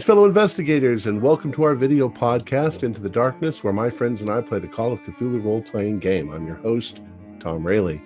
[0.00, 4.22] Greetings, fellow investigators, and welcome to our video podcast, Into the Darkness, where my friends
[4.22, 6.32] and I play the Call of Cthulhu role playing game.
[6.32, 7.02] I'm your host,
[7.38, 8.00] Tom Rayleigh.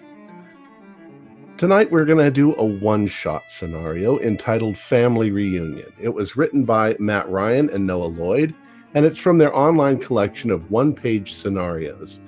[1.57, 5.93] Tonight, we're going to do a one shot scenario entitled Family Reunion.
[6.01, 8.57] It was written by Matt Ryan and Noah Lloyd,
[8.95, 12.21] and it's from their online collection of one page scenarios.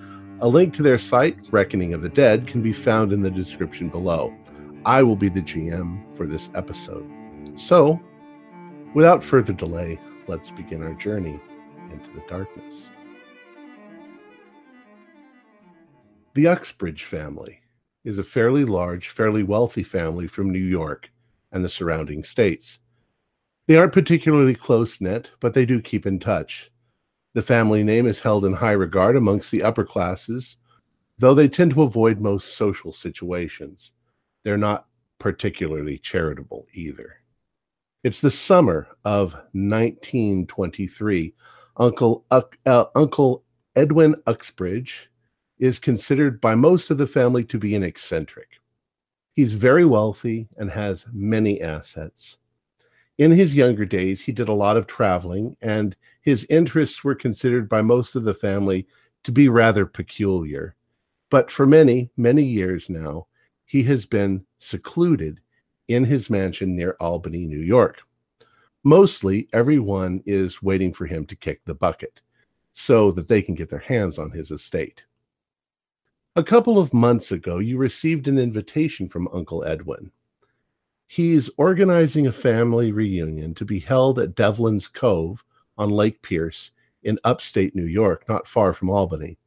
[0.42, 3.88] A link to their site, Reckoning of the Dead, can be found in the description
[3.88, 4.33] below.
[4.84, 7.10] I will be the GM for this episode.
[7.56, 8.00] So,
[8.96, 11.38] Without further delay, let's begin our journey
[11.91, 12.88] into the darkness.
[16.32, 17.60] The Uxbridge family
[18.05, 21.12] is a fairly large, fairly wealthy family from New York
[21.52, 22.78] and the surrounding states.
[23.67, 26.72] They aren't particularly close knit, but they do keep in touch.
[27.34, 30.56] The family name is held in high regard amongst the upper classes,
[31.19, 33.92] though they tend to avoid most social situations.
[34.42, 34.86] They're not
[35.19, 37.17] particularly charitable either.
[38.06, 41.34] It's the summer of 1923.
[41.78, 43.42] Uncle uh, uh, Uncle
[43.74, 45.10] Edwin Uxbridge
[45.58, 48.60] is considered by most of the family to be an eccentric.
[49.32, 52.38] He's very wealthy and has many assets.
[53.18, 57.68] In his younger days, he did a lot of traveling, and his interests were considered
[57.68, 58.86] by most of the family
[59.24, 60.77] to be rather peculiar.
[61.28, 63.27] But for many, many years now,
[63.64, 65.40] he has been secluded
[65.89, 68.03] in his mansion near Albany, New York.
[68.84, 72.23] Mostly, everyone is waiting for him to kick the bucket
[72.75, 75.05] so that they can get their hands on his estate.
[76.37, 80.12] A couple of months ago, you received an invitation from Uncle Edwin.
[81.09, 85.42] He's organizing a family reunion to be held at Devlin's Cove
[85.79, 86.73] on Lake Pierce
[87.05, 89.39] in upstate New York, not far from Albany.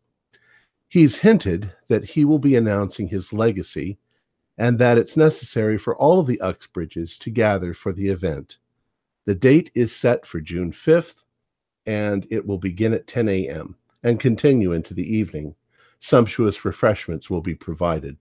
[0.87, 3.99] He's hinted that he will be announcing his legacy
[4.59, 8.57] and that it's necessary for all of the Uxbridges to gather for the event.
[9.25, 11.23] The date is set for June 5th,
[11.85, 13.77] and it will begin at 10 a.m.
[14.03, 15.55] and continue into the evening.
[16.01, 18.17] Sumptuous refreshments will be provided.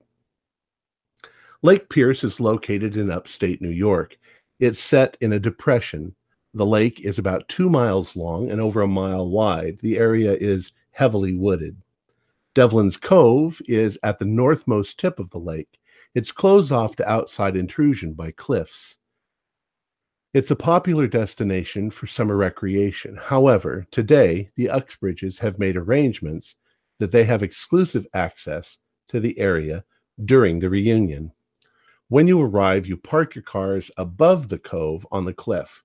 [1.62, 4.16] Lake Pierce is located in upstate New York.
[4.60, 6.14] It's set in a depression.
[6.54, 9.80] The lake is about two miles long and over a mile wide.
[9.82, 11.76] The area is heavily wooded.
[12.54, 15.77] Devlin's Cove is at the northmost tip of the lake
[16.14, 18.96] it's closed off to outside intrusion by cliffs.
[20.34, 23.16] It's a popular destination for summer recreation.
[23.16, 26.56] However, today the Uxbridges have made arrangements
[26.98, 29.84] that they have exclusive access to the area
[30.24, 31.32] during the reunion.
[32.08, 35.82] When you arrive, you park your cars above the cove on the cliff.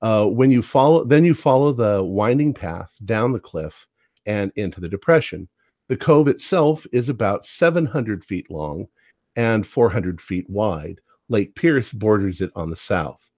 [0.00, 3.86] Uh, when you follow, then you follow the winding path down the cliff
[4.26, 5.48] and into the depression.
[5.88, 8.88] The cove itself is about 700 feet long
[9.36, 11.00] and 400 feet wide.
[11.28, 13.30] Lake Pierce borders it on the south.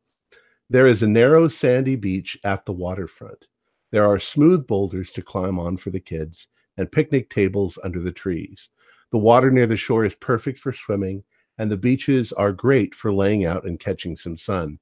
[0.71, 3.47] There is a narrow sandy beach at the waterfront.
[3.93, 8.10] There are smooth boulders to climb on for the kids and picnic tables under the
[8.10, 8.69] trees.
[9.12, 11.22] The water near the shore is perfect for swimming,
[11.59, 14.78] and the beaches are great for laying out and catching some sun.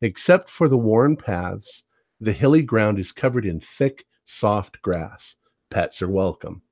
[0.00, 1.82] Except for the worn paths,
[2.20, 5.36] the hilly ground is covered in thick, soft grass.
[5.70, 6.62] Pets are welcome.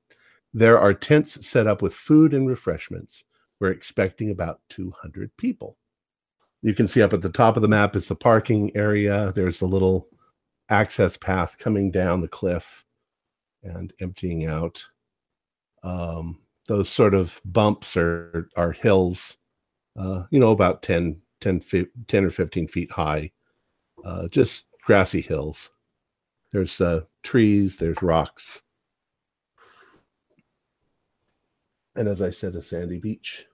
[0.53, 3.23] There are tents set up with food and refreshments.
[3.63, 5.77] We're expecting about 200 people.
[6.63, 9.31] You can see up at the top of the map is the parking area.
[9.33, 10.09] There's a little
[10.67, 12.83] access path coming down the cliff
[13.63, 14.83] and emptying out.
[15.81, 19.37] Um, those sort of bumps are, are hills,
[19.97, 21.63] uh, you know, about 10, 10,
[22.09, 23.31] 10 or 15 feet high,
[24.03, 25.71] uh, just grassy hills.
[26.51, 28.61] There's uh, trees, there's rocks.
[31.95, 33.45] And as I said, a sandy beach.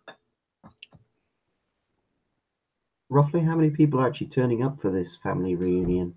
[3.10, 6.16] Roughly how many people are actually turning up for this family reunion?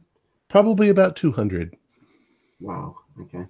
[0.49, 1.77] Probably about 200.
[2.61, 2.97] Wow.
[3.21, 3.47] Okay.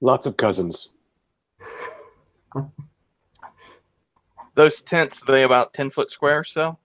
[0.00, 0.88] Lots of cousins.
[4.54, 6.78] Those tents, are they about 10 foot square or so?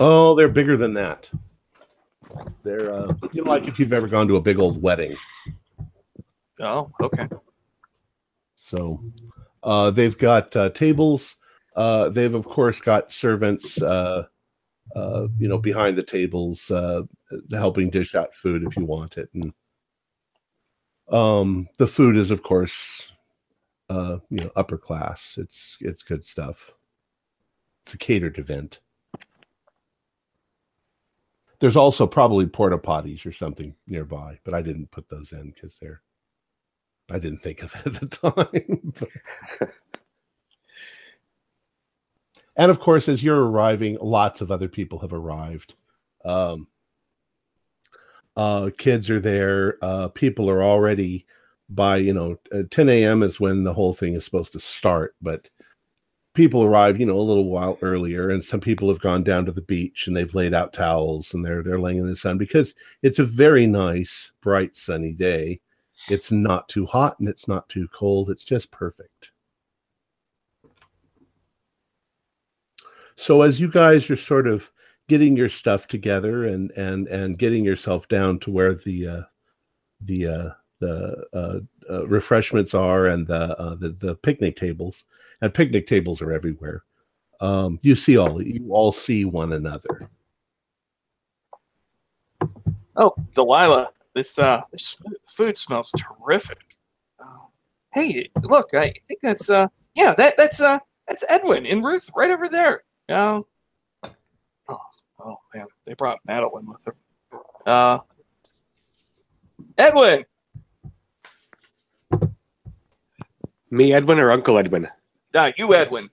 [0.00, 1.30] Oh, they're bigger than that.
[2.62, 5.16] They're, uh, you know, like if you've ever gone to a big old wedding.
[6.60, 7.28] Oh, okay.
[8.66, 9.02] So
[9.62, 11.36] uh, they've got uh, tables
[11.76, 14.24] uh, they've of course got servants, uh,
[14.96, 17.02] uh, you know, behind the tables, uh,
[17.52, 19.52] helping dish out food if you want it, and
[21.12, 23.12] um, the food is of course,
[23.90, 25.36] you know, upper class.
[25.38, 26.72] It's it's good stuff.
[27.84, 28.80] It's a catered event.
[31.58, 35.76] There's also probably porta potties or something nearby, but I didn't put those in because
[35.76, 36.02] they're
[37.10, 38.06] I didn't think of it at the
[39.60, 39.72] time.
[42.56, 45.74] and of course, as you're arriving, lots of other people have arrived.
[46.24, 46.66] Um,
[48.36, 49.76] uh, kids are there.
[49.82, 51.26] Uh, people are already
[51.68, 53.22] by you know uh, 10 a.m.
[53.22, 55.48] is when the whole thing is supposed to start, but
[56.34, 59.52] people arrive you know a little while earlier, and some people have gone down to
[59.52, 62.74] the beach and they've laid out towels and they're they're laying in the sun because
[63.02, 65.60] it's a very nice, bright, sunny day.
[66.08, 68.30] It's not too hot and it's not too cold.
[68.30, 69.32] It's just perfect.
[73.16, 74.70] So as you guys are sort of
[75.08, 79.22] getting your stuff together and and and getting yourself down to where the uh,
[80.02, 80.50] the uh,
[80.80, 81.58] the uh,
[81.90, 85.06] uh, refreshments are and the, uh, the the picnic tables
[85.40, 86.84] and picnic tables are everywhere.
[87.40, 90.10] Um, you see all you all see one another.
[92.96, 94.96] Oh, Delilah, this uh, this
[95.28, 96.58] food smells terrific.
[97.20, 97.46] Uh,
[97.92, 102.30] hey, look, I think that's uh, yeah, that that's uh, that's Edwin and Ruth right
[102.30, 102.82] over there.
[103.08, 103.42] Yeah.
[104.68, 104.80] Oh,
[105.20, 106.94] oh man, they brought Madeline with them.
[107.66, 107.98] Uh,
[109.78, 110.24] Edwin.
[113.70, 114.88] Me, Edwin, or Uncle Edwin?
[115.34, 116.08] Uh, you, Edwin.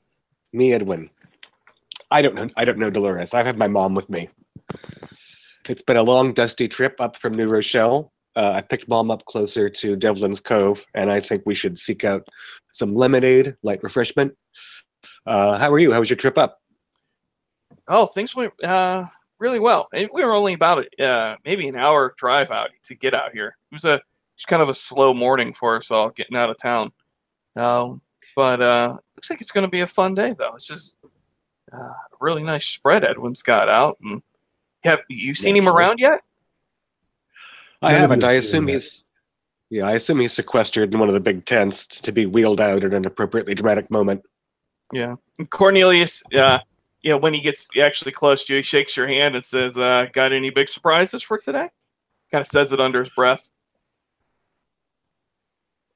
[0.51, 1.09] Me, Edwin.
[2.11, 2.49] I don't know.
[2.57, 3.33] I don't know Dolores.
[3.33, 4.29] I've had my mom with me.
[5.69, 8.11] It's been a long, dusty trip up from New Rochelle.
[8.35, 12.03] Uh, I picked mom up closer to Devlin's Cove, and I think we should seek
[12.03, 12.27] out
[12.73, 14.35] some lemonade, light refreshment.
[15.25, 15.93] Uh, how are you?
[15.93, 16.59] How was your trip up?
[17.87, 19.05] Oh, things went uh,
[19.39, 19.87] really well.
[19.93, 23.55] And we were only about uh, maybe an hour drive out to get out here.
[23.71, 24.01] It was a
[24.35, 26.89] just kind of a slow morning for us all getting out of town.
[27.55, 28.01] Um,
[28.35, 30.55] but uh, looks like it's going to be a fun day, though.
[30.55, 30.95] It's just
[31.71, 33.97] uh, a really nice spread Edwin's got out.
[34.01, 34.21] And
[34.83, 36.21] have you seen him around yet?
[37.81, 38.23] I haven't.
[38.23, 38.73] I assume that.
[38.73, 39.03] he's.
[39.69, 42.83] Yeah, I assume he's sequestered in one of the big tents to be wheeled out
[42.83, 44.21] at an appropriately dramatic moment.
[44.91, 45.15] Yeah.
[45.39, 46.59] And Cornelius, uh,
[47.01, 49.77] you know, when he gets actually close to you, he shakes your hand and says,
[49.77, 51.69] uh, "Got any big surprises for today?"
[52.31, 53.49] Kind of says it under his breath.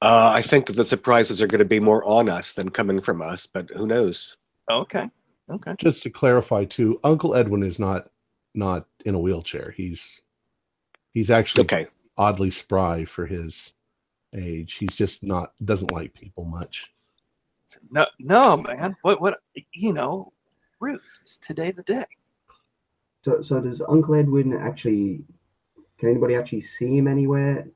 [0.00, 3.00] Uh, I think that the surprises are going to be more on us than coming
[3.00, 4.36] from us, but who knows?
[4.70, 5.08] Okay.
[5.50, 5.74] Okay.
[5.78, 8.10] Just to clarify too, Uncle Edwin is not
[8.58, 9.72] not in a wheelchair.
[9.76, 10.20] He's
[11.14, 11.86] he's actually Okay.
[12.18, 13.72] oddly spry for his
[14.34, 14.74] age.
[14.74, 16.92] He's just not doesn't like people much.
[17.92, 18.94] No, no, man.
[19.02, 19.20] What?
[19.22, 19.40] What?
[19.72, 20.32] You know,
[20.80, 22.04] Ruth is today the day.
[23.24, 25.24] So, so does Uncle Edwin actually?
[25.98, 27.68] Can anybody actually see him anywhere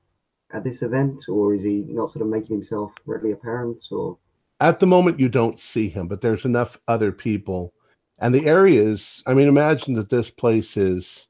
[0.52, 3.82] at this event, or is he not sort of making himself readily apparent?
[3.90, 4.19] Or
[4.61, 7.75] At the moment, you don't see him, but there's enough other people,
[8.23, 9.23] and the area is.
[9.27, 11.27] I mean, imagine that this place is,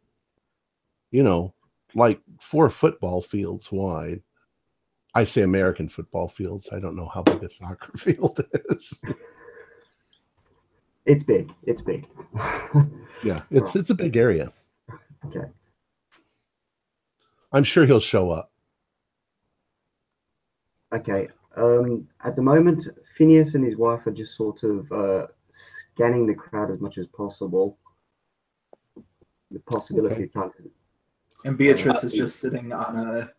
[1.11, 1.55] you know,
[1.95, 4.23] like four football fields wide.
[5.15, 6.69] I say American football fields.
[6.71, 8.39] I don't know how big a soccer field
[8.71, 9.01] is.
[11.07, 11.53] it's big.
[11.65, 12.07] It's big.
[13.25, 14.53] Yeah, it's it's a big area.
[15.27, 15.47] Okay.
[17.53, 18.51] I'm sure he'll show up.
[20.93, 21.29] Okay.
[21.57, 25.27] Um, at the moment, Phineas and his wife are just sort of uh,
[25.95, 27.79] scanning the crowd as much as possible.
[29.51, 30.25] The possibility Okay.
[30.25, 30.53] of trying
[31.45, 33.31] And Beatrice is just sitting on a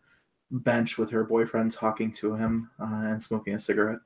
[0.50, 4.00] bench with her boyfriend talking to him uh, and smoking a cigarette.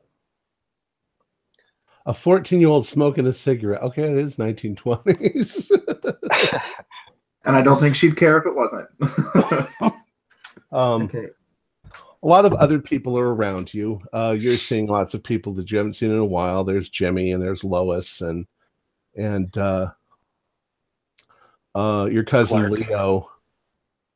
[2.07, 3.83] A 14 year old smoking a cigarette.
[3.83, 5.71] Okay, it is 1920s.
[7.45, 8.89] And I don't think she'd care if it wasn't.
[10.73, 11.29] um, Okay.
[12.23, 14.01] A lot of other people are around you.
[14.13, 16.65] Uh, you're seeing lots of people that you haven't seen in a while.
[16.65, 18.47] There's Jimmy and there's Lois and
[19.17, 19.91] and uh,
[21.75, 22.73] uh, your cousin Clark.
[22.73, 23.31] Leo.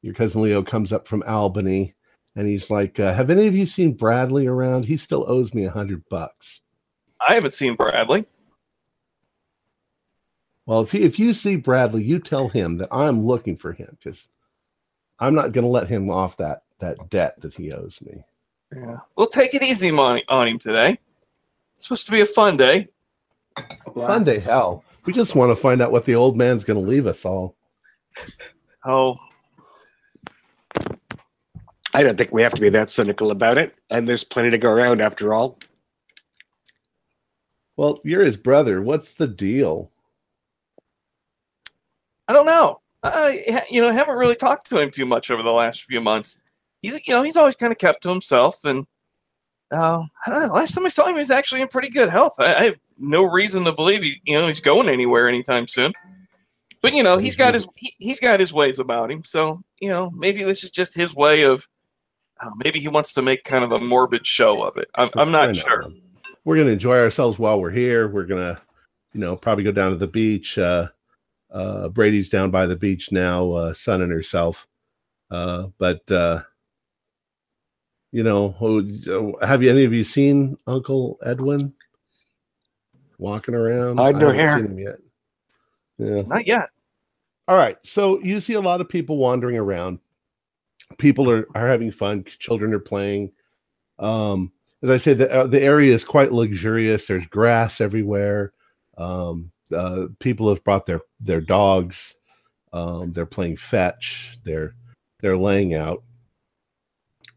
[0.03, 1.95] Your cousin Leo comes up from Albany
[2.35, 4.85] and he's like, uh, "Have any of you seen Bradley around?
[4.85, 6.63] He still owes me a hundred bucks."
[7.29, 8.27] I haven't seen Bradley.
[10.67, 13.97] Well, if, he, if you see Bradley, you tell him that I'm looking for him
[13.99, 14.29] because
[15.19, 18.23] I'm not going to let him off that that debt that he owes me.
[18.75, 18.99] Yeah.
[19.17, 20.99] We'll take it easy on, on him today.
[21.75, 22.89] It's supposed to be a fun day.
[23.57, 24.85] A Fun day, hell.
[25.07, 27.55] We just want to find out what the old man's going to leave us all.
[28.85, 29.17] Oh,
[31.95, 34.59] I don't think we have to be that cynical about it, and there's plenty to
[34.59, 35.59] go around after all.
[37.77, 38.83] Well, you're his brother.
[38.83, 39.91] What's the deal?
[42.29, 42.81] I don't know.
[43.03, 46.41] I you know haven't really talked to him too much over the last few months.
[46.83, 48.85] He's you know he's always kind of kept to himself, and
[49.71, 50.53] uh, know.
[50.53, 52.35] Last time I saw him, he was actually in pretty good health.
[52.39, 55.93] I, I have no reason to believe he you know he's going anywhere anytime soon.
[56.83, 59.23] But you know he's got his he, he's got his ways about him.
[59.25, 61.67] So you know maybe this is just his way of
[62.41, 64.91] Uh, maybe he wants to make kind of a morbid show of it.
[64.97, 65.87] I'm, I'm not sure.
[66.45, 68.09] We're gonna enjoy ourselves while we're here.
[68.09, 68.61] We're gonna,
[69.13, 70.59] you know, probably go down to the beach.
[70.59, 70.89] Uh,
[71.53, 74.67] uh, Brady's down by the beach now, uh, sunning herself.
[75.31, 76.43] Uh, but uh,
[78.13, 78.55] you know,
[79.43, 81.73] have you any of you seen Uncle Edwin
[83.19, 83.99] walking around?
[83.99, 84.59] I haven't hair.
[84.59, 84.99] seen him yet.
[85.99, 86.23] Yeah.
[86.27, 86.69] Not yet.
[87.49, 87.79] All right.
[87.85, 89.99] So you see a lot of people wandering around.
[90.99, 92.25] People are, are having fun.
[92.25, 93.33] Children are playing.
[93.99, 94.53] Um,
[94.83, 97.07] as I said, the, uh, the area is quite luxurious.
[97.07, 98.53] There's grass everywhere.
[98.99, 102.15] Um, uh, people have brought their their dogs.
[102.75, 104.39] Um, they're playing fetch.
[104.45, 104.75] They're
[105.21, 106.03] they're laying out.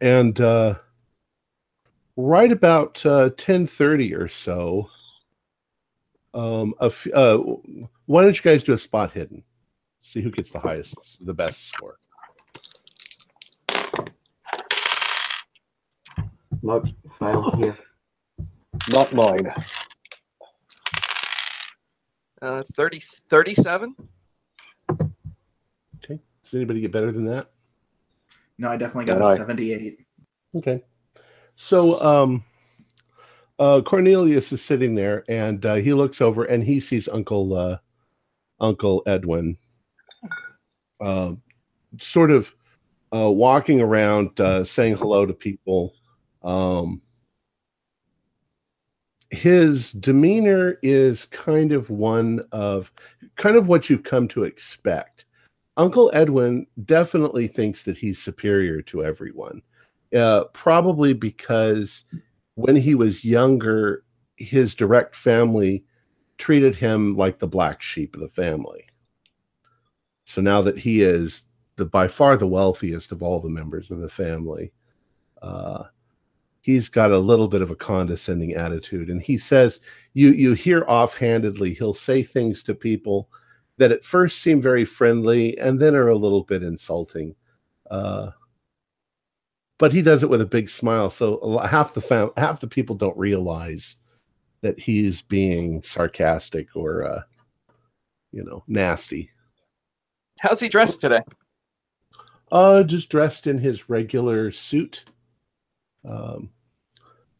[0.05, 0.75] And uh,
[2.15, 4.87] right about uh, ten thirty or so,
[6.35, 7.39] um, a f- uh,
[8.05, 9.43] why don't you guys do a spot hidden?
[10.03, 10.95] See who gets the highest,
[11.25, 11.95] the best score.
[16.61, 16.85] Nope,
[17.17, 17.75] fail here.
[18.89, 19.51] Not mine.
[22.43, 23.95] Uh, 30, 37?
[26.03, 26.19] Okay.
[26.43, 27.49] Does anybody get better than that?
[28.57, 29.97] No, I definitely got a 78.
[30.55, 30.81] Okay.
[31.55, 32.43] So um
[33.59, 37.77] uh Cornelius is sitting there and uh, he looks over and he sees Uncle uh
[38.59, 39.57] Uncle Edwin
[41.01, 41.33] uh,
[41.99, 42.53] sort of
[43.13, 45.93] uh walking around uh saying hello to people.
[46.43, 47.01] Um
[49.31, 52.91] his demeanor is kind of one of
[53.35, 55.24] kind of what you've come to expect.
[55.77, 59.61] Uncle Edwin definitely thinks that he's superior to everyone
[60.15, 62.05] uh, probably because
[62.55, 64.03] when he was younger,
[64.37, 65.83] his direct family
[66.37, 68.85] treated him like the black sheep of the family.
[70.25, 71.43] So now that he is
[71.75, 74.71] the by far the wealthiest of all the members of the family,
[75.41, 75.83] uh,
[76.61, 79.81] he's got a little bit of a condescending attitude, and he says
[80.13, 83.29] you you hear offhandedly he'll say things to people
[83.77, 87.35] that at first seem very friendly and then are a little bit insulting.
[87.91, 88.31] Uh,
[89.77, 91.09] but he does it with a big smile.
[91.09, 93.97] So half the fam- half the people don't realize
[94.61, 97.21] that he's being sarcastic or, uh,
[98.31, 99.29] you know, nasty.
[100.39, 101.21] How's he dressed today?
[102.51, 105.05] Uh, just dressed in his regular suit.
[106.07, 106.49] Um,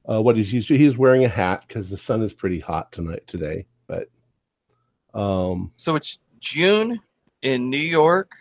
[0.10, 2.92] uh, what he's used to, he's wearing a hat because the sun is pretty hot
[2.92, 3.66] tonight today.
[3.88, 4.10] But
[5.14, 7.00] um, So it's June
[7.42, 8.32] in New York,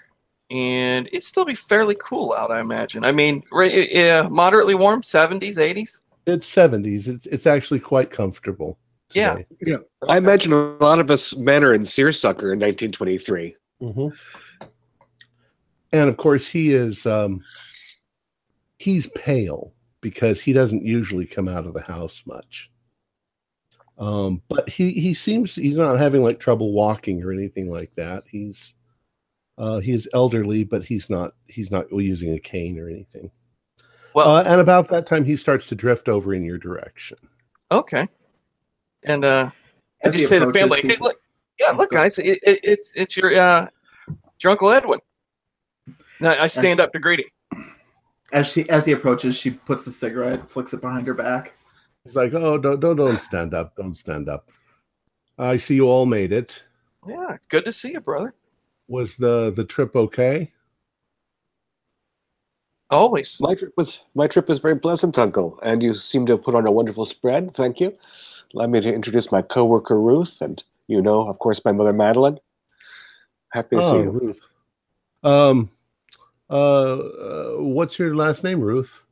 [0.50, 3.04] and it'd still be fairly cool out, I imagine.
[3.04, 6.02] I mean, right, yeah, moderately warm, 70s, 80s.
[6.26, 7.08] it's seventies.
[7.08, 8.78] It's it's actually quite comfortable.
[9.12, 9.38] Yeah.
[9.58, 9.76] today.
[10.08, 13.56] I imagine a lot of us men are in seersucker in 1923.
[13.80, 14.08] hmm
[15.92, 17.40] And of course, he is um,
[18.78, 22.70] he's pale because he doesn't usually come out of the house much.
[23.98, 28.24] Um, but he he seems he's not having like trouble walking or anything like that.
[28.28, 28.74] He's
[29.56, 33.30] uh, he's elderly, but he's not he's not using a cane or anything.
[34.14, 37.18] Well, Uh, and about that time, he starts to drift over in your direction.
[37.70, 38.08] okay.
[39.04, 39.50] And uh,
[40.04, 41.16] I As just say to the family, he- hey, look,
[41.60, 43.66] yeah, look, guys, it, it, it's it's your uh,
[44.42, 44.98] your Uncle Edwin.
[46.20, 47.66] And I, I stand up to greet him.
[48.32, 51.52] As she as he approaches, she puts the cigarette, flicks it behind her back.
[52.04, 54.50] He's like, "Oh, don't don't don't stand up, don't stand up.
[55.38, 56.62] I see you all made it.
[57.06, 58.34] Yeah, good to see you, brother.
[58.88, 60.52] Was the the trip okay?"
[62.90, 63.40] Always.
[63.40, 66.54] My trip was my trip was very pleasant, Uncle, and you seem to have put
[66.54, 67.54] on a wonderful spread.
[67.56, 67.96] Thank you.
[68.54, 72.38] Allow me to introduce my coworker Ruth, and you know, of course, my mother Madeline.
[73.52, 74.10] Happy to see Oh, you.
[74.10, 74.48] Ruth.
[75.24, 75.70] Um,
[76.50, 79.03] uh, uh, what's your last name, Ruth?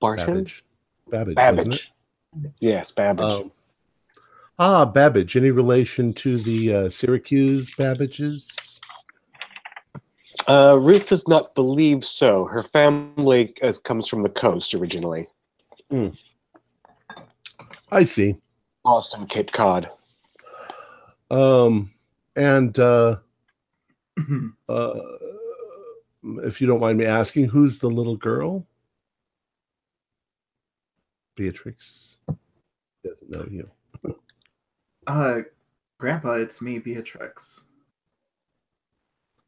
[0.00, 0.26] Barton?
[0.26, 0.64] Babbage.
[1.10, 1.82] Babbage, wasn't it?
[2.34, 2.54] Babbage.
[2.60, 3.24] Yes, Babbage.
[3.24, 3.52] Um,
[4.58, 5.36] ah, Babbage.
[5.36, 8.48] Any relation to the uh, Syracuse Babbages?
[10.48, 12.44] Uh, Ruth does not believe so.
[12.46, 15.28] Her family uh, comes from the coast originally,
[17.92, 18.36] I see.
[18.84, 19.90] Boston, Cape Cod.
[21.30, 21.90] Um,
[22.36, 23.16] and uh,
[24.68, 25.00] uh,
[26.44, 28.66] if you don't mind me asking, who's the little girl?
[31.40, 32.18] Beatrix
[33.02, 33.70] doesn't know you.
[35.06, 35.40] Uh,
[35.98, 37.68] Grandpa, it's me, Beatrix.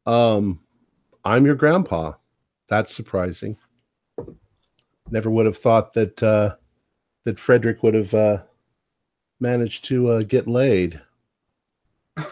[0.07, 0.59] Um,
[1.23, 2.13] I'm your grandpa.
[2.67, 3.55] That's surprising.
[5.11, 6.55] Never would have thought that uh,
[7.23, 8.41] that Frederick would have uh,
[9.39, 10.99] managed to uh, get laid.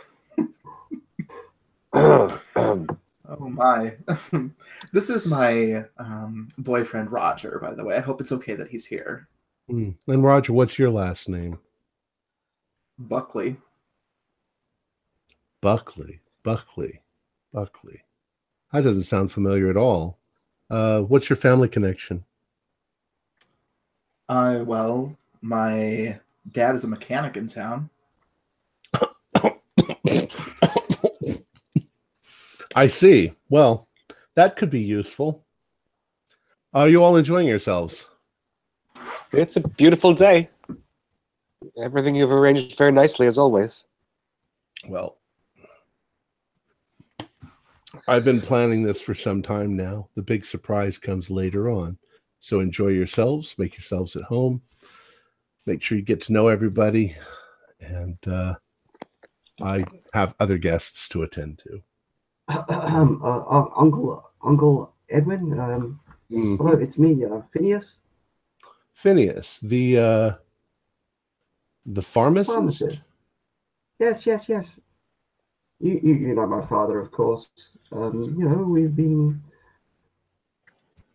[3.39, 3.95] Oh my.
[4.91, 7.95] this is my um, boyfriend Roger, by the way.
[7.95, 9.29] I hope it's okay that he's here.
[9.71, 9.91] Hmm.
[10.07, 11.57] And Roger, what's your last name?
[12.99, 13.55] Buckley.
[15.61, 16.19] Buckley.
[16.43, 16.99] Buckley.
[17.53, 18.01] Buckley.
[18.73, 20.17] That doesn't sound familiar at all.
[20.69, 22.25] Uh, what's your family connection?
[24.27, 26.19] Uh, well, my
[26.51, 27.89] dad is a mechanic in town.
[32.75, 33.33] I see.
[33.47, 33.87] Well,
[34.35, 35.45] that could be useful.
[36.73, 38.05] Are you all enjoying yourselves?
[39.33, 40.49] It's a beautiful day.
[41.81, 43.85] Everything you've arranged very nicely, as always.
[44.87, 45.17] Well,
[48.07, 50.09] I've been planning this for some time now.
[50.15, 51.97] The big surprise comes later on.
[52.39, 54.61] So enjoy yourselves, make yourselves at home,
[55.67, 57.15] make sure you get to know everybody.
[57.79, 58.55] And uh,
[59.61, 61.81] I have other guests to attend to.
[62.69, 65.57] um, uh, uh, Uncle Uncle Edwin.
[65.59, 65.99] Um,
[66.31, 66.57] Mm.
[66.57, 67.97] hello, it's me, uh, Phineas.
[69.01, 70.33] Phineas, the uh,
[71.85, 72.55] the pharmacist.
[72.55, 73.01] Pharmacist.
[73.97, 74.79] Yes, yes, yes.
[75.79, 77.47] You, you, you know my father, of course.
[77.91, 79.41] Um, you know we've been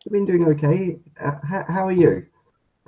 [0.04, 0.98] we've been doing okay.
[1.24, 2.26] Uh, how, how are you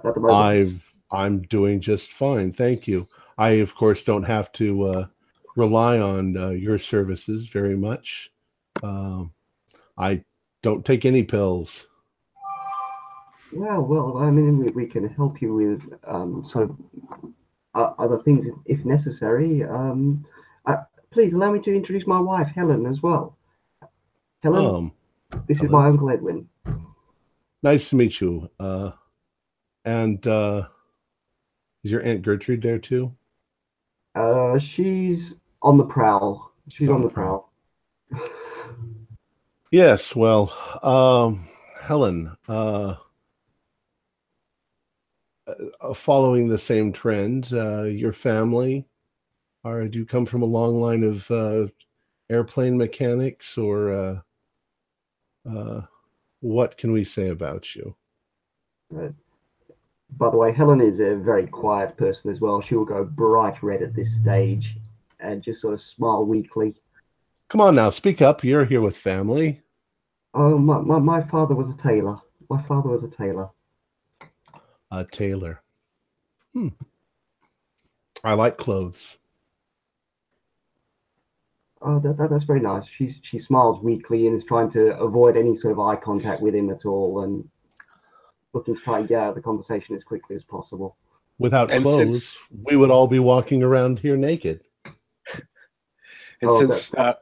[0.04, 0.36] at the moment?
[0.36, 3.06] I've I'm doing just fine, thank you.
[3.38, 5.06] I of course don't have to uh,
[5.54, 8.32] rely on uh, your services very much.
[8.82, 9.32] Um,
[9.96, 10.24] I
[10.62, 11.86] don't take any pills.
[13.52, 16.76] Well, well, I mean, we, we can help you with um, sort of
[17.74, 19.64] uh, other things if necessary.
[19.64, 20.24] Um,
[20.66, 20.76] uh,
[21.10, 23.36] please allow me to introduce my wife, Helen, as well.
[24.42, 24.92] Helen, Um,
[25.46, 26.48] this is my uncle Edwin.
[27.62, 28.50] nice to meet you.
[28.60, 28.92] Uh,
[29.84, 30.68] and uh,
[31.84, 33.14] is your aunt Gertrude there too?
[34.14, 36.52] Uh, she's on the prowl.
[36.68, 37.50] She's on the prowl.
[39.70, 40.14] Yes.
[40.14, 41.48] Well, um,
[41.80, 42.36] Helen.
[42.46, 42.94] Uh,
[45.80, 48.86] uh, following the same trend, uh, your family
[49.64, 51.66] are do you come from a long line of uh,
[52.30, 54.20] airplane mechanics, or uh,
[55.50, 55.82] uh,
[56.40, 57.94] what can we say about you?
[58.90, 62.60] By the way, Helen is a very quiet person as well.
[62.60, 64.76] She will go bright red at this stage
[65.20, 66.74] and just sort of smile weakly.
[67.48, 68.44] Come on now, speak up.
[68.44, 69.62] You're here with family.
[70.34, 72.18] Oh, my, my, my father was a tailor.
[72.48, 73.50] My father was a tailor.
[74.90, 75.62] Uh, tailor.
[76.54, 76.68] Hmm.
[78.24, 79.18] I like clothes.
[81.80, 82.84] Oh, that, that, that's very nice.
[82.96, 86.54] She's, she smiles weakly and is trying to avoid any sort of eye contact with
[86.54, 87.48] him at all and
[88.52, 90.96] looking to try and get out of the conversation as quickly as possible.
[91.38, 94.62] Without And clothes, since- we would all be walking around here naked.
[96.40, 97.14] And Oh, since uh,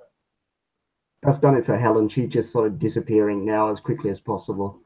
[1.23, 2.09] That's done it for Helen.
[2.09, 4.81] She's just sort of disappearing now as quickly as possible.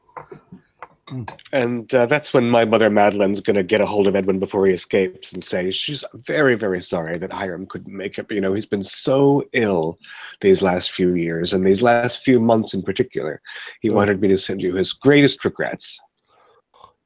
[1.51, 4.65] And uh, that's when my mother Madeline's going to get a hold of Edwin before
[4.65, 8.31] he escapes and say she's very, very sorry that Hiram couldn't make it.
[8.31, 9.97] You know, he's been so ill
[10.41, 13.41] these last few years and these last few months in particular.
[13.81, 13.93] He Oh.
[13.95, 15.99] wanted me to send you his greatest regrets.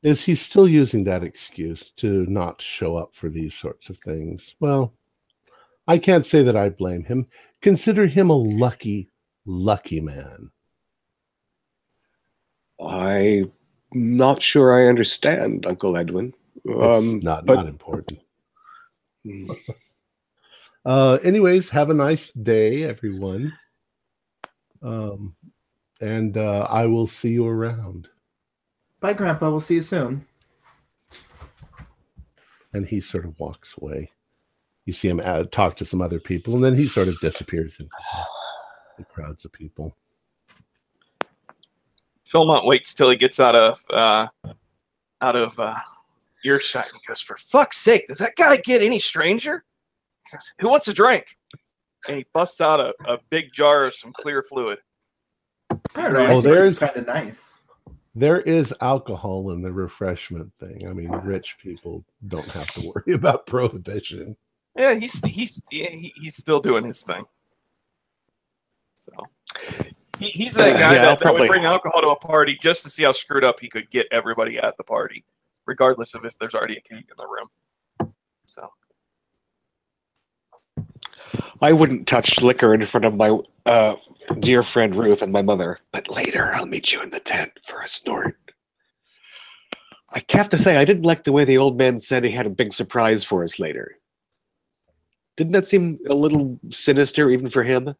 [0.04, 4.56] Is he still using that excuse to not show up for these sorts of things?
[4.60, 4.94] Well,
[5.88, 7.28] I can't say that I blame him.
[7.62, 9.10] Consider him a lucky,
[9.46, 10.52] lucky man.
[12.80, 13.52] I'm
[13.96, 16.34] not sure I understand, Uncle Edwin.
[16.64, 18.20] It's Um, not but- not important.
[19.24, 19.52] hmm.
[20.86, 23.52] Uh, anyways, have a nice day, everyone.
[24.84, 25.36] Um,
[26.00, 28.08] and uh, I will see you around.
[29.00, 29.50] Bye, Grandpa.
[29.50, 30.24] We'll see you soon.
[32.74, 34.12] And he sort of walks away.
[34.86, 37.78] You see him uh, talk to some other people, and then he sort of disappears
[37.80, 37.90] into
[39.00, 39.98] the crowds of people.
[42.26, 44.28] Philmont waits till he gets out of uh,
[45.22, 45.76] out of uh,
[46.44, 49.64] earshot and goes, "For fuck's sake, does that guy get any stranger?
[50.32, 51.38] Goes, Who wants a drink?"
[52.08, 54.80] And he busts out a, a big jar of some clear fluid.
[55.72, 56.26] I don't know.
[56.28, 57.62] Oh, there's- it's kind of nice.
[58.18, 60.88] There is alcohol in the refreshment thing.
[60.88, 64.38] I mean, rich people don't have to worry about prohibition.
[64.78, 67.26] Yeah, he's he's yeah, he, he's still doing his thing.
[68.94, 69.12] So
[70.20, 72.84] he, he's that guy yeah, that, I'll that would bring alcohol to a party just
[72.84, 75.26] to see how screwed up he could get everybody at the party,
[75.66, 78.14] regardless of if there's already a cake in the room.
[78.48, 78.70] So
[81.62, 83.96] I wouldn't touch liquor in front of my uh,
[84.40, 87.82] dear friend Ruth and my mother, but later I'll meet you in the tent for
[87.82, 88.38] a snort.
[90.12, 92.46] I have to say, I didn't like the way the old man said he had
[92.46, 93.98] a big surprise for us later.
[95.36, 97.96] Didn't that seem a little sinister even for him?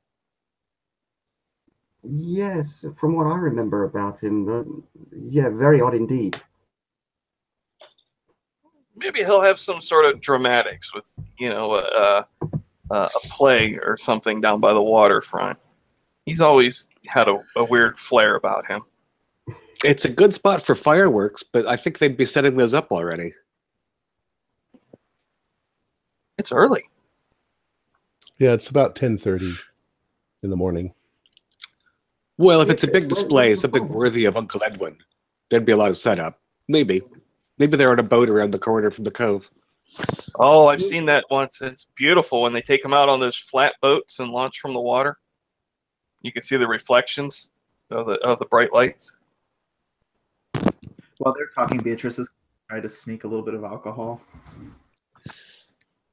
[2.08, 4.64] Yes, from what I remember about him, uh,
[5.12, 6.40] yeah, very odd indeed.
[8.96, 12.26] Maybe he'll have some sort of dramatics with, you know, a,
[12.92, 15.58] a, a play or something down by the waterfront.
[16.26, 18.82] He's always had a, a weird flair about him.
[19.84, 23.34] It's a good spot for fireworks, but I think they'd be setting those up already.
[26.38, 26.84] It's early.
[28.38, 29.56] Yeah, it's about ten thirty
[30.44, 30.94] in the morning.
[32.38, 34.98] Well, if it's a big display, something worthy of Uncle Edwin,
[35.50, 36.40] there'd be a lot of setup.
[36.68, 37.02] Maybe.
[37.58, 39.46] Maybe they're on a boat around the corner from the cove.
[40.38, 41.62] Oh, I've seen that once.
[41.62, 44.82] It's beautiful when they take them out on those flat boats and launch from the
[44.82, 45.18] water.
[46.22, 47.52] You can see the reflections
[47.92, 49.18] of the of the bright lights.
[51.20, 52.30] While they're talking, Beatrice is
[52.70, 54.22] trying to sneak a little bit of alcohol.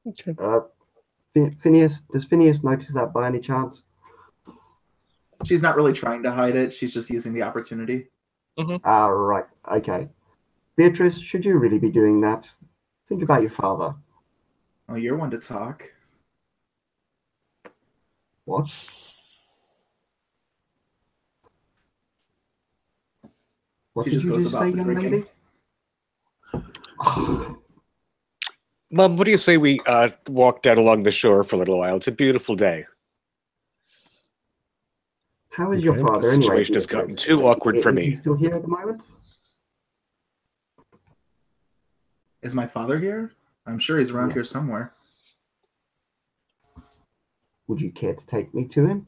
[0.06, 0.35] Okay.
[0.40, 0.61] Uh,
[1.35, 3.82] Phi- Phineas, does Phineas notice that by any chance?
[5.44, 6.72] She's not really trying to hide it.
[6.72, 8.09] She's just using the opportunity.
[8.85, 9.46] Ah, right.
[9.72, 10.09] Okay.
[10.76, 12.48] Beatrice, should you really be doing that?
[13.09, 13.94] Think about your father.
[14.88, 15.90] Oh, you're one to talk.
[18.44, 18.70] What?
[23.94, 25.11] What She did just you goes just about say, to young drinking.
[25.12, 25.24] lady?
[27.00, 27.55] Ah,
[28.90, 31.78] Mom, what do you say we uh, walk down along the shore for a little
[31.78, 31.96] while?
[31.96, 32.85] It's a beautiful day.
[35.52, 36.56] How is your father The anyway?
[36.56, 38.02] situation has gotten too awkward for me.
[38.02, 38.10] Is me.
[38.12, 39.02] he still here at the moment?
[42.42, 43.32] Is my father here?
[43.66, 44.92] I'm sure he's around here somewhere.
[47.68, 49.06] Would you care to take me to him?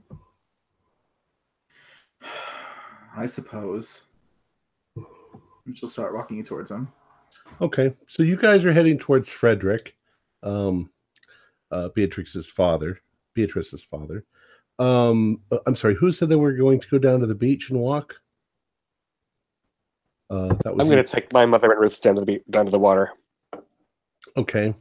[3.16, 4.06] I suppose.
[5.74, 6.92] She'll start walking you towards him.
[7.60, 7.94] Okay.
[8.06, 9.96] So you guys are heading towards Frederick,
[10.42, 10.90] um,
[11.70, 13.00] uh, Beatrix's father.
[13.32, 14.24] Beatrice's father.
[14.78, 15.94] Um, uh, I'm sorry.
[15.94, 18.20] Who said they were going to go down to the beach and walk?
[20.30, 22.42] Uh, that was I'm going to take my mother and Ruth down to the, be-
[22.50, 23.10] down to the water.
[24.36, 24.74] okay.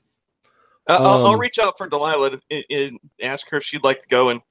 [0.90, 4.00] Uh, I'll, I'll Um, reach out for Delilah and- and ask her if she'd like
[4.00, 4.42] to go, and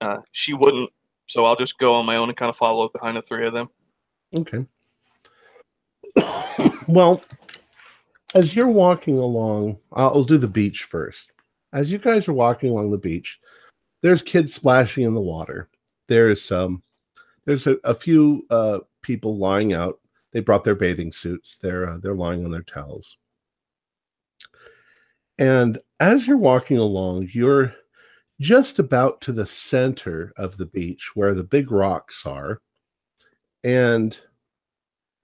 [0.00, 0.90] uh, she wouldn't.
[1.26, 3.52] So I'll just go on my own and kind of follow behind the three of
[3.52, 3.68] them.
[4.34, 4.64] Okay.
[6.88, 7.22] well,
[8.34, 11.32] as you're walking along, I'll I'll do the beach first.
[11.72, 13.38] As you guys are walking along the beach,
[14.02, 15.68] there's kids splashing in the water.
[16.08, 16.82] There's um,
[17.44, 19.98] there's a, a few uh, people lying out.
[20.32, 21.58] They brought their bathing suits.
[21.58, 23.16] They're uh, they're lying on their towels.
[25.38, 27.72] And as you're walking along, you're
[28.40, 32.60] just about to the center of the beach where the big rocks are.
[33.64, 34.18] And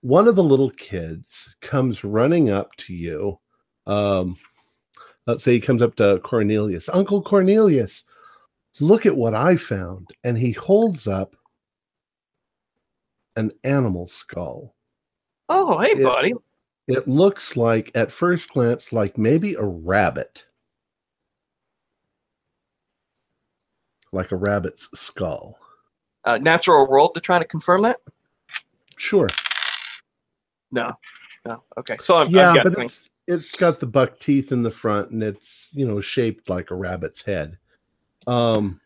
[0.00, 3.38] one of the little kids comes running up to you.
[3.86, 4.36] Um,
[5.26, 8.04] let's say he comes up to Cornelius, Uncle Cornelius,
[8.80, 10.10] look at what I found.
[10.24, 11.36] And he holds up
[13.36, 14.74] an animal skull.
[15.48, 16.04] Oh, hey, Yeah.
[16.04, 16.34] buddy.
[16.86, 20.44] It looks like, at first glance, like maybe a rabbit,
[24.12, 25.58] like a rabbit's skull.
[26.24, 28.00] Uh, natural world to try to confirm that?
[28.98, 29.28] Sure.
[30.72, 30.92] No.
[31.46, 31.64] No.
[31.78, 31.96] Okay.
[31.98, 35.22] So I'm, yeah, I'm but it's, it's got the buck teeth in the front and
[35.22, 37.58] it's, you know, shaped like a rabbit's head.
[38.26, 38.80] Um,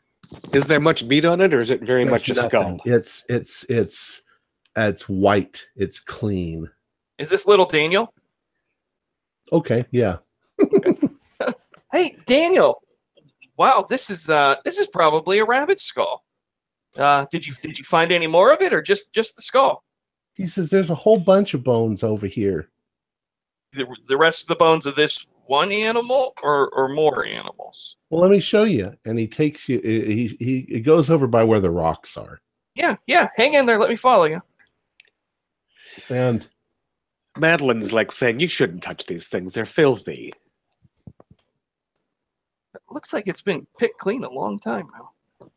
[0.53, 2.51] Is there much meat on it, or is it very much a nothing.
[2.51, 2.81] skull?
[2.85, 4.23] It's, it's, it's,
[4.77, 5.67] it's white.
[5.77, 6.69] It's clean.
[7.19, 8.13] Is this little Daniel?
[9.53, 9.87] Okay.
[9.91, 10.19] Yeah.
[11.91, 12.83] Hey, Daniel.
[13.57, 16.25] Wow, this is uh this is probably a rabbit skull.
[16.97, 19.85] Uh did you did you find any more of it or just just the skull?
[20.35, 22.69] He says, there's a whole bunch of bones over here.
[23.73, 27.97] The, the rest of the bones of this one animal or or more animals?
[28.11, 28.93] Well, let me show you.
[29.05, 32.41] And he takes you, he, he, he goes over by where the rocks are.
[32.75, 33.29] Yeah, yeah.
[33.37, 33.79] Hang in there.
[33.79, 34.41] Let me follow you.
[36.09, 36.47] And
[37.37, 39.53] Madeline's like saying, You shouldn't touch these things.
[39.55, 40.33] They're filthy.
[42.91, 45.51] looks like it's been picked clean a long time now.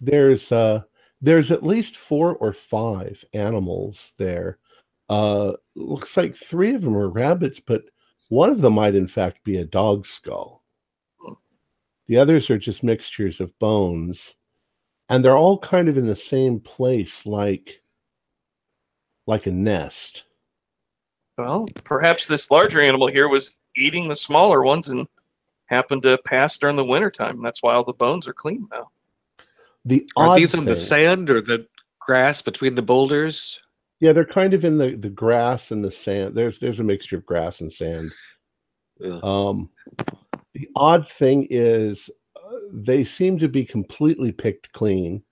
[0.00, 0.80] there's uh
[1.20, 4.58] there's at least four or five animals there
[5.08, 7.82] uh looks like three of them are rabbits but
[8.28, 10.62] one of them might in fact be a dog skull
[12.06, 14.34] the others are just mixtures of bones
[15.08, 17.82] and they're all kind of in the same place like
[19.26, 20.24] like a nest
[21.36, 25.06] Well, perhaps this larger animal here was eating the smaller ones and
[25.66, 27.42] happened to pass during the wintertime.
[27.42, 28.90] That's why all the bones are clean now.
[29.84, 31.66] the Are odd these on the sand or the
[32.00, 33.58] grass between the boulders?
[34.00, 37.16] Yeah they're kind of in the the grass and the sand there's there's a mixture
[37.16, 38.12] of grass and sand
[39.04, 39.24] Ugh.
[39.24, 39.70] Um,
[40.54, 45.22] the odd thing is, uh, they seem to be completely picked clean,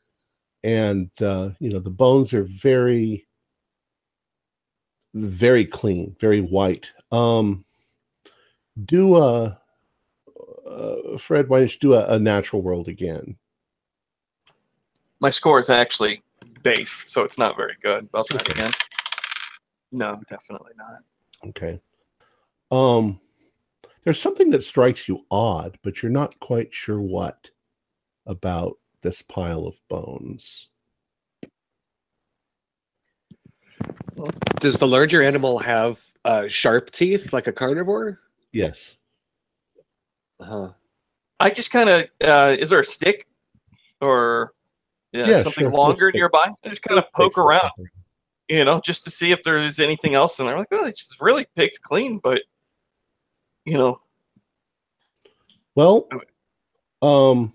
[0.63, 3.27] and uh, you know the bones are very,
[5.15, 6.93] very clean, very white.
[7.11, 7.65] Um,
[8.85, 9.59] do a
[10.69, 13.37] uh, Fred, why don't you do a, a natural world again?
[15.21, 16.21] My score is actually
[16.67, 18.09] base, so it's not very good.
[18.13, 18.73] I'll try it again.
[19.93, 21.49] No, definitely not.
[21.51, 21.81] Okay.
[22.73, 23.21] Um,
[24.03, 27.51] there's something that strikes you odd, but you're not quite sure what
[28.27, 30.69] about this pile of bones.
[34.61, 38.19] Does the larger animal have uh, sharp teeth like a carnivore?
[38.53, 38.97] Yes.
[40.41, 40.71] Uh-huh.
[41.39, 43.27] I just kind of uh, is there a stick
[44.01, 44.53] or
[45.17, 46.51] yeah, Yeah, something sure, longer nearby?
[46.65, 47.71] I just kind of poke around,
[48.49, 50.39] you know, just to see if there's anything else.
[50.39, 52.43] And they're like, oh, it's really picked clean, but
[53.65, 53.99] you know,
[55.75, 56.09] Well,
[57.03, 57.53] um,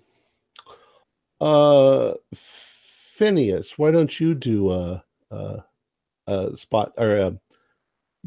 [1.39, 5.63] uh, Phineas, why don't you do a, a,
[6.28, 7.39] a spot or a,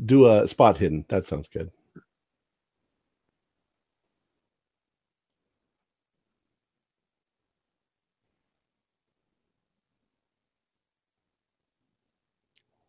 [0.05, 1.05] do a spot hidden?
[1.09, 1.70] That sounds good.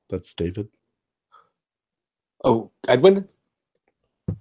[0.10, 0.68] That's David.
[2.44, 3.28] Oh, Edwin?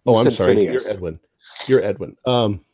[0.06, 0.54] Oh, You I'm sorry.
[0.54, 0.82] Phineas.
[0.84, 1.20] You're Edwin.
[1.68, 2.16] You're Edwin.
[2.26, 2.64] Um,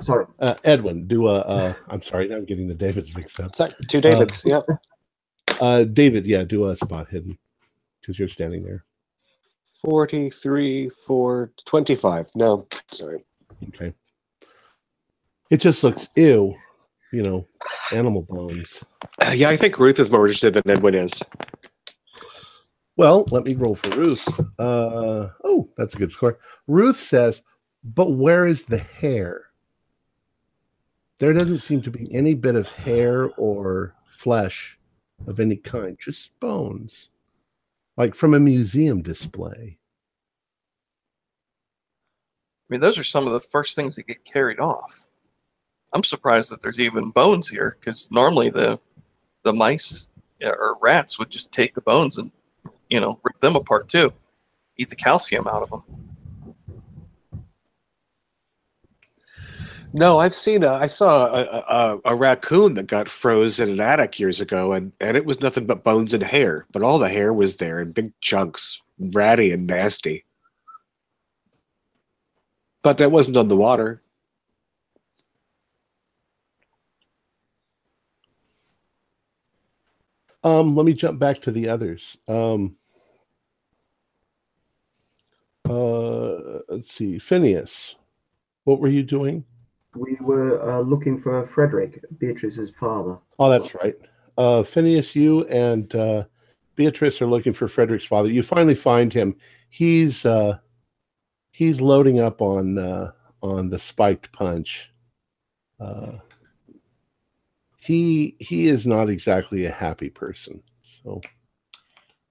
[0.00, 0.26] Sorry.
[0.40, 1.36] uh, Edwin, do a.
[1.40, 3.54] Uh, I'm sorry, I'm getting the Davids mixed up.
[3.56, 4.42] Sorry, two Davids.
[4.44, 4.60] yeah.
[5.60, 7.38] Uh, David, yeah, do a spot hidden
[8.00, 8.84] because you're standing there.
[9.82, 12.26] 43, 4, 25.
[12.34, 13.24] No, sorry.
[13.68, 13.94] Okay.
[15.50, 16.56] It just looks ew,
[17.12, 17.46] you know,
[17.92, 18.82] animal bones.
[19.24, 21.12] Uh, yeah, I think Ruth is more interested than Edwin is.
[22.96, 24.26] Well, let me roll for Ruth.
[24.58, 26.38] Uh, oh, that's a good score.
[26.68, 27.42] Ruth says,
[27.82, 29.46] but where is the hair?
[31.18, 34.78] There doesn't seem to be any bit of hair or flesh
[35.26, 37.10] of any kind, just bones,
[37.96, 39.78] like from a museum display.
[42.62, 45.08] I mean, those are some of the first things that get carried off.
[45.92, 48.80] I'm surprised that there's even bones here because normally the
[49.44, 50.08] the mice
[50.42, 52.32] or rats would just take the bones and
[52.94, 54.12] you know rip them apart too,
[54.76, 55.82] eat the calcium out of them.
[59.92, 60.72] No, I've seen a.
[60.72, 64.92] I saw a, a, a raccoon that got froze in an attic years ago, and,
[65.00, 66.66] and it was nothing but bones and hair.
[66.72, 70.24] But all the hair was there in big chunks, ratty and nasty.
[72.82, 74.02] But that wasn't on the water.
[80.44, 82.16] Um, let me jump back to the others.
[82.28, 82.76] Um,
[85.68, 87.94] uh, let's see, Phineas,
[88.64, 89.44] what were you doing?
[89.96, 93.18] We were uh, looking for Frederick, Beatrice's father.
[93.38, 93.94] Oh, that's right.
[94.36, 96.24] Uh, Phineas, you and uh,
[96.74, 98.28] Beatrice are looking for Frederick's father.
[98.28, 99.36] You finally find him.
[99.68, 100.58] He's uh,
[101.52, 104.92] he's loading up on uh, on the spiked punch.
[105.78, 106.12] Uh,
[107.78, 110.62] he he is not exactly a happy person.
[110.82, 111.20] So,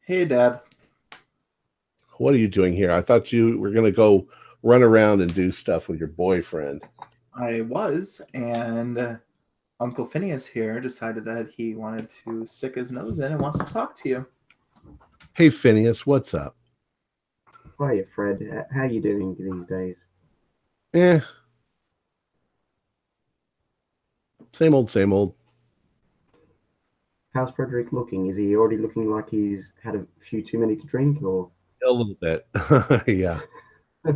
[0.06, 0.60] Hey, Dad.
[2.18, 2.92] What are you doing here?
[2.92, 4.28] I thought you were going to go
[4.62, 6.84] run around and do stuff with your boyfriend.
[7.36, 9.16] I was, and uh,
[9.80, 13.66] Uncle Phineas here decided that he wanted to stick his nose in and wants to
[13.66, 14.26] talk to you.
[15.34, 16.56] Hey, Phineas, what's up?
[17.80, 18.40] Hiya, Fred.
[18.42, 19.96] H- How you doing these days?
[20.94, 21.20] Eh.
[24.52, 25.34] Same old, same old.
[27.34, 28.28] How's Frederick looking?
[28.28, 31.50] Is he already looking like he's had a few too many to drink, or?
[31.86, 32.48] A little bit.
[33.08, 33.40] yeah.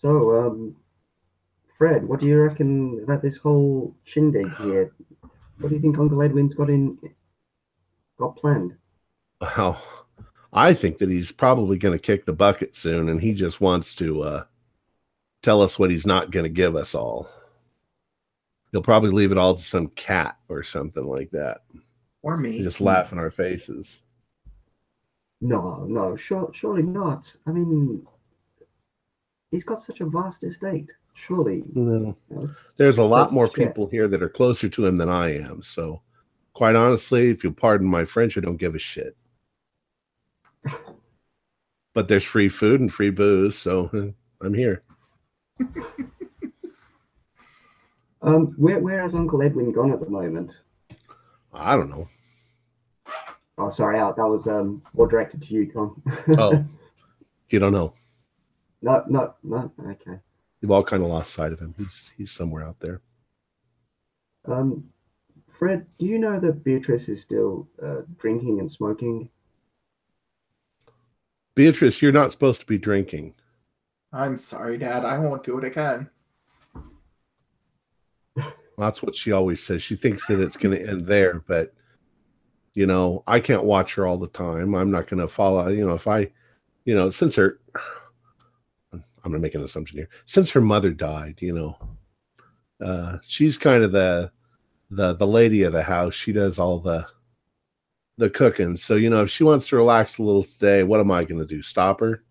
[0.00, 0.76] so, um,
[1.78, 4.92] Fred, what do you reckon about this whole shindig here?
[5.58, 6.98] What do you think Uncle Edwin's got in
[8.18, 8.74] got planned?
[9.40, 9.82] Well,
[10.52, 13.94] I think that he's probably going to kick the bucket soon, and he just wants
[13.96, 14.44] to uh,
[15.42, 17.28] tell us what he's not going to give us all.
[18.72, 21.62] He'll probably leave it all to some cat or something like that.
[22.22, 22.62] Or me.
[22.62, 24.00] Just laugh in our faces.
[25.40, 27.32] No, no, sure, surely not.
[27.46, 28.06] I mean,
[29.50, 30.90] he's got such a vast estate.
[31.14, 32.14] Surely, No.
[32.76, 35.62] There's a lot more people here that are closer to him than I am.
[35.62, 36.02] So,
[36.52, 39.16] quite honestly, if you'll pardon my French, I don't give a shit.
[41.94, 44.82] But there's free food and free booze, so I'm here.
[48.20, 50.58] um, where where has Uncle Edwin gone at the moment?
[51.54, 52.06] I don't know.
[53.58, 56.02] Oh, sorry, Al, that was um more directed to you, Tom.
[56.38, 56.64] Oh,
[57.48, 57.94] you don't know.
[58.82, 59.72] no, no, no.
[59.90, 60.18] Okay.
[60.60, 61.74] You've all kind of lost sight of him.
[61.78, 63.00] He's he's somewhere out there.
[64.46, 64.84] Um,
[65.58, 69.28] Fred, do you know that Beatrice is still uh, drinking and smoking?
[71.54, 73.34] Beatrice, you're not supposed to be drinking.
[74.12, 75.04] I'm sorry, Dad.
[75.04, 76.10] I won't do it again.
[78.78, 79.82] That's what she always says.
[79.82, 81.72] She thinks that it's going to end there, but
[82.76, 84.74] you know, I can't watch her all the time.
[84.74, 85.68] I'm not going to follow.
[85.68, 86.30] You know, if I,
[86.84, 87.58] you know, since her,
[88.92, 90.10] I'm going to make an assumption here.
[90.26, 91.76] Since her mother died, you know,
[92.84, 94.30] uh, she's kind of the
[94.90, 96.14] the the lady of the house.
[96.14, 97.06] She does all the
[98.18, 98.76] the cooking.
[98.76, 101.40] So you know, if she wants to relax a little today, what am I going
[101.40, 101.62] to do?
[101.62, 102.24] Stop her?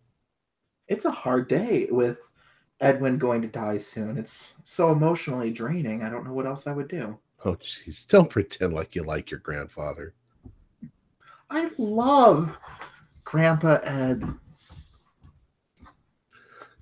[0.88, 2.20] It's a hard day with
[2.82, 4.16] Edwin going to die soon.
[4.16, 6.04] It's so emotionally draining.
[6.04, 7.18] I don't know what else I would do.
[7.44, 8.08] Oh, jeez!
[8.08, 10.14] Don't pretend like you like your grandfather.
[11.50, 12.58] I love
[13.24, 14.24] Grandpa Ed.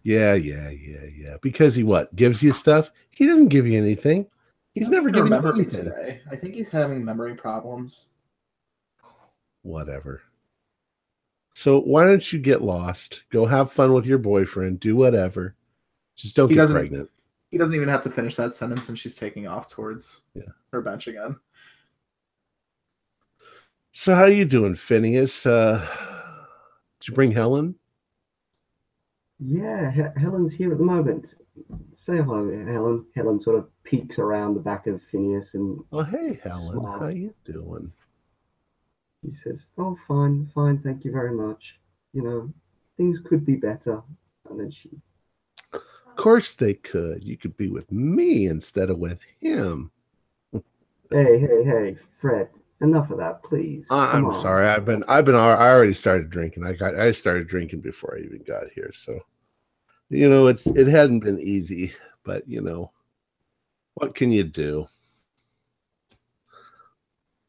[0.04, 1.36] Yeah, yeah, yeah, yeah.
[1.42, 2.92] Because he what gives you stuff?
[3.12, 4.28] He doesn't give you anything.
[4.74, 5.86] He's never given you me anything.
[5.86, 6.22] today.
[6.30, 8.10] I think he's having memory problems.
[9.62, 10.22] Whatever.
[11.56, 13.24] So why don't you get lost?
[13.30, 14.80] Go have fun with your boyfriend.
[14.80, 15.56] Do whatever.
[16.16, 17.10] Just don't He get pregnant.
[17.52, 20.50] He doesn't even have to finish that sentence, and she's taking off towards Yeah.
[20.72, 21.38] her bench again.
[23.94, 25.46] So how are you doing, Phineas?
[25.46, 25.86] Uh,
[27.00, 27.76] did you bring Helen?
[29.40, 31.36] Yeah, He- Helen's here at the moment.
[31.96, 33.06] Say hello, Helen.
[33.16, 36.80] Helen sort of peeks around the back of Phineas and Oh, hey, Helen.
[36.80, 37.00] Smile.
[37.00, 37.92] How you doing?
[39.22, 41.80] he says, "Oh, fine, fine, thank you very much.
[42.12, 42.54] You know,
[42.98, 44.02] things could be better."
[44.50, 44.90] And then she,
[45.72, 47.24] Of course they could.
[47.24, 49.92] You could be with me instead of with him.
[50.52, 52.50] "Hey, hey, hey, Fred,
[52.84, 53.88] enough of that, please.
[53.90, 54.68] I, i'm on." sorry.
[54.68, 56.66] I've been I've been I already started drinking.
[56.66, 58.92] I got I started drinking before I even got here.
[58.94, 59.20] So
[60.10, 61.94] you know, it's it hadn't been easy,
[62.24, 62.92] but you know,
[63.96, 64.86] what can you do?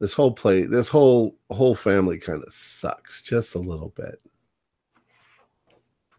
[0.01, 4.21] This whole play, this whole whole family kind of sucks just a little bit.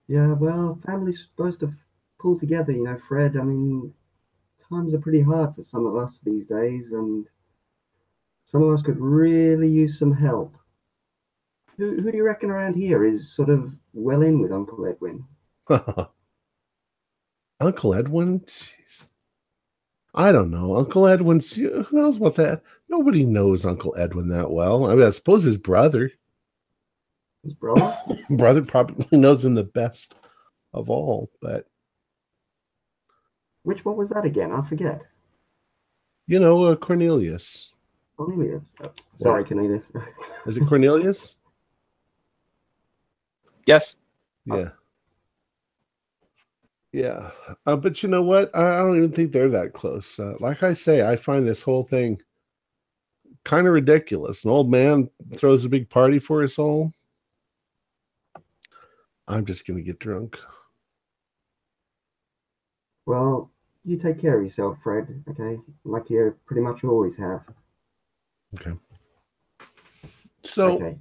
[0.07, 1.73] Yeah, well, family's supposed to
[2.19, 3.37] pull together, you know, Fred.
[3.37, 3.91] I mean,
[4.69, 7.25] times are pretty hard for some of us these days, and
[8.45, 10.55] some of us could really use some help.
[11.77, 15.25] Who, who do you reckon around here is sort of well in with Uncle Edwin?
[17.59, 19.07] Uncle Edwin, jeez.
[20.13, 20.77] I don't know.
[20.77, 24.85] Uncle Edwin's who knows what that nobody knows Uncle Edwin that well.
[24.85, 26.11] I mean, I suppose his brother.
[27.43, 27.97] His brother?
[28.29, 30.15] brother probably knows him the best
[30.73, 31.65] of all, but
[33.63, 34.51] Which one was that again?
[34.53, 35.01] I forget.
[36.27, 37.67] you know, uh, Cornelius.
[38.17, 38.65] Cornelius.
[38.83, 39.83] Oh, sorry, Cornelius.
[40.47, 41.35] Is it Cornelius?
[43.65, 43.97] Yes.
[44.45, 44.69] yeah.
[46.91, 47.31] Yeah.
[47.65, 48.55] Uh, but you know what?
[48.55, 50.17] I, I don't even think they're that close.
[50.17, 52.21] Uh, like I say, I find this whole thing
[53.43, 54.45] kind of ridiculous.
[54.45, 56.91] An old man throws a big party for us all.
[59.27, 60.37] I'm just going to get drunk.
[63.05, 63.51] well,
[63.83, 65.59] you take care of yourself, Fred, okay?
[65.83, 67.41] Like you pretty much always have.
[70.43, 70.97] So, okay.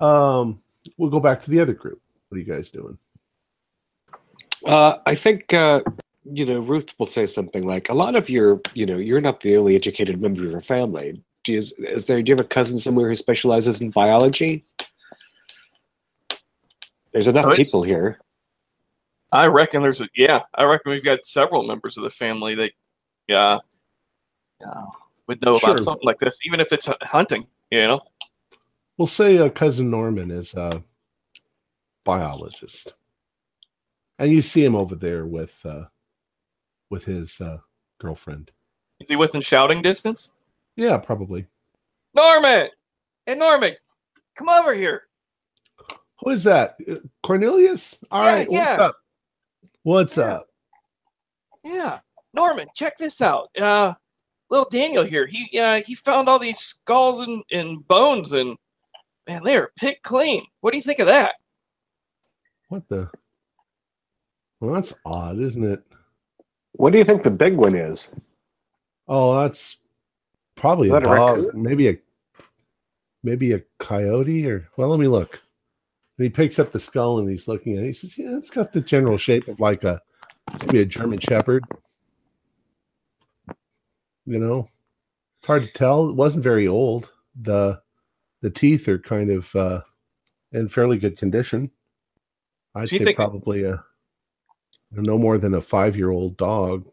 [0.00, 0.60] um,
[0.96, 2.00] we'll go back to the other group.
[2.28, 2.98] What are you guys doing?
[4.66, 5.80] Uh, I think uh,
[6.24, 9.40] you know Ruth will say something like, "A lot of your, you know, you're not
[9.40, 11.22] the only educated member of your family.
[11.44, 12.22] Do you, is, is there?
[12.22, 14.64] Do you have a cousin somewhere who specializes in biology?
[17.12, 18.20] There's enough Oh, people here.
[19.32, 20.42] I reckon there's a yeah.
[20.54, 22.72] I reckon we've got several members of the family that
[23.26, 23.58] yeah,
[24.60, 24.84] yeah
[25.28, 25.70] would know Sure.
[25.70, 27.46] about something like this, even if it's hunting.
[27.70, 28.00] You know.
[28.96, 30.82] We'll say uh, cousin Norman is a
[32.04, 32.94] biologist,
[34.18, 35.84] and you see him over there with uh,
[36.90, 37.58] with his uh,
[38.00, 38.50] girlfriend.
[39.00, 40.32] Is he within shouting distance?
[40.76, 41.46] Yeah, probably.
[42.14, 42.68] Norman!
[43.26, 43.74] Hey, Norman!
[44.36, 45.02] Come over here.
[46.20, 46.76] Who is that?
[46.90, 47.96] Uh, Cornelius?
[48.10, 48.48] All Yeah, right.
[48.50, 48.96] What's up?
[49.84, 50.24] What's Yeah.
[50.24, 50.48] up?
[51.64, 51.98] Yeah.
[52.34, 53.48] Norman, check this out.
[53.60, 53.94] Uh,
[54.50, 55.26] little Daniel here.
[55.26, 58.56] He uh, he found all these skulls and, and bones, and
[59.26, 60.42] man, they are picked clean.
[60.60, 61.34] What do you think of that?
[62.68, 63.10] What the?
[64.60, 65.82] Well, that's odd, isn't it?
[66.72, 68.08] What do you think the big one is?
[69.06, 69.78] Oh, that's
[70.56, 71.38] probably Is a that a dog.
[71.44, 71.62] raccoon?
[71.62, 71.96] maybe a
[73.22, 75.40] maybe a coyote or well, let me look.
[76.18, 77.88] And he picks up the skull and he's looking at it.
[77.88, 80.00] He says, Yeah, it's got the general shape of like a
[80.62, 81.64] maybe a German Shepherd.
[84.28, 84.68] You know,
[85.40, 86.10] it's hard to tell.
[86.10, 87.10] It wasn't very old.
[87.40, 87.80] The
[88.42, 89.80] the teeth are kind of uh
[90.52, 91.70] in fairly good condition.
[92.74, 93.82] I'd say think- probably a
[94.90, 96.86] no more than a five year old dog.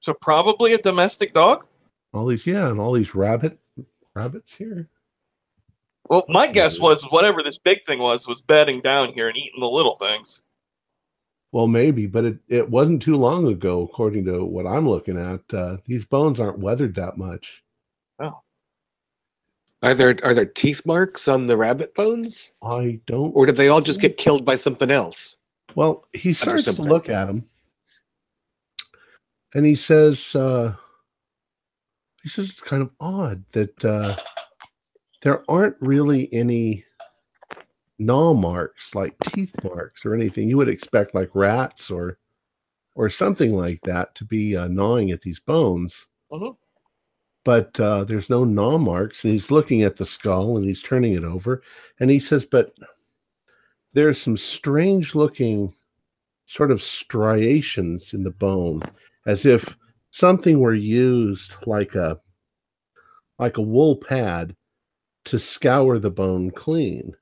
[0.00, 1.66] So probably a domestic dog.
[2.12, 3.58] All these, yeah, and all these rabbit
[4.14, 4.88] rabbits here.
[6.08, 9.60] Well, my guess was whatever this big thing was was bedding down here and eating
[9.60, 10.42] the little things.
[11.50, 15.40] Well, maybe, but it, it wasn't too long ago, according to what I'm looking at.
[15.52, 17.62] Uh, these bones aren't weathered that much.
[18.18, 18.42] Oh.
[19.82, 23.30] Are there are there teeth marks on the rabbit bones, I don't.
[23.34, 25.36] or did they all just get killed by something else?
[25.74, 27.44] Well, he starts to look at him,
[29.54, 30.74] and he says, uh,
[32.22, 34.16] "He says it's kind of odd that uh,
[35.22, 36.84] there aren't really any
[37.98, 40.48] gnaw marks, like teeth marks or anything.
[40.48, 42.18] You would expect like rats or
[42.96, 46.56] or something like that to be uh, gnawing at these bones." Mhm.
[47.44, 51.14] But uh, there's no gnaw marks, and he's looking at the skull and he's turning
[51.14, 51.62] it over,
[52.00, 52.74] and he says, "But
[53.94, 55.74] there's some strange looking
[56.46, 58.82] sort of striations in the bone
[59.26, 59.76] as if
[60.10, 62.20] something were used like a
[63.38, 64.54] like a wool pad
[65.24, 67.14] to scour the bone clean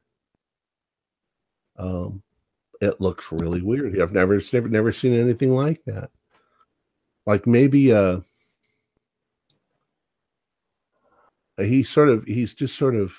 [1.79, 2.23] um
[2.81, 6.11] it looks really weird i've never never never seen anything like that.
[7.27, 8.21] Like maybe uh
[11.59, 13.15] he sort of he's just sort of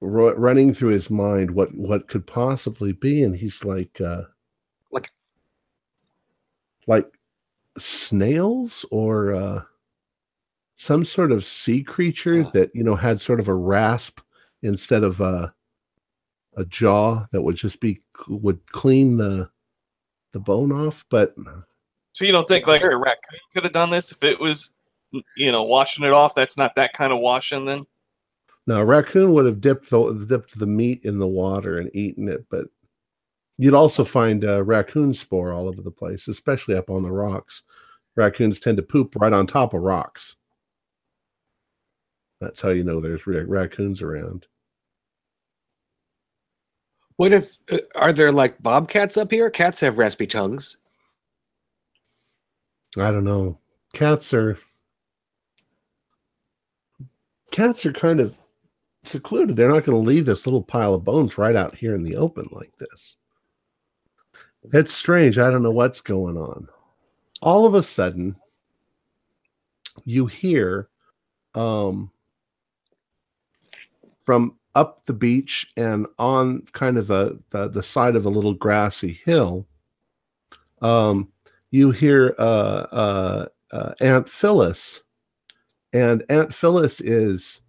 [0.00, 4.22] ru- running through his mind what what could possibly be and he's like uh
[4.92, 5.10] Like-
[6.86, 7.10] like
[7.78, 9.62] snails or uh
[10.76, 14.20] some sort of sea creature that you know had sort of a rasp
[14.62, 15.52] instead of a
[16.56, 19.48] a jaw that would just be would clean the
[20.32, 21.34] the bone off but
[22.12, 24.72] So you don't think like a raccoon could have done this if it was,
[25.36, 26.34] you know, washing it off?
[26.34, 27.84] That's not that kind of washing then.
[28.66, 32.28] No, a raccoon would have dipped the dipped the meat in the water and eaten
[32.28, 32.66] it, but
[33.58, 37.62] you'd also find uh, raccoon spoor all over the place, especially up on the rocks.
[38.16, 40.36] Raccoons tend to poop right on top of rocks.
[42.40, 44.46] That's how you know there's ra- raccoons around.
[47.16, 49.50] What if uh, are there like bobcats up here?
[49.50, 50.76] Cats have raspy tongues.
[52.98, 53.58] I don't know.
[53.92, 54.58] Cats are
[57.50, 58.36] cats are kind of
[59.04, 59.56] secluded.
[59.56, 62.16] They're not going to leave this little pile of bones right out here in the
[62.16, 63.16] open like this.
[64.72, 65.38] It's strange.
[65.38, 66.68] I don't know what's going on.
[67.42, 68.34] All of a sudden,
[70.04, 70.88] you hear
[71.54, 72.10] um,
[74.18, 78.54] from up the beach and on kind of a, the, the side of a little
[78.54, 79.66] grassy hill.
[80.82, 81.28] Um,
[81.70, 85.02] you hear uh, uh, uh, Aunt Phyllis,
[85.92, 87.60] and Aunt Phyllis is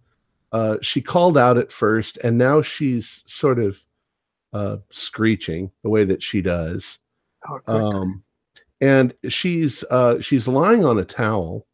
[0.52, 3.80] uh, she called out at first, and now she's sort of
[4.52, 6.98] uh, screeching the way that she does,
[7.48, 8.22] Oh, um,
[8.80, 11.66] and she's uh, she's lying on a towel,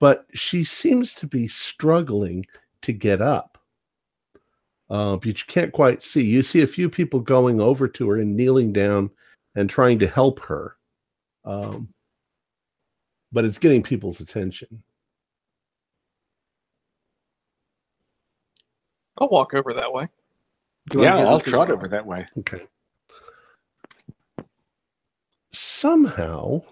[0.00, 2.46] but she seems to be struggling
[2.82, 3.53] to get up.
[4.90, 6.22] Uh, but you can't quite see.
[6.22, 9.10] You see a few people going over to her and kneeling down
[9.54, 10.76] and trying to help her
[11.44, 11.88] um,
[13.32, 14.82] but it's getting people's attention.
[19.18, 20.08] I'll walk over that way.
[20.90, 22.26] Do yeah, I'll this trot over that way.
[22.38, 22.66] Okay.
[25.52, 26.62] Somehow,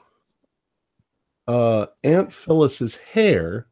[1.46, 3.68] uh, Aunt Phyllis's hair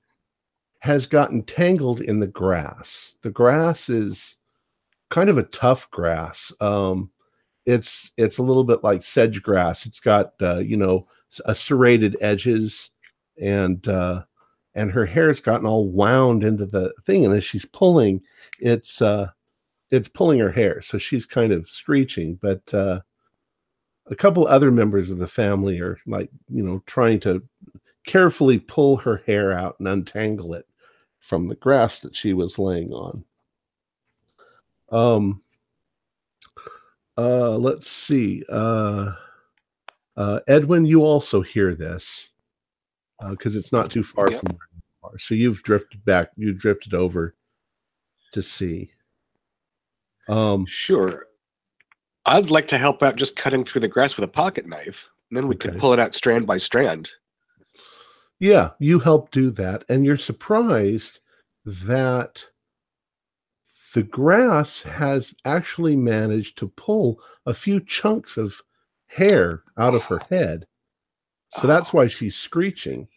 [0.80, 3.14] has gotten tangled in the grass.
[3.22, 4.36] The grass is
[5.10, 6.52] kind of a tough grass.
[6.60, 7.10] Um,
[7.66, 9.86] it's it's a little bit like sedge grass.
[9.86, 11.06] It's got uh, you know
[11.44, 12.90] a serrated edges,
[13.40, 14.22] and uh,
[14.74, 17.24] and her hair's gotten all wound into the thing.
[17.24, 18.22] And as she's pulling,
[18.58, 19.28] it's uh,
[19.90, 22.36] it's pulling her hair, so she's kind of screeching.
[22.40, 23.00] But uh,
[24.06, 27.42] a couple other members of the family are like you know trying to
[28.06, 30.66] carefully pull her hair out and untangle it
[31.20, 33.24] from the grass that she was laying on.
[34.90, 35.42] Um.
[37.18, 38.42] Uh, let's see.
[38.48, 39.12] Uh,
[40.16, 42.28] uh, Edwin, you also hear this
[43.28, 44.40] because it's not too far Yep.
[44.40, 45.18] from where you are.
[45.18, 46.30] So you've drifted back.
[46.36, 47.34] You drifted over
[48.32, 48.92] to see.
[50.28, 51.26] Um, Sure.
[52.24, 55.08] I'd like to help out just cutting through the grass with a pocket knife.
[55.30, 57.10] And then we could pull it out strand by strand.
[58.40, 61.20] Yeah, you help do that, and you're surprised
[61.64, 62.46] that
[63.94, 68.62] the grass has actually managed to pull a few chunks of
[69.06, 70.66] hair out of her head.
[71.50, 73.08] So that's why she's screeching.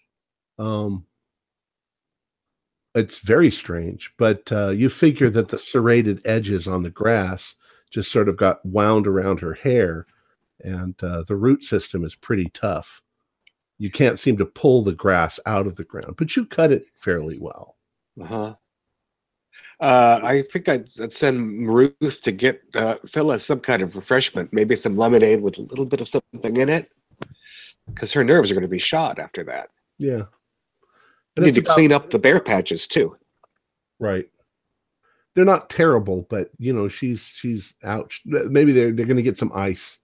[0.60, 1.08] Um,
[2.96, 7.56] it's very strange, but uh, you figure that the serrated edges on the grass
[7.92, 10.06] just sort of got wound around her hair,
[10.62, 13.03] and uh, the root system is pretty tough.
[13.80, 16.86] You can't seem to pull the grass out of the ground, but you cut it
[16.96, 17.78] fairly well.
[18.22, 18.56] Uh-huh.
[19.80, 24.54] Uh, I think I'd, I'd send Ruth to get uh, Phyllis some kind of refreshment,
[24.54, 26.90] maybe some lemonade with a little bit of something in it,
[27.88, 29.70] because her nerves are going to be shot after that.
[29.98, 30.24] Yeah.
[31.36, 33.18] And need to about- clean up the bare patches too.
[34.00, 34.30] Right.
[35.36, 38.22] They're not terrible, but you know, she's she's ouch.
[38.26, 40.00] Maybe they're they're gonna get some ice,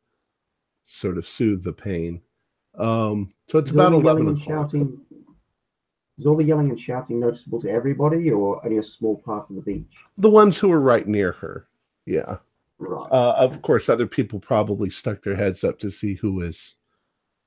[0.88, 2.22] sort of soothe the pain.
[2.78, 4.72] Um, so it's Is about eleven and o'clock.
[4.72, 5.02] shouting.
[6.18, 9.56] Is all the yelling and shouting noticeable to everybody, or only a small part of
[9.56, 9.88] the beach?
[10.18, 11.68] The ones who are right near her,
[12.06, 12.38] yeah.
[12.78, 13.08] Right.
[13.12, 16.76] Uh, of course, other people probably stuck their heads up to see who is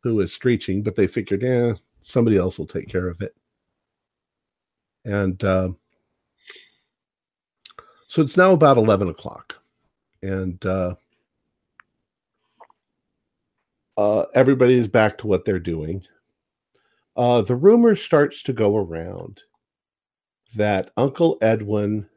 [0.02, 3.34] who is screeching, but they figured, yeah, somebody else will take care of it.
[5.04, 5.70] And uh,
[8.08, 9.56] so it's now about eleven o'clock,
[10.22, 10.94] and uh,
[13.96, 16.02] uh, everybody is back to what they're doing.
[17.16, 19.42] Uh, the rumor starts to go around
[20.54, 22.08] that Uncle Edwin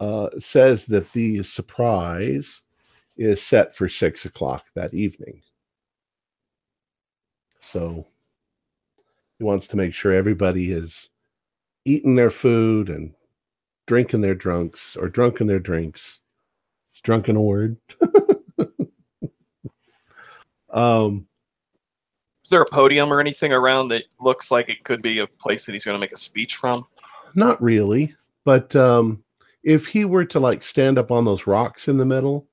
[0.00, 2.62] uh, says that the surprise
[3.16, 5.42] is set for six o'clock that evening.
[7.60, 8.06] So
[9.38, 11.08] he wants to make sure everybody is
[11.84, 13.14] eating their food and
[13.86, 16.20] drinking their drunks or drunken their drinks.
[16.94, 17.76] Is drunken a word?
[20.72, 21.26] um,
[22.44, 25.66] Is there a podium or anything around that looks like it could be a place
[25.66, 26.84] that he's going to make a speech from?
[27.34, 28.14] Not really,
[28.44, 29.22] but um,
[29.62, 32.46] if he were to like stand up on those rocks in the middle,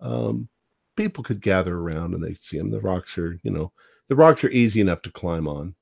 [0.00, 0.48] um,
[0.96, 2.70] people could gather around and they'd see him.
[2.70, 3.72] The rocks are, you know,
[4.08, 5.74] the rocks are easy enough to climb on.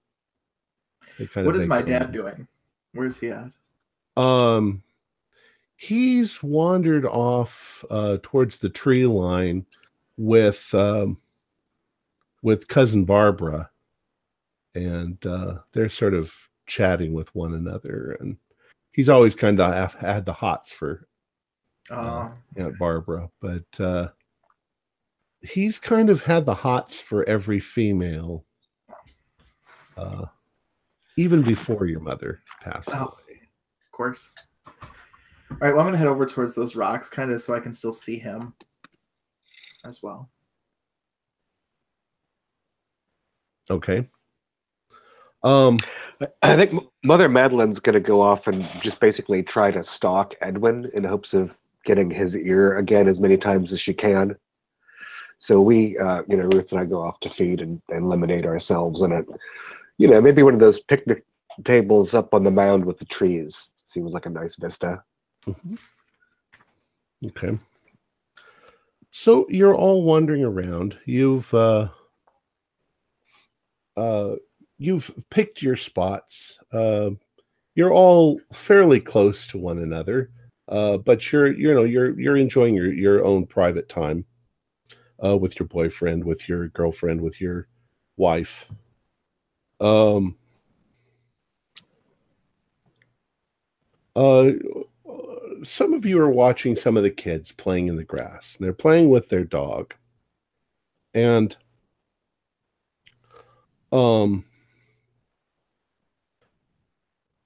[1.19, 2.47] They kind What of is my them- dad doing?
[2.95, 3.51] Where's he at?
[4.17, 4.83] Um,
[5.77, 9.65] he's wandered off uh, towards the tree line
[10.17, 11.17] with um,
[12.43, 13.71] with cousin Barbara,
[14.75, 16.35] and uh, they're sort of
[16.67, 18.17] chatting with one another.
[18.21, 18.37] And
[18.93, 21.07] he's always kind of had the hots for
[21.91, 24.09] Uh, Aunt Barbara, but uh,
[25.41, 28.45] he's kind of had the hots for every female,
[29.97, 30.25] uh,
[31.17, 32.95] even before your mother passed Oh.
[33.09, 33.41] away.
[33.85, 34.33] of course.
[34.67, 37.73] All right, well, I'm gonna head over towards those rocks, kind of, so I can
[37.75, 38.55] still see him
[39.85, 40.31] as well.
[43.73, 44.09] Okay.
[45.43, 45.79] Um,
[46.43, 50.91] I think Mother Madeline's going to go off and just basically try to stalk Edwin
[50.95, 54.37] in hopes of getting his ear again as many times as she can.
[55.39, 58.47] So we, uh, you know, Ruth and I go off to feed and, and lemonade
[58.47, 59.27] ourselves in it.
[59.99, 61.25] You know, maybe one of those picnic
[61.65, 63.69] tables up on the mound with the trees.
[63.87, 65.03] Seems like a nice vista.
[67.27, 67.59] okay.
[69.11, 70.97] So you're all wandering around.
[71.05, 71.89] You've uh,
[73.97, 74.35] uh,
[74.79, 76.59] you've picked your spots.
[76.73, 77.11] Uh,
[77.75, 80.31] you're all fairly close to one another,
[80.69, 84.25] uh, but you're you know you're you're enjoying your your own private time
[85.25, 87.67] uh, with your boyfriend, with your girlfriend, with your
[88.17, 88.69] wife.
[89.81, 90.37] Um.
[94.15, 94.51] Uh,
[95.65, 98.57] some of you are watching some of the kids playing in the grass.
[98.57, 99.95] And they're playing with their dog,
[101.15, 101.57] and
[103.93, 104.45] um,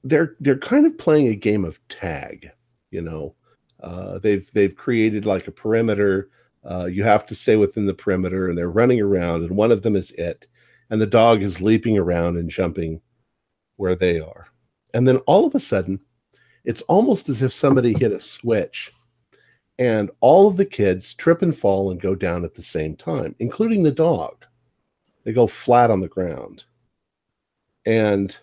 [0.05, 2.51] they're they're kind of playing a game of tag.
[2.91, 3.35] You know,
[3.83, 6.31] uh, they've they've created like a perimeter.
[6.69, 9.83] Uh, you have to stay within the perimeter, and they're running around, and one of
[9.83, 10.47] them is it,
[10.91, 13.01] and the dog is leaping around and jumping
[13.77, 14.47] where they are,
[14.95, 16.01] and then all of a sudden
[16.67, 18.93] it's almost as if somebody hit a switch
[19.79, 23.35] and all of the kids trip and fall and go down at the same time,
[23.39, 24.45] including the dog.
[25.27, 26.65] They go flat on the ground.
[27.85, 28.35] And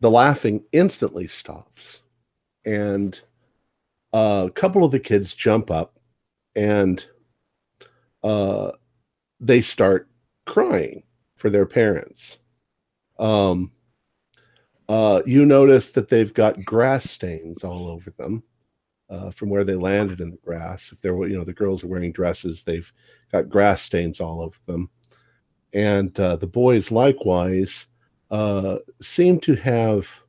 [0.00, 2.00] the laughing instantly stops.
[2.64, 3.20] And
[4.14, 5.98] a couple of the kids jump up
[6.56, 7.06] and
[8.22, 8.70] uh,
[9.40, 10.08] they start
[10.46, 11.02] crying
[11.36, 12.38] for their parents.
[13.18, 13.70] Um,
[14.88, 18.42] uh, you notice that they've got grass stains all over them
[19.10, 20.92] uh, from where they landed in the grass.
[20.92, 22.90] If they're, you know, the girls are wearing dresses, they've
[23.30, 24.88] got grass stains all over them.
[25.72, 27.86] And uh, the boys likewise
[28.30, 30.22] uh, seem to have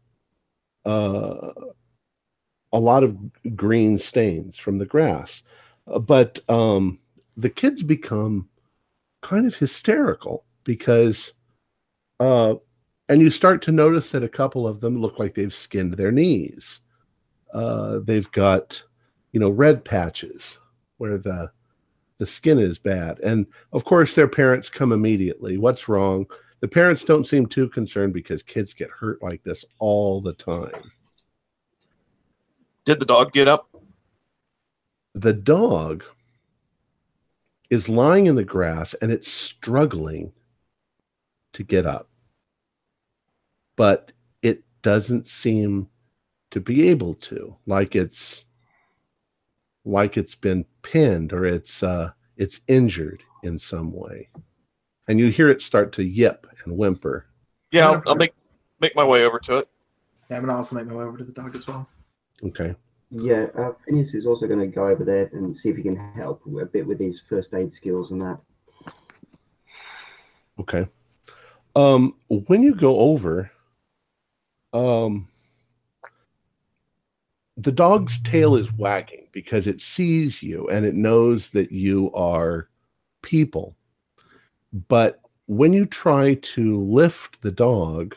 [0.86, 1.52] uh,
[2.72, 3.18] a lot of
[3.56, 5.44] green stains from the grass.
[5.86, 7.00] But um,
[7.38, 8.50] the kids become
[9.22, 11.34] kind of hysterical because
[12.20, 12.56] uh,
[13.10, 16.12] and you start to notice that a couple of them look like they've skinned their
[16.12, 16.82] knees.
[17.54, 18.82] Uh, they've got,
[19.32, 20.60] you know, red patches
[20.98, 21.52] where the
[22.20, 25.58] the skin is bad, and of course their parents come immediately.
[25.58, 26.28] What's wrong?
[26.60, 30.92] The parents don't seem too concerned because kids get hurt like this all the time.
[32.86, 33.70] Did the dog get up?
[35.16, 36.04] The dog
[37.70, 40.34] is lying in the grass and it's struggling
[41.54, 42.10] to get up.
[43.76, 44.12] But
[44.42, 45.88] it doesn't seem
[46.52, 48.44] to be able to, like it's
[49.90, 54.30] like it's been pinned or it's uh it's injured in some way.
[55.08, 57.26] And you hear it start to yip and whimper.
[57.72, 58.34] Yeah, Yeah, I'll, I'll make
[58.80, 59.68] make my way over to it.
[60.30, 61.88] Yeah, I'm gonna also make my way over to the dog as well.
[62.44, 62.76] Okay.
[63.12, 65.96] Yeah, uh, Phineas is also going to go over there and see if he can
[66.14, 68.40] help a bit with his first aid skills and that.
[70.60, 70.88] Okay.
[71.76, 73.50] Um, when you go over,
[74.74, 75.28] um,
[77.62, 82.70] the dog's tail is wagging because it sees you and it knows that you are
[83.22, 83.76] people.
[84.88, 88.16] But when you try to lift the dog,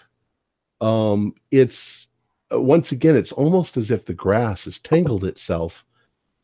[0.80, 2.06] um, it's
[2.52, 5.84] uh, once again, it's almost as if the grass has tangled itself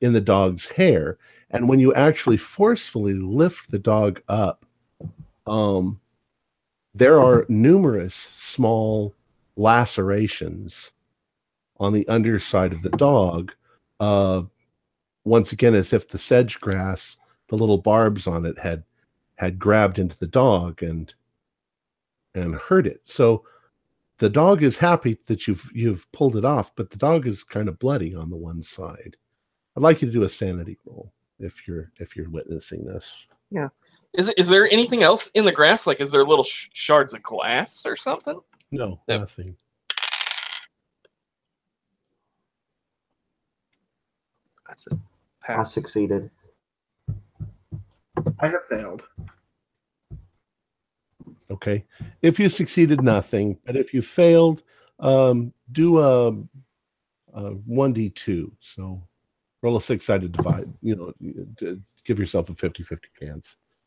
[0.01, 1.18] in the dog's hair.
[1.51, 4.64] And when you actually forcefully lift the dog up,
[5.46, 6.01] um,
[6.94, 9.14] there are numerous small
[9.57, 10.90] lacerations
[11.81, 13.55] on the underside of the dog.
[14.01, 14.43] Uh,
[15.24, 17.16] once again, as if the sedge grass,
[17.49, 18.85] the little barbs on it had
[19.37, 21.14] had grabbed into the dog and
[22.35, 23.01] and hurt it.
[23.05, 23.45] So
[24.18, 27.68] the dog is happy that you've you've pulled it off, but the dog is kind
[27.68, 29.16] of bloody on the one side.
[29.76, 33.05] I'd like you to do a sanity roll if you're if you're witnessing this.
[33.51, 33.68] Yeah.
[34.14, 35.87] Is is there anything else in the grass?
[35.87, 38.41] Like, is there little sh- shards of glass or something?
[38.72, 39.20] No, Yep.
[39.20, 39.57] nothing.
[44.79, 44.99] That's it.
[45.49, 46.31] I succeeded.
[48.39, 49.09] I have failed.
[51.51, 51.85] Okay.
[52.22, 53.59] If you succeeded, nothing.
[53.64, 54.62] But if you failed,
[55.01, 58.53] um, do a, a 1d2.
[58.61, 59.03] So
[59.62, 60.72] roll a six sided divide.
[60.83, 61.74] You know,
[62.05, 63.47] give yourself a 50 50 chance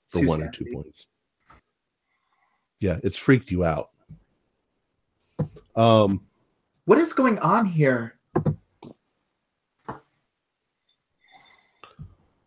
[0.10, 1.08] for Two one or two points.
[2.80, 3.92] Yeah, it's freaked you out.
[5.76, 6.26] Um,
[6.86, 8.16] What is going on here?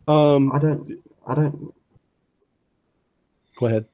[0.07, 1.03] Um, I don't.
[1.27, 1.73] I don't.
[3.57, 3.85] go ahead.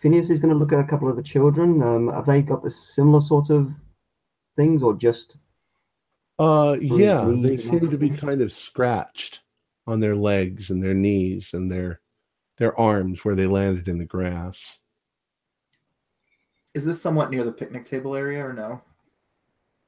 [0.00, 1.82] Phineas is going to look at a couple of the children.
[1.82, 3.70] Um, have they got the similar sort of
[4.56, 5.36] things, or just
[6.38, 9.42] Uh, yeah, they seem to be kind of scratched
[9.86, 12.00] on their legs and their knees and their
[12.58, 14.78] their arms where they landed in the grass.
[16.74, 18.80] Is this somewhat near the picnic table area or no?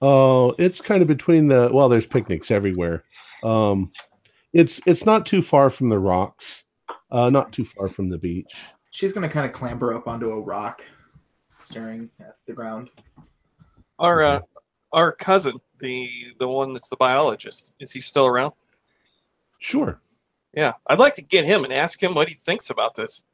[0.02, 3.04] Oh, it's kind of between the well, there's picnics everywhere.
[3.42, 3.90] Um
[4.54, 6.64] it's it's not too far from the rocks,
[7.10, 8.54] uh not too far from the beach.
[8.90, 10.84] She's gonna kind of clamber up onto a rock,
[11.58, 12.90] staring at the ground.
[13.98, 14.40] Our uh,
[14.92, 18.52] our cousin, the the one that's the biologist, is he still around?
[19.58, 20.00] Sure.
[20.54, 23.24] Yeah, I'd like to get him and ask him what he thinks about this.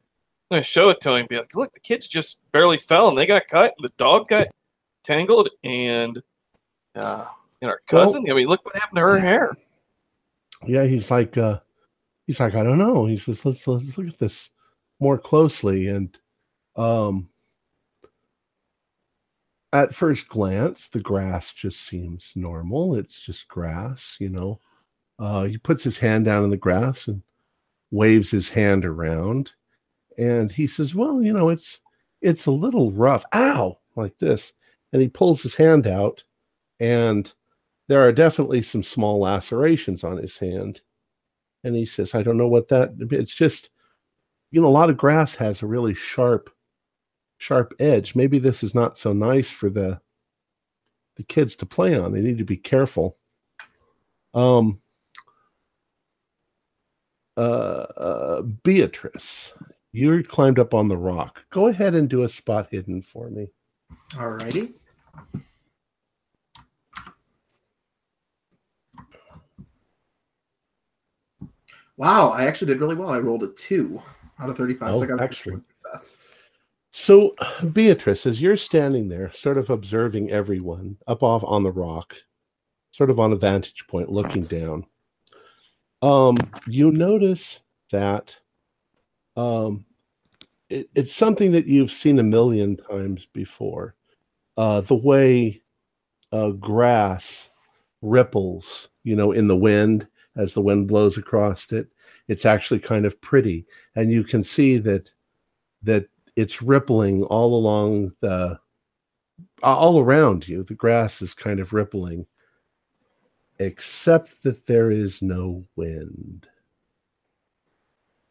[0.51, 1.27] I'm gonna show it to him.
[1.29, 3.75] Be like, look, the kids just barely fell and they got cut.
[3.79, 4.49] The dog got
[5.05, 6.21] tangled, and
[6.95, 7.27] uh,
[7.61, 8.25] and our cousin.
[8.31, 9.57] I mean, look what happened to her hair.
[10.67, 11.61] Yeah, he's like uh
[12.27, 13.07] he's like, I don't know.
[13.07, 14.51] He says, let's let's look at this
[15.01, 15.89] more closely.
[15.89, 16.17] And
[16.77, 17.29] um
[19.73, 22.97] at first glance, the grass just seems normal.
[22.97, 24.61] It's just grass, you know.
[25.19, 27.23] Uh he puts his hand down in the grass and
[27.91, 29.53] waves his hand around.
[30.19, 31.81] And he says, Well, you know, it's
[32.21, 33.25] it's a little rough.
[33.35, 34.53] Ow, like this.
[34.93, 36.25] And he pulls his hand out
[36.81, 37.33] and
[37.91, 40.81] there are definitely some small lacerations on his hand.
[41.65, 43.71] And he says, I don't know what that it's just
[44.53, 46.51] you know, a lot of grass has a really sharp,
[47.39, 48.15] sharp edge.
[48.15, 50.01] Maybe this is not so nice for the
[51.17, 52.13] the kids to play on.
[52.13, 53.19] They need to be careful.
[54.35, 54.81] Um
[57.37, 59.53] uh, uh Beatrice,
[59.91, 61.45] you climbed up on the rock.
[61.51, 63.51] Go ahead and do a spot hidden for me.
[64.13, 64.75] Alrighty.
[72.01, 73.11] Wow, I actually did really well.
[73.11, 74.01] I rolled a two
[74.39, 75.67] out of 35, so Oh, I got a excellent.
[75.67, 76.17] excellent success.
[76.93, 77.37] So,
[77.75, 82.15] Beatrice, as you're standing there, sort of observing everyone up off on the rock,
[82.91, 84.87] sort of on a vantage point looking down,
[86.01, 88.35] um, you notice that
[89.37, 89.85] um,
[90.71, 93.95] it, it's something that you've seen a million times before.
[94.57, 95.61] Uh, the way
[96.33, 97.51] uh, grass
[98.01, 101.89] ripples, you know, in the wind as the wind blows across it,
[102.29, 103.67] it's actually kind of pretty,
[103.97, 105.11] and you can see that
[105.83, 106.07] that
[106.37, 108.59] it's rippling all along the
[109.63, 110.63] all around you.
[110.63, 112.27] The grass is kind of rippling,
[113.59, 116.47] except that there is no wind.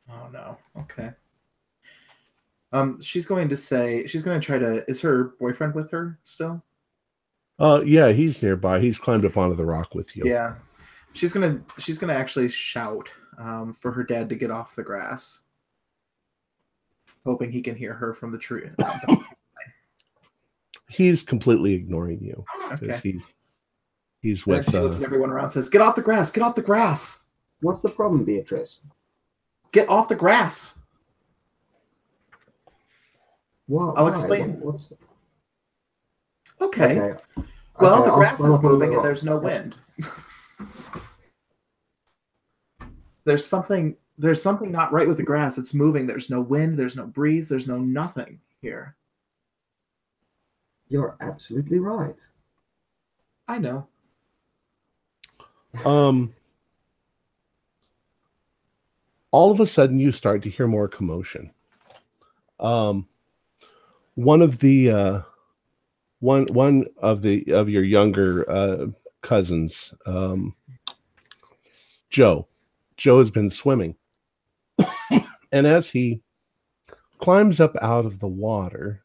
[0.09, 0.57] Oh no.
[0.77, 1.11] Okay.
[2.71, 4.89] Um, she's going to say she's going to try to.
[4.89, 6.63] Is her boyfriend with her still?
[7.57, 8.79] Uh, yeah, he's nearby.
[8.79, 10.23] He's climbed up onto the rock with you.
[10.25, 10.55] Yeah.
[11.13, 15.41] She's gonna she's gonna actually shout um, for her dad to get off the grass,
[17.25, 18.69] hoping he can hear her from the tree.
[20.91, 22.43] He's completely ignoring you
[22.73, 22.99] okay.
[23.03, 23.21] he's
[24.21, 24.71] he's And with.
[24.71, 26.31] she looks Uh, at everyone around, and says, "Get off the grass!
[26.31, 27.29] Get off the grass!
[27.61, 28.79] What's the problem, Beatrice?
[29.71, 30.83] Get off the grass!"
[33.67, 34.59] What, I'll explain.
[34.61, 34.89] What- what's
[36.59, 36.99] Okay.
[36.99, 37.23] okay.
[37.79, 39.75] Well, Okay, the I'll grass is up on the moving and there's no wind.
[43.29, 45.59] there's something there's something not right with the grass.
[45.59, 46.07] It's moving.
[46.07, 48.95] There's no wind, there's no breeze, there's no nothing here.
[50.87, 52.15] You're absolutely right.
[53.47, 53.87] I know.
[55.85, 56.33] um,
[59.29, 61.51] all of a sudden, you start to hear more commotion.
[62.59, 63.07] Um,
[64.15, 65.21] one of the uh,
[66.19, 68.87] one one of the of your younger uh,
[69.21, 70.55] cousins, um,
[72.09, 72.47] Joe.
[72.99, 73.95] Joe has been swimming,
[75.51, 76.21] and as he
[77.19, 79.03] climbs up out of the water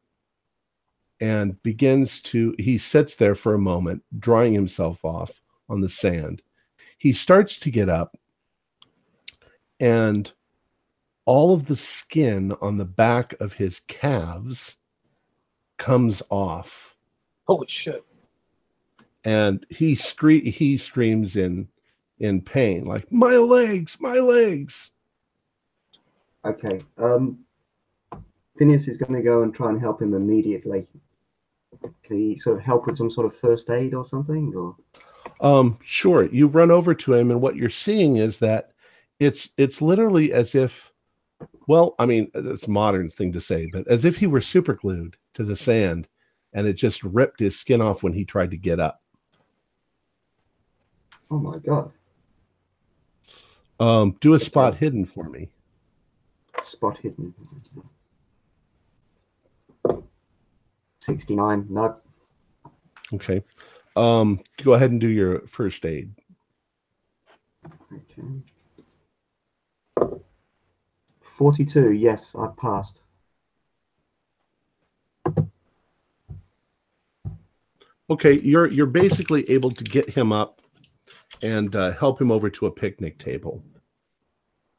[1.21, 6.43] and begins to, he sits there for a moment, drying himself off on the sand.
[6.99, 8.17] He starts to get up,
[9.79, 10.31] and
[11.25, 14.77] all of the skin on the back of his calves
[15.79, 16.97] comes off
[17.47, 18.05] Holy shit.
[19.25, 21.69] and he scree- he screams in
[22.21, 24.93] in pain like my legs my legs
[26.45, 26.83] Okay.
[26.99, 27.39] Um,
[28.59, 30.87] Phineas is going to go and try and help him immediately.
[32.05, 34.53] Can he sort of help with some sort of first aid or something?
[34.55, 34.77] Or
[35.41, 38.71] um sure you run over to him and what you're seeing is that
[39.19, 40.93] it's it's literally as if
[41.67, 44.75] well i mean it's a modern thing to say but as if he were super
[44.75, 46.07] glued to the sand
[46.53, 49.03] and it just ripped his skin off when he tried to get up
[51.31, 51.91] oh my god,
[53.81, 55.49] um do a spot hidden for me
[56.65, 57.35] spot hidden.
[61.01, 61.67] Sixty-nine.
[61.69, 61.97] No.
[63.13, 63.43] okay
[63.97, 66.15] um go ahead and do your first aid
[67.93, 68.23] Okay.
[71.37, 71.93] Forty-two.
[71.93, 73.01] Yes, I passed.
[78.11, 80.61] Okay, you're you're basically able to get him up
[81.43, 83.63] and uh, help him over to a picnic table.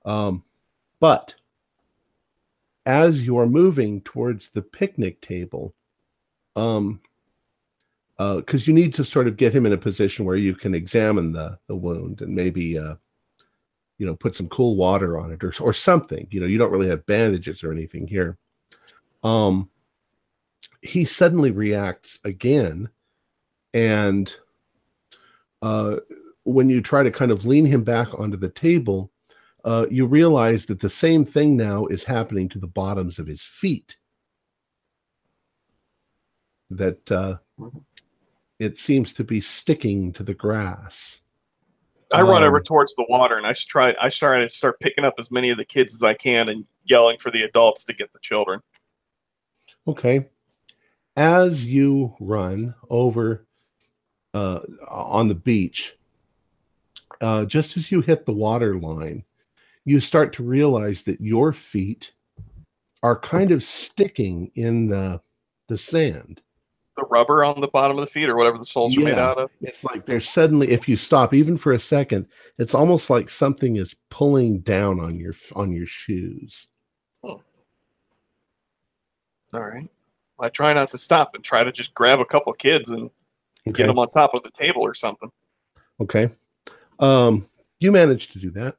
[0.05, 0.43] Um,
[0.99, 1.35] but
[2.85, 5.73] as you are moving towards the picnic table,
[6.55, 7.01] um,
[8.17, 11.31] because you need to sort of get him in a position where you can examine
[11.33, 12.95] the the wound and maybe uh,
[13.97, 16.27] you know put some cool water on it or or something.
[16.31, 18.37] You know, you don't really have bandages or anything here.
[19.23, 19.69] Um,
[20.81, 22.89] he suddenly reacts again
[23.73, 24.33] and
[25.61, 25.97] uh,
[26.45, 29.11] when you try to kind of lean him back onto the table,
[29.65, 33.43] uh, you realize that the same thing now is happening to the bottoms of his
[33.43, 33.97] feet.
[36.69, 37.37] That uh,
[38.59, 41.21] it seems to be sticking to the grass.
[42.13, 43.95] I run over Um, towards the water and I try.
[43.99, 46.65] I try to start picking up as many of the kids as I can and
[46.85, 48.61] yelling for the adults to get the children.
[49.87, 50.27] Okay.
[51.17, 53.47] As you run over
[54.33, 55.97] uh, on the beach,
[57.25, 59.23] uh, just as you hit the water line,
[59.83, 62.13] you start to realize that your feet
[63.01, 65.19] are kind of sticking in the
[65.67, 66.41] the sand.
[66.95, 69.39] The rubber on the bottom of the feet or whatever the soles are made out
[69.39, 69.51] of.
[69.59, 72.27] It's like there's suddenly, if you stop even for a second,
[72.59, 76.67] it's almost like something is pulling down on your on your shoes.
[77.23, 77.41] All
[79.53, 79.89] right.
[80.39, 83.09] I try not to stop and try to just grab a couple kids and
[83.67, 83.81] Okay.
[83.81, 85.31] get them on top of the table or something.
[85.99, 86.29] Okay.
[86.99, 87.47] Um,
[87.79, 88.75] you manage to do that.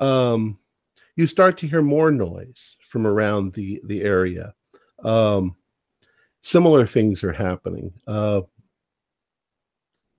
[0.00, 0.58] Um,
[1.16, 4.54] you start to hear more noise from around the the area.
[5.04, 5.56] Um,
[6.42, 7.92] similar things are happening.
[8.06, 8.42] Uh,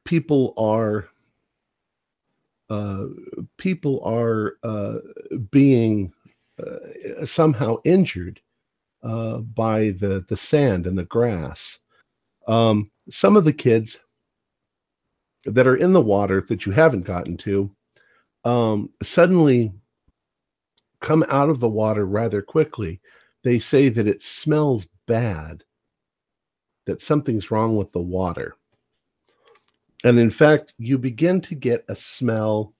[0.06, 1.08] people are
[2.70, 3.06] uh,
[3.58, 4.98] people are uh,
[5.52, 6.14] being
[6.62, 8.42] uh, somehow injured
[9.04, 11.80] uh, by the the sand and the grass.
[12.48, 14.00] Um, some of the kids
[15.46, 17.72] that are in the water that you haven't gotten to
[18.44, 19.72] um, suddenly
[21.02, 23.00] come out of the water rather quickly
[23.44, 25.64] they say that it smells bad,
[26.86, 28.56] that something's wrong with the water.
[30.04, 32.74] And in fact, you begin to get a smell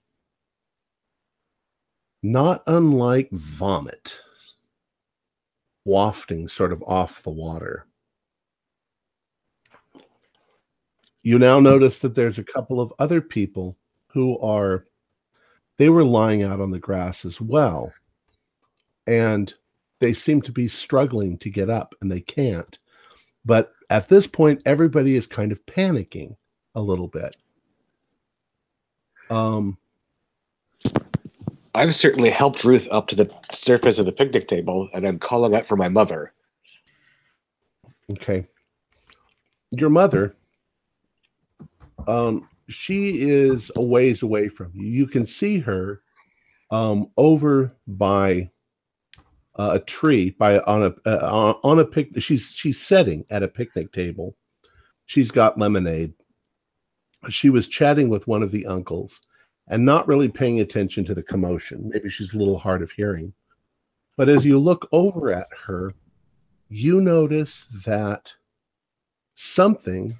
[2.22, 4.20] not unlike vomit
[5.84, 7.86] wafting sort of off the water.
[11.22, 13.76] You now notice that there's a couple of other people
[14.08, 14.86] who are,
[15.76, 17.92] they were lying out on the grass as well.
[19.06, 19.52] And
[20.00, 22.78] they seem to be struggling to get up and they can't.
[23.44, 26.36] But at this point, everybody is kind of panicking
[26.74, 27.36] a little bit.
[29.28, 29.78] Um,
[31.74, 35.54] I've certainly helped Ruth up to the surface of the picnic table, and I'm calling
[35.54, 36.32] out for my mother.
[38.10, 38.46] Okay.
[39.70, 40.34] Your mother,
[42.08, 44.86] um, she is a ways away from you.
[44.86, 46.02] You can see her
[46.70, 48.50] um, over by
[49.58, 52.10] uh, a tree, by on a uh, on a pic.
[52.20, 54.36] She's she's sitting at a picnic table.
[55.06, 56.14] She's got lemonade.
[57.28, 59.20] She was chatting with one of the uncles
[59.68, 61.90] and not really paying attention to the commotion.
[61.92, 63.32] Maybe she's a little hard of hearing.
[64.16, 65.90] But as you look over at her,
[66.68, 68.32] you notice that
[69.34, 70.16] something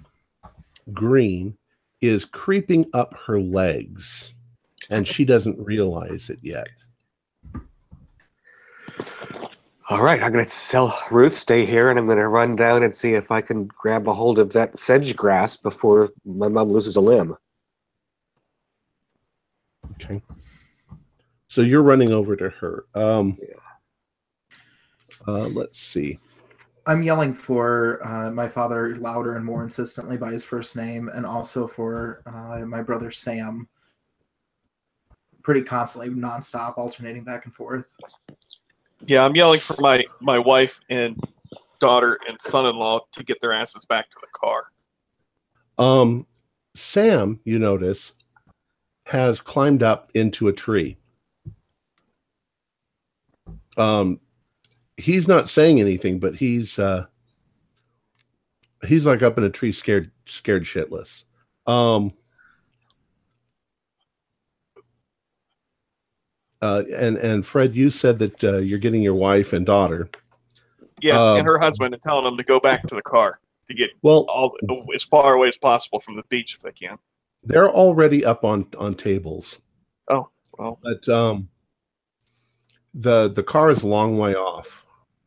[0.92, 1.56] green
[2.00, 4.34] is creeping up her legs,
[4.90, 6.68] and she doesn't realize it yet.
[9.90, 12.84] All right, I'm going to tell Ruth stay here, and I'm going to run down
[12.84, 16.70] and see if I can grab a hold of that sedge grass before my mom
[16.70, 17.36] loses a limb.
[19.92, 20.22] Okay.
[21.48, 22.84] So you're running over to her.
[22.94, 23.36] Um,
[25.26, 26.20] uh, let's see.
[26.90, 31.24] I'm yelling for uh, my father louder and more insistently by his first name, and
[31.24, 33.68] also for uh, my brother Sam.
[35.42, 37.84] Pretty constantly, nonstop, alternating back and forth.
[39.06, 41.16] Yeah, I'm yelling for my my wife and
[41.78, 44.64] daughter and son-in-law to get their asses back to the car.
[45.78, 46.26] Um,
[46.74, 48.16] Sam, you notice,
[49.04, 50.96] has climbed up into a tree.
[53.76, 54.18] Um,
[55.00, 57.06] he's not saying anything, but he's uh,
[58.86, 61.24] he's like up in a tree, scared, scared shitless.
[61.66, 62.12] Um,
[66.62, 70.10] uh, and and Fred, you said that uh, you're getting your wife and daughter.
[71.00, 73.74] Yeah, Um, and her husband and telling them to go back to the car to
[73.74, 74.54] get Well, all
[74.94, 76.98] as far away as possible from the beach if they can.
[77.42, 79.60] they're already up on on tables.
[80.08, 80.26] Oh
[80.58, 81.48] well, but um
[82.92, 84.84] the the car is a long way off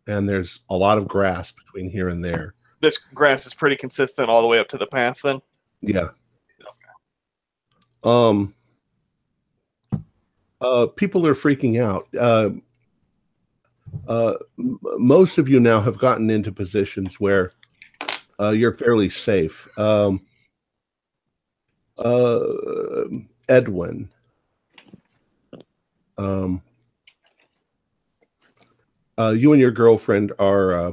[0.08, 2.54] and there's a lot of grass between here and there.
[2.82, 5.22] This grass is pretty consistent all the way up to the path.
[5.24, 5.40] Then?
[5.82, 6.10] Yeah.
[8.04, 8.54] Um
[10.60, 12.08] uh people are freaking out.
[12.14, 12.50] Uh
[14.08, 17.54] uh m- most of you now have gotten into positions where
[18.40, 19.68] uh you're fairly safe.
[19.78, 20.26] Um
[21.98, 22.40] uh
[23.48, 24.10] edwin.
[26.18, 26.62] Um
[29.18, 30.92] uh you and your girlfriend are uh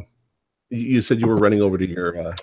[0.71, 2.35] you said you were running over to your uh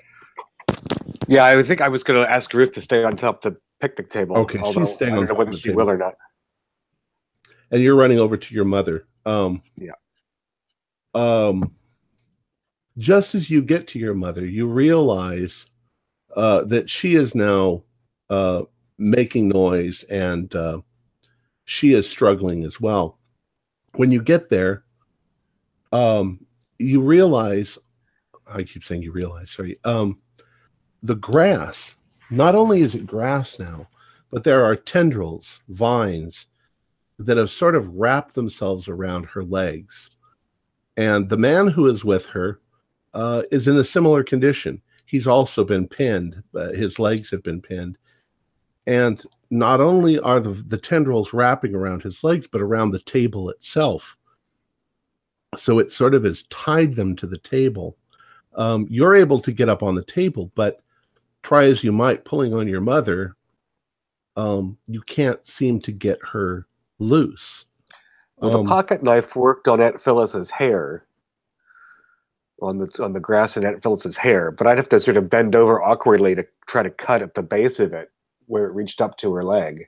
[1.28, 3.60] Yeah, I think I was going to ask Ruth to stay on top of the
[3.80, 4.38] picnic table.
[4.38, 5.78] Okay, she's staying I on don't know whether the she table.
[5.86, 6.16] will or not.
[7.72, 9.08] and you're running over to your mother.
[9.26, 9.92] Um, Yeah.
[11.14, 11.74] Um,
[12.98, 15.66] just as you get to your mother, you realize
[16.36, 17.84] uh, that she is now
[18.30, 18.64] uh,
[18.98, 20.80] making noise and uh,
[21.66, 23.20] she is struggling as well.
[23.96, 24.84] When you get there,
[25.92, 26.46] um,
[26.80, 27.78] you realize,
[28.46, 30.20] I keep saying you realize, sorry, um,
[31.04, 31.96] the grass,
[32.30, 33.88] not only is it grass now,
[34.32, 36.48] but there are tendrils, vines,
[37.20, 40.10] that have sort of wrapped themselves around her legs.
[40.98, 42.60] And the man who is with her
[43.14, 44.82] uh, is in a similar condition.
[45.06, 47.98] He's also been pinned, uh, his legs have been pinned.
[48.86, 53.50] And not only are the, the tendrils wrapping around his legs, but around the table
[53.50, 54.17] itself.
[55.58, 57.98] So it sort of has tied them to the table.
[58.56, 60.82] Um, you're able to get up on the table, but
[61.44, 63.36] try as you might pulling on your mother,
[64.36, 66.68] um, you can't seem to get her
[67.00, 67.66] loose.
[68.38, 71.06] Well, Um, the pocket knife worked on Aunt Phyllis's hair,
[72.62, 75.30] on the on the grass in Aunt Phyllis's hair, but I'd have to sort of
[75.30, 78.12] bend over awkwardly to try to cut at the base of it
[78.48, 79.88] where it reached up to her leg.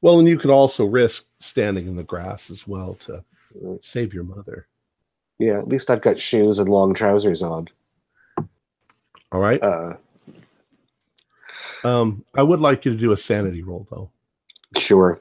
[0.00, 3.22] well, and you could also risk standing in the grass as well to
[3.82, 4.66] save your mother.
[5.42, 7.68] Yeah, at least I've got shoes and long trousers on.
[9.32, 9.60] All right.
[9.60, 9.94] Uh,
[11.84, 14.08] Um, I would like you to do a sanity roll, though.
[14.78, 15.20] sure.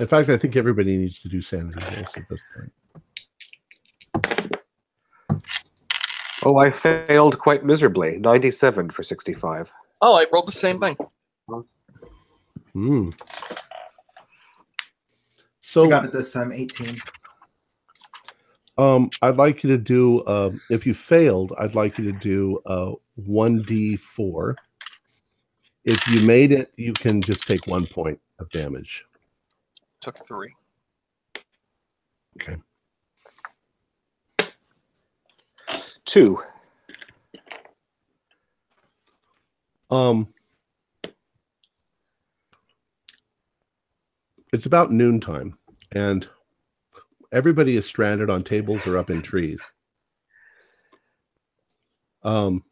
[0.00, 2.72] In fact, I think everybody needs to do sanity rolls at this point.
[6.44, 8.16] Oh, I failed quite miserably.
[8.18, 9.70] 97 for 65.
[10.00, 10.96] Oh, I rolled the same thing.
[12.72, 13.10] Hmm.
[15.60, 16.98] So I So got it this time, 18.
[18.76, 20.26] Um, I'd like you to do.
[20.26, 24.56] Um, if you failed, I'd like you to do uh, one d four.
[25.84, 29.04] If you made it, you can just take one point of damage.
[30.00, 30.52] Took three.
[32.40, 32.56] Okay.
[36.04, 36.42] Two.
[39.90, 40.26] Um,
[44.52, 45.56] it's about noontime,
[45.92, 46.28] and
[47.34, 49.60] everybody is stranded on tables or up in trees.
[52.22, 52.62] Um,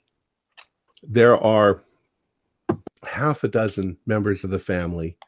[1.03, 1.83] there are
[3.07, 5.19] half a dozen members of the family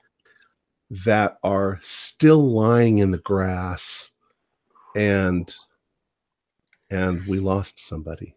[0.88, 4.10] that are still lying in the grass,
[4.94, 5.52] and
[6.90, 8.36] and we lost somebody.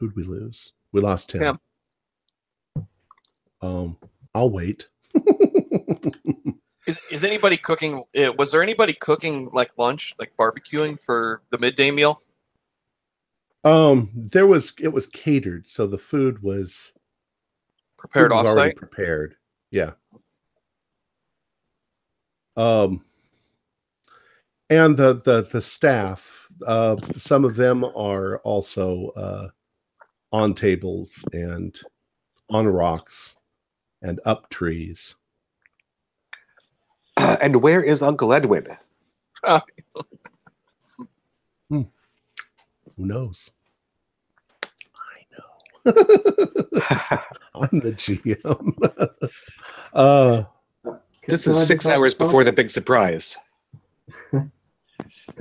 [0.00, 0.72] Who'd we lose?
[0.92, 1.58] We lost him
[2.74, 2.86] Tim.
[3.62, 3.96] Um,
[4.34, 4.88] I'll wait.
[6.86, 8.04] Is is anybody cooking?
[8.16, 12.20] Uh, was there anybody cooking like lunch, like barbecuing for the midday meal?
[13.64, 16.92] um, there was it was catered, so the food was
[17.96, 18.76] Prepared food was already offsite.
[18.76, 19.36] Prepared,
[19.70, 19.92] yeah.
[22.56, 23.04] Um,
[24.68, 29.48] and the the the staff, uh, some of them are also uh,
[30.30, 31.74] on tables and
[32.50, 33.34] on rocks
[34.02, 35.14] and up trees.
[37.44, 38.66] And where is Uncle Edwin?
[41.68, 41.86] Who
[42.96, 43.50] knows?
[44.64, 45.44] I know.
[47.54, 49.28] I'm the GM.
[49.92, 50.44] uh,
[51.28, 53.36] this is six hours before the big surprise.
[54.30, 54.50] Can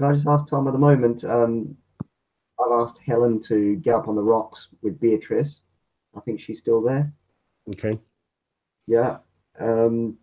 [0.03, 1.23] I just ask Tom at the moment?
[1.23, 1.77] Um,
[2.59, 5.61] I've asked Helen to get up on the rocks with Beatrice.
[6.17, 7.13] I think she's still there.
[7.69, 7.97] okay.
[8.87, 9.19] Yeah.
[9.57, 10.17] Um,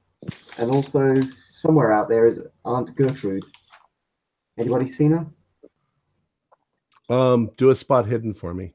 [0.59, 1.23] and also
[1.61, 3.45] somewhere out there is Aunt Gertrude.
[4.59, 5.27] Anybody seen her?
[7.15, 8.73] Um, do a spot hidden for me.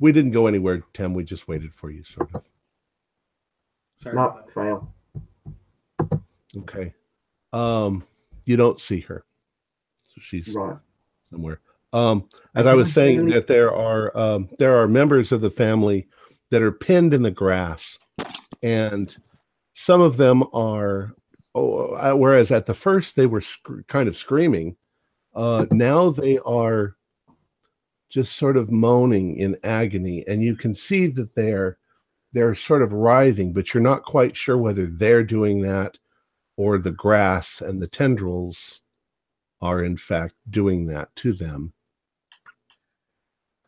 [0.00, 1.14] We didn't go anywhere, Tim.
[1.14, 2.42] We just waited for you, sort of.
[3.96, 4.16] Sorry.
[4.16, 4.92] Not fail.
[6.56, 6.92] Okay.
[7.52, 8.04] Um,
[8.44, 9.24] you don't see her.
[10.08, 10.76] So she's Right.
[11.30, 11.60] somewhere.
[11.92, 16.08] Um, as I was saying, that there are um, there are members of the family
[16.50, 17.98] that are pinned in the grass,
[18.64, 19.14] and
[19.74, 21.14] some of them are.
[21.56, 24.76] Oh, whereas at the first they were sc- kind of screaming,
[25.36, 26.96] uh, now they are
[28.08, 31.78] just sort of moaning in agony, and you can see that they're
[32.32, 35.96] they're sort of writhing, but you're not quite sure whether they're doing that
[36.56, 38.80] or the grass and the tendrils
[39.60, 41.72] are in fact doing that to them.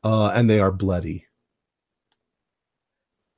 [0.03, 1.26] Uh, and they are bloody.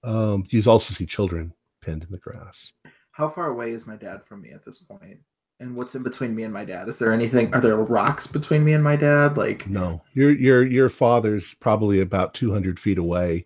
[0.08, 1.52] Um, you also see children
[1.82, 2.72] pinned in the grass.
[3.12, 5.18] How far away is my dad from me at this point?
[5.60, 6.88] And what's in between me and my dad?
[6.88, 7.52] Is there anything?
[7.52, 9.36] Are there rocks between me and my dad?
[9.36, 13.44] Like, No, your your your father's probably about two hundred feet away,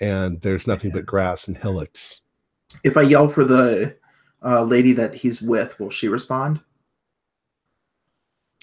[0.00, 2.20] and there's nothing but grass and hillocks.
[2.84, 3.96] if I yell for the
[4.44, 6.60] uh, lady that he's with, will she respond?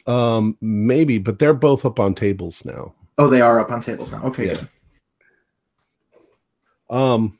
[0.05, 2.93] Um, maybe, but they're both up on tables now.
[3.17, 4.21] Oh, they are up on tables now.
[4.23, 4.53] Okay, Yeah.
[4.55, 4.67] good.
[6.93, 7.39] Um,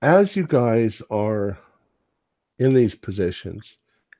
[0.00, 1.58] as you guys are
[2.60, 3.78] in these positions,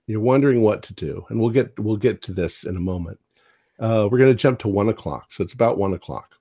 [0.09, 3.21] you're wondering what to do, and we'll get we'll get to this in a moment.
[3.79, 6.35] Uh, we're going to jump to one o'clock, so it's about one o'clock.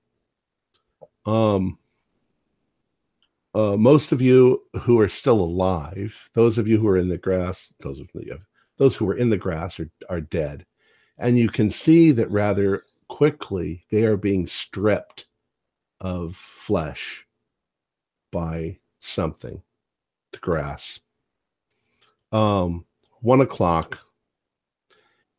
[1.27, 1.77] Um,
[3.53, 7.17] uh, most of you who are still alive, those of you who are in the
[7.19, 8.39] grass, those of you
[8.81, 10.65] those who were in the grass are, are dead.
[11.19, 15.27] And you can see that rather quickly they are being stripped
[15.99, 17.27] of flesh
[18.31, 19.61] by something,
[20.31, 20.99] the grass.
[22.31, 22.85] Um,
[23.19, 23.99] one o'clock,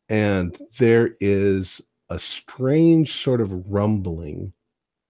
[0.07, 4.53] and there is a strange sort of rumbling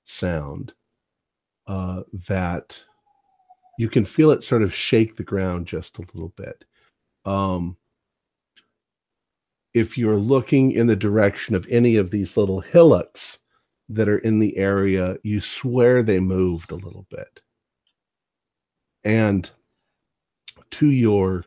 [0.06, 0.74] sound
[1.68, 2.82] uh, that
[3.78, 6.66] you can feel it sort of shake the ground just a little bit.
[7.26, 7.78] Um,
[9.74, 13.40] if you're looking in the direction of any of these little hillocks
[13.90, 17.42] that are in the area, you swear they moved a little bit.
[19.04, 19.50] And
[20.72, 21.46] to your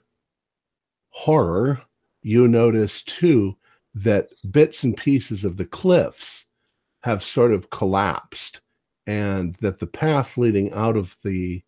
[1.10, 1.80] horror,
[2.22, 3.56] you notice too
[3.94, 6.44] that bits and pieces of the cliffs
[7.02, 8.60] have sort of collapsed
[9.06, 11.62] and that the path leading out of the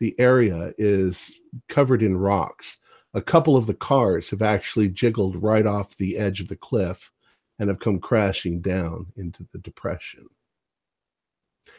[0.00, 1.30] the area is
[1.68, 2.78] covered in rocks.
[3.14, 7.10] A couple of the cars have actually jiggled right off the edge of the cliff
[7.58, 10.26] and have come crashing down into the depression.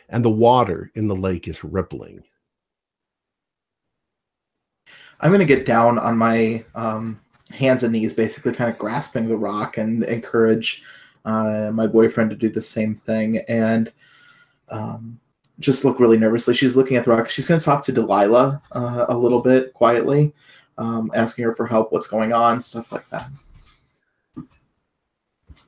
[0.09, 2.23] And the water in the lake is rippling.
[5.19, 7.19] I'm going to get down on my um,
[7.51, 10.83] hands and knees, basically kind of grasping the rock and encourage
[11.25, 13.39] uh, my boyfriend to do the same thing.
[13.47, 13.91] And
[14.69, 15.19] um,
[15.59, 16.53] just look really nervously.
[16.53, 17.29] She's looking at the rock.
[17.29, 20.33] She's going to talk to Delilah uh, a little bit quietly,
[20.77, 23.29] um, asking her for help, what's going on, stuff like that.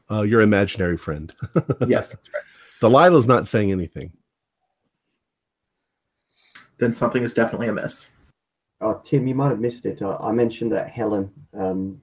[0.09, 1.33] Uh, your imaginary friend.
[1.87, 2.43] yes, that's right.
[2.81, 4.11] Delilah's not saying anything.
[6.77, 8.15] Then something is definitely amiss.
[8.79, 10.01] Oh, Tim, you might have missed it.
[10.01, 11.99] I, I mentioned that Helen, um,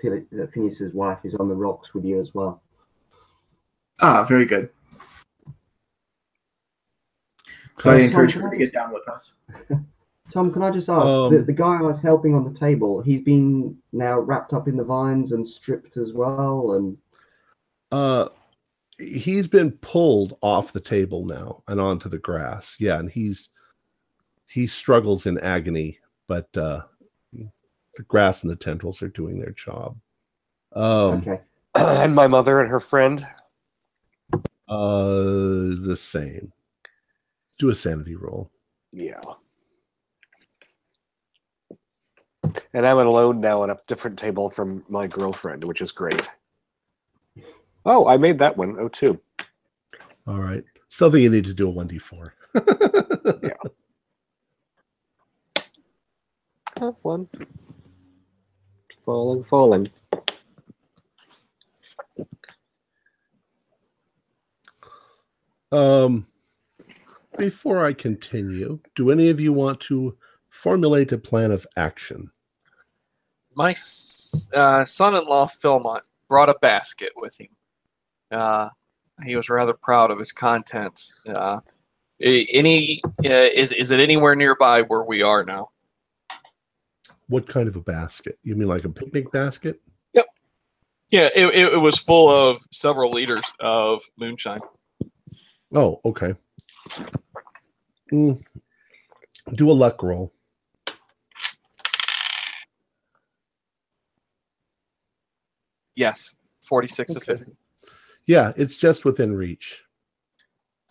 [0.00, 2.62] Phineas's wife, is on the rocks with you as well.
[4.00, 4.70] Ah, very good.
[7.76, 9.36] So I encourage Tom, her to get down with us.
[10.32, 13.00] Tom, can I just ask Um, the, the guy I was helping on the table?
[13.00, 16.96] He's been now wrapped up in the vines and stripped as well, and
[17.90, 18.28] Uh,
[18.98, 22.76] he's been pulled off the table now and onto the grass.
[22.78, 23.48] Yeah, and he's
[24.48, 26.82] he struggles in agony, but uh,
[27.32, 29.96] the grass and the tendrils are doing their job.
[30.74, 30.82] Um,
[31.26, 31.40] okay.
[31.74, 33.26] and my mother and her friend.
[34.32, 34.38] uh,
[35.08, 36.52] the same.
[37.58, 38.50] Do a sanity roll.
[38.92, 39.20] Yeah.
[42.72, 46.22] And I'm alone now at a different table from my girlfriend, which is great.
[47.84, 48.76] Oh, I made that one.
[48.78, 49.18] Oh, two.
[50.26, 50.64] All right.
[50.90, 52.30] Something you need to do a 1d4.
[56.80, 57.28] Oh, one.
[59.04, 59.90] Falling, falling.
[65.72, 66.26] Um,
[67.36, 70.16] before I continue, do any of you want to
[70.50, 72.30] formulate a plan of action?
[73.58, 73.74] My
[74.54, 77.48] uh, son-in-law Philmont brought a basket with him.
[78.30, 78.68] Uh,
[79.24, 81.12] he was rather proud of his contents.
[81.28, 81.58] Uh,
[82.20, 85.70] any uh, is is it anywhere nearby where we are now?
[87.26, 88.38] What kind of a basket?
[88.44, 89.80] You mean like a picnic basket?
[90.12, 90.26] Yep.
[91.10, 94.60] Yeah, it, it, it was full of several liters of moonshine.
[95.74, 96.32] Oh, okay.
[98.12, 98.40] Mm.
[99.54, 100.32] Do a luck roll.
[105.98, 107.32] Yes, forty-six Okay.
[107.32, 107.56] of fifty.
[108.26, 109.82] Yeah, it's just within reach.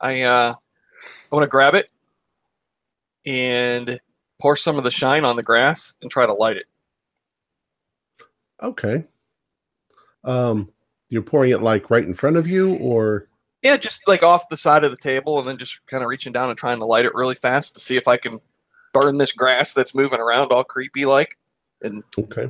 [0.01, 0.53] I uh,
[1.31, 1.89] I want to grab it
[3.25, 3.99] and
[4.41, 6.65] pour some of the shine on the grass and try to light it.
[8.61, 9.05] Okay.
[10.25, 10.69] Um,
[11.07, 13.29] you're pouring it like right in front of you, or
[13.61, 16.33] Yeah, just like off the side of the table and then just kind of reaching
[16.33, 18.39] down and trying to light it really fast to see if I can
[18.93, 21.37] burn this grass that's moving around all creepy like.
[21.81, 22.49] And okay.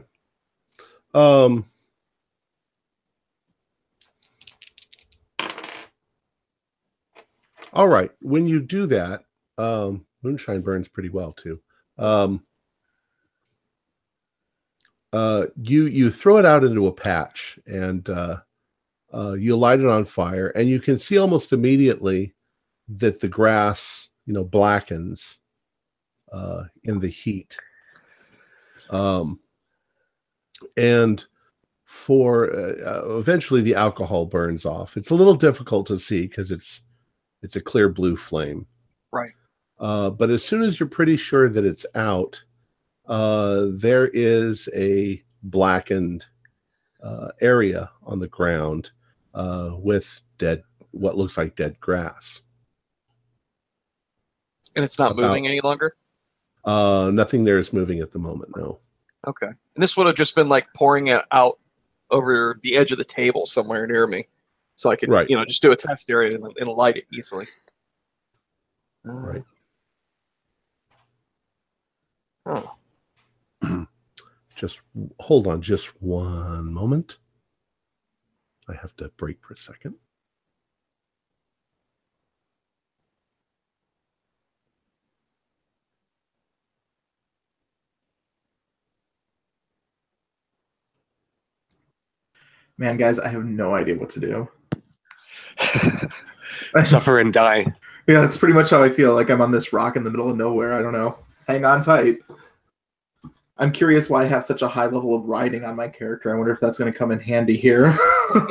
[1.14, 1.66] Um.
[7.78, 8.10] All right.
[8.22, 9.26] When you do that,
[9.60, 11.62] um, moonshine burns pretty well too.
[12.00, 12.44] Um,
[15.14, 18.38] uh, you you throw it out into a patch and uh,
[19.14, 22.34] uh, you light it on fire, and you can see almost immediately
[22.90, 25.38] that the grass, you know, blackens
[26.34, 27.58] uh, in the heat.
[28.90, 29.40] Um,
[30.78, 31.24] and
[31.86, 34.98] for uh, uh, eventually the alcohol burns off.
[34.98, 36.82] It's a little difficult to see because it's
[37.48, 38.68] it's a clear blue flame.
[39.14, 39.32] Right.
[39.80, 42.44] Uh, but as soon as you're pretty sure that it's out,
[43.08, 46.26] uh, there is a blackened
[47.02, 48.92] uh, area on the ground
[49.34, 50.62] uh, with dead,
[50.92, 52.42] what looks like dead grass.
[54.76, 55.96] and it's not About- moving any longer.
[56.66, 58.52] Uh, nothing there is moving at the moment.
[58.58, 58.80] No.
[59.26, 59.48] Okay.
[59.48, 61.60] And this would have just been like pouring it out
[62.12, 64.26] over the edge of the table somewhere near me.
[64.78, 65.30] So I could, Right.
[65.30, 67.48] you know, just do a test area and, and light it easily.
[69.08, 69.44] Uh, Right.
[72.46, 72.78] Oh,
[74.56, 74.82] Just
[75.20, 77.18] hold on, just one moment.
[78.70, 79.96] I have to break for a second.
[92.78, 94.50] Man, guys, I have no idea what to do.
[96.86, 97.66] Suffer and die.
[98.08, 99.14] Yeah, that's pretty much how I feel.
[99.14, 100.74] Like I'm on this rock in the middle of nowhere.
[100.74, 101.18] I don't know.
[101.48, 102.18] Hang on tight.
[103.60, 106.32] I'm curious why I have such a high level of riding on my character.
[106.32, 107.88] I wonder if that's going to come in handy here.
[108.36, 108.46] Am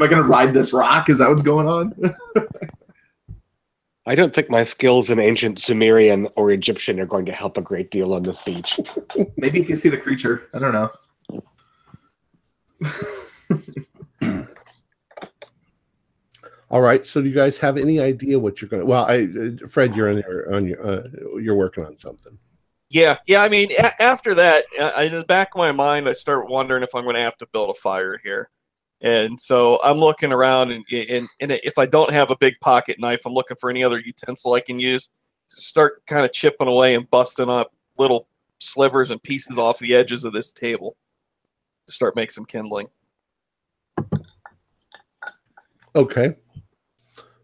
[0.00, 1.08] I going to ride this rock?
[1.08, 1.94] Is that what's going on?
[4.06, 7.62] I don't think my skills in ancient Sumerian or Egyptian are going to help a
[7.62, 8.78] great deal on this beach.
[9.38, 10.50] Maybe you can see the creature.
[10.52, 10.90] I don't know.
[16.74, 17.06] All right.
[17.06, 18.86] So, do you guys have any idea what you're going to?
[18.86, 21.02] Well, I, uh, Fred, you're on your on your uh,
[21.40, 22.36] you're working on something.
[22.90, 23.44] Yeah, yeah.
[23.44, 26.82] I mean, a- after that, uh, in the back of my mind, I start wondering
[26.82, 28.50] if I'm going to have to build a fire here.
[29.00, 32.96] And so I'm looking around, and, and, and if I don't have a big pocket
[32.98, 35.10] knife, I'm looking for any other utensil I can use
[35.50, 38.26] to start kind of chipping away and busting up little
[38.58, 40.96] slivers and pieces off the edges of this table
[41.86, 42.88] to start make some kindling.
[45.94, 46.34] Okay.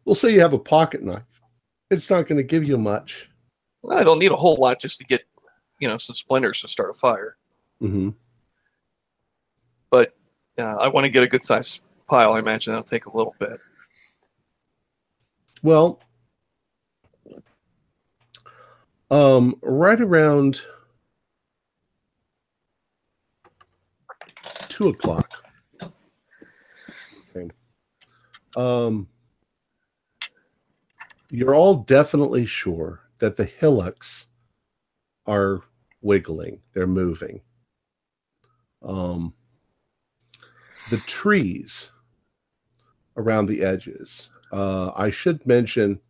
[0.04, 1.40] We'll say you have a pocket knife.
[1.90, 3.28] It's not going to give you much.
[3.90, 5.22] I don't need a whole lot just to get,
[5.78, 7.36] you know, some splinters to start a fire.
[7.80, 8.10] hmm
[9.90, 10.16] But
[10.58, 12.32] uh, I want to get a good sized pile.
[12.32, 13.58] I imagine that'll take a little bit.
[15.62, 16.00] Well,
[19.10, 20.62] um, right around
[24.68, 25.28] two o'clock.
[27.36, 27.50] Okay.
[28.56, 29.08] Um,
[31.30, 34.26] you're all definitely sure that the hillocks
[35.26, 35.62] are
[36.02, 37.40] wiggling; they're moving.
[38.82, 39.34] Um,
[40.90, 41.90] the trees
[43.16, 44.30] around the edges.
[44.52, 46.00] Uh, I should mention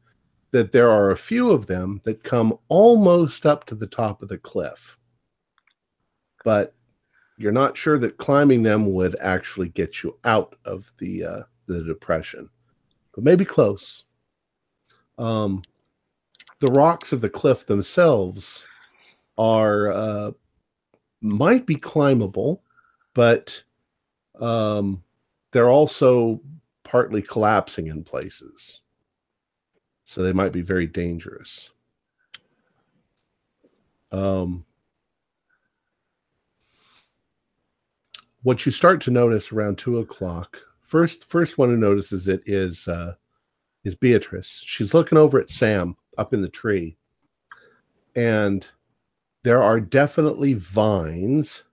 [0.53, 4.29] that there are a few of them that come almost up to the top of
[4.29, 4.97] the cliff,
[6.45, 6.75] but
[7.37, 11.83] you're not sure that climbing them would actually get you out of the uh, the
[11.83, 12.49] depression,
[13.15, 14.05] but maybe close.
[15.21, 15.63] Um,
[16.61, 18.67] the rocks of the cliff themselves
[19.37, 20.31] are uh,
[21.21, 22.63] might be climbable,
[23.15, 23.63] but
[24.41, 25.03] um,
[25.53, 26.41] they're also
[26.85, 28.81] partly collapsing in places.
[30.07, 31.69] So they might be very dangerous.
[34.11, 34.65] Um,
[38.43, 42.89] what you start to notice around two o'clock, first first one who notices it is
[42.89, 43.15] uh,
[43.85, 44.63] is Beatrice.
[44.65, 46.97] She's looking over at Sam up in the tree,
[48.15, 48.69] and
[49.43, 51.65] there are definitely vines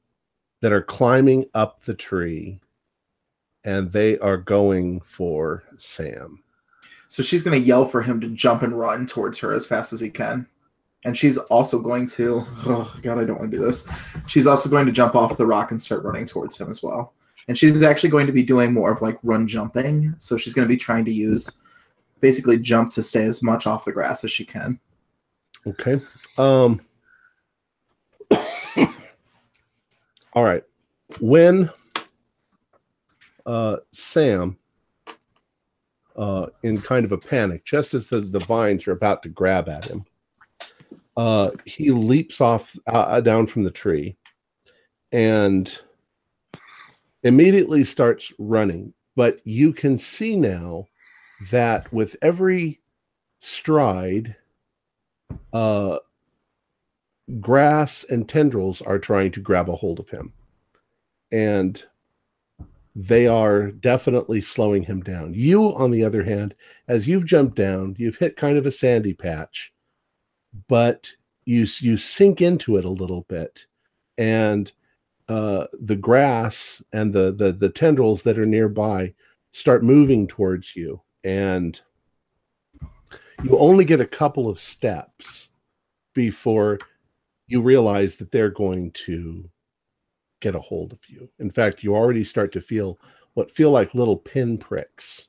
[0.61, 2.59] that are climbing up the tree
[3.63, 6.41] and they are going for Sam.
[7.09, 9.93] So she's going to yell for him to jump and run towards her as fast
[9.93, 10.47] as he can.
[11.03, 13.89] And she's also going to, oh God, I don't want to do this.
[14.27, 17.13] She's also going to jump off the rock and start running towards him as well.
[17.47, 20.15] And she's actually going to be doing more of like run jumping.
[20.19, 21.61] So she's going to be trying to use
[22.19, 24.79] basically jump to stay as much off the grass as she can.
[25.65, 26.01] Okay.
[26.37, 26.81] Um
[30.33, 30.63] All right.
[31.19, 31.69] When
[33.45, 34.57] uh Sam
[36.15, 39.69] uh in kind of a panic, just as the, the vines are about to grab
[39.69, 40.05] at him,
[41.15, 44.17] uh he leaps off uh, down from the tree
[45.11, 45.79] and
[47.23, 48.93] immediately starts running.
[49.15, 50.87] But you can see now
[51.51, 52.81] that with every
[53.39, 54.35] stride,
[55.53, 55.97] uh,
[57.39, 60.33] grass and tendrils are trying to grab a hold of him.
[61.31, 61.83] And
[62.99, 65.33] they are definitely slowing him down.
[65.35, 66.55] You, on the other hand,
[66.87, 69.71] as you've jumped down, you've hit kind of a sandy patch,
[70.67, 71.11] but
[71.45, 73.67] you you sink into it a little bit,
[74.17, 74.71] and
[75.29, 79.13] uh, the grass and the, the the tendrils that are nearby
[79.51, 81.79] start moving towards you, and
[83.43, 85.49] you only get a couple of steps
[86.13, 86.79] before
[87.47, 89.49] you realize that they're going to
[90.39, 91.29] get a hold of you.
[91.39, 92.99] In fact, you already start to feel
[93.33, 95.27] what feel like little pinpricks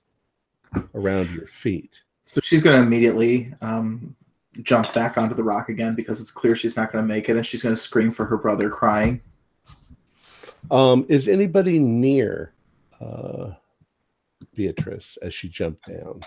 [0.95, 2.03] around your feet.
[2.25, 4.15] So she's going to immediately um,
[4.63, 7.37] jump back onto the rock again because it's clear she's not going to make it.
[7.37, 9.21] And she's going to scream for her brother, crying.
[10.71, 12.53] Um, is anybody near
[13.01, 13.53] uh,
[14.55, 16.25] Beatrice as she jumped down?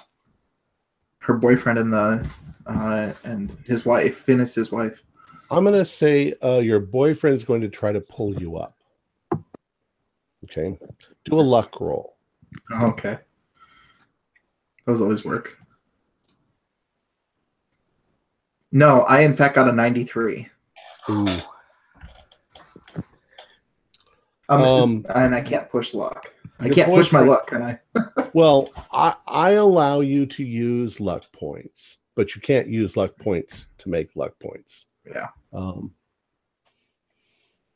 [1.19, 2.27] Her boyfriend and the
[2.65, 5.03] uh, and his wife, Phineas, his wife.
[5.51, 8.77] I'm going to say uh, your boyfriend's going to try to pull you up.
[10.45, 10.77] Okay.
[11.25, 12.15] Do a luck roll.
[12.71, 13.19] Oh, okay.
[14.85, 15.57] Those always work.
[18.71, 20.47] No, I in fact got a 93.
[21.09, 21.27] Ooh.
[24.49, 26.30] Um, Um, and I can't push luck.
[26.61, 27.79] I your can't push my luck, can I?
[28.33, 33.67] Well, I, I allow you to use luck points, but you can't use luck points
[33.79, 34.85] to make luck points.
[35.05, 35.27] Yeah.
[35.51, 35.91] Um,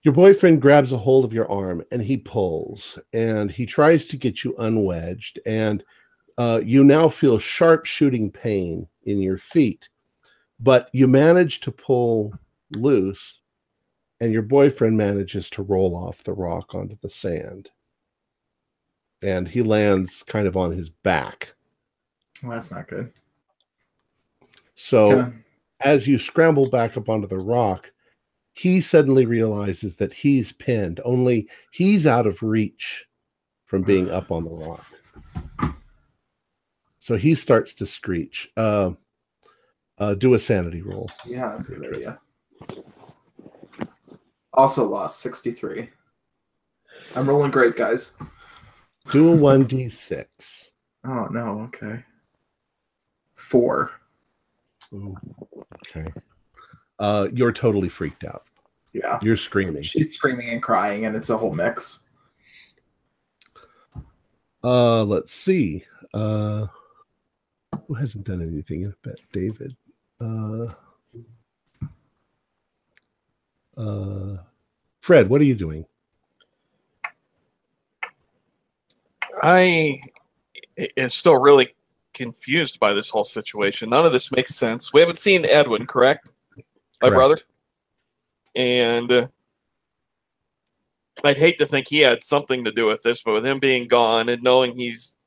[0.04, 4.16] your boyfriend grabs a hold of your arm and he pulls and he tries to
[4.16, 5.84] get you unwedged and
[6.38, 9.90] uh, you now feel sharp shooting pain in your feet.
[10.60, 12.34] But you manage to pull
[12.72, 13.42] loose,
[14.22, 17.70] and your boyfriend manages to roll off the rock onto the sand.
[19.22, 21.54] And he lands kind of on his back.
[22.44, 23.12] Well, that's not good.
[24.76, 25.34] So Kinda-
[25.80, 27.92] as you scramble back up onto the rock,
[28.54, 33.06] he suddenly realizes that he's pinned, only he's out of reach
[33.66, 34.86] from being up on the rock.
[37.00, 38.52] So he starts to screech.
[38.58, 38.92] Uh,
[39.98, 41.10] uh, do a sanity roll.
[41.26, 42.20] yeah, that's a good idea.
[44.54, 45.90] Also lost 63.
[47.16, 48.18] I'm rolling great, guys.
[49.12, 50.70] Do a 1d6.
[51.06, 52.04] Oh no, okay.
[53.36, 53.92] Four.
[54.94, 55.16] Ooh,
[55.76, 56.12] okay.
[56.98, 58.44] Uh, you're totally freaked out.
[58.94, 59.20] Yeah.
[59.22, 59.84] You're screaming.
[59.84, 62.10] She's screaming and crying, and it's a whole mix.
[64.64, 65.86] Uh, let's see.
[66.14, 66.68] Uh,
[67.88, 68.88] who hasn't done anything?
[68.88, 69.76] I bet David.
[70.20, 70.68] Uh,
[73.78, 74.38] uh,
[75.02, 75.86] Fred, what are you doing?
[79.42, 80.02] I
[80.98, 81.70] am still really
[82.14, 83.90] confused by this whole situation.
[83.90, 84.94] None of this makes sense.
[84.94, 86.30] We haven't seen Edwin, correct?
[87.02, 87.16] My Correct.
[87.16, 87.38] brother.
[88.56, 89.28] And uh,
[91.24, 93.88] I'd hate to think he had something to do with this, but with him being
[93.88, 95.18] gone and knowing he's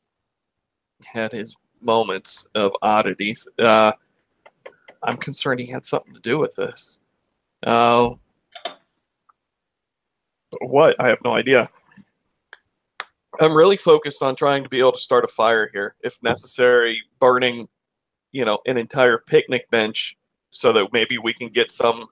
[1.12, 3.93] had his moments of oddities, uh,
[5.02, 7.01] I'm concerned he had something to do with this.
[7.62, 8.10] Uh,
[10.62, 10.97] what?
[11.01, 11.68] I have no idea.
[13.40, 17.02] I'm really focused on trying to be able to start a fire here, if necessary,
[17.20, 17.69] burning,
[18.32, 20.16] you know, an entire picnic bench
[20.51, 22.06] so that maybe we can get some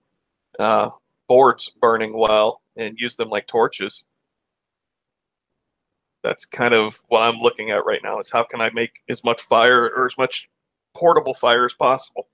[0.59, 0.91] uh,
[1.29, 4.05] boards burning well and use them like torches.
[6.23, 9.25] That's kind of what I'm looking at right now is how can I make as
[9.25, 10.49] much fire or as much
[10.97, 12.29] portable fire as possible.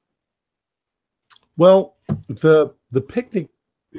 [1.56, 1.96] Well,
[2.28, 3.48] the the picnic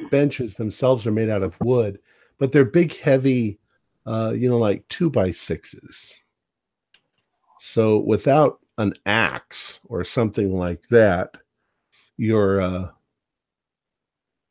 [0.09, 1.99] benches themselves are made out of wood,
[2.39, 3.59] but they're big, heavy,
[4.05, 6.13] uh, you know, like two by sixes.
[7.59, 11.37] So without an axe or something like that,
[12.17, 12.89] your uh,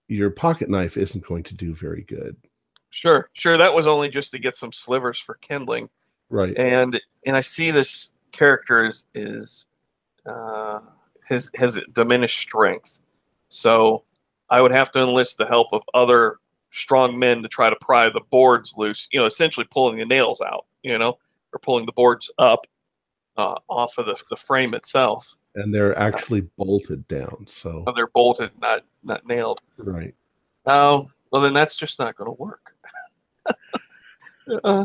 [0.09, 2.37] your pocket knife isn't going to do very good.
[2.91, 3.57] Sure, sure.
[3.57, 5.89] That was only just to get some slivers for kindling.
[6.31, 6.57] Right.
[6.57, 9.67] and and I see this character is is
[10.27, 10.81] uh,
[11.29, 13.01] his has diminished strength,
[13.49, 14.05] so
[14.49, 16.39] I would have to enlist the help of other
[16.73, 19.07] strong men to try to pry the boards loose.
[19.13, 20.67] You know, essentially pulling the nails out.
[20.83, 21.19] You know,
[21.53, 22.67] or pulling the boards up
[23.37, 25.37] uh, off of the, the frame itself.
[25.55, 27.45] And they're actually bolted down.
[27.47, 29.61] So Oh, they're bolted, not not nailed.
[29.79, 30.15] right.
[30.67, 32.75] Oh, well then that's just not going to work.
[34.65, 34.85] uh,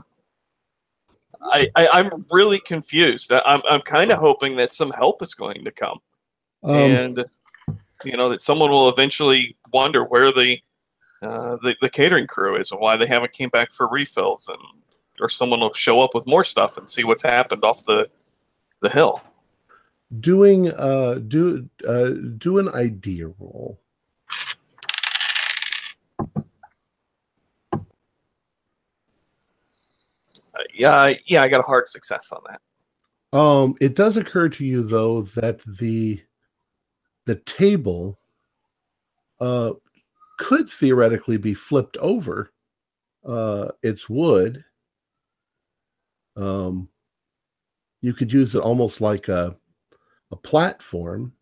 [1.41, 3.31] I, I I'm really confused.
[3.31, 5.99] I- I'm I'm kind of hoping that some help is going to come,
[6.63, 7.25] Um, and
[8.03, 10.57] you know that someone will eventually wonder where the
[11.21, 14.59] uh, the the catering crew is and why they haven't came back for refills, and
[15.19, 18.09] or someone will show up with more stuff and see what's happened off the
[18.81, 19.21] the hill.
[20.19, 23.79] doing uh do uh do an idea roll.
[30.53, 32.61] Uh, yeah, yeah, I got a hard success on that.
[33.37, 36.21] Um, it does occur to you though that the
[37.25, 38.19] the table
[39.41, 39.73] uh
[40.37, 42.51] could theoretically be flipped over.
[43.27, 44.63] Uh it's wood.
[46.35, 46.89] Um
[48.01, 49.55] you could use it almost like a
[50.31, 51.33] a platform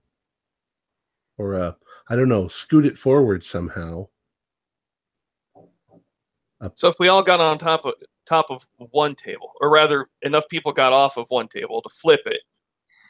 [1.38, 1.76] or a
[2.10, 4.08] I don't know, scoot it forward somehow.
[6.76, 7.94] So if we all got on top of
[8.26, 12.22] top of one table, or rather, enough people got off of one table to flip
[12.26, 12.42] it,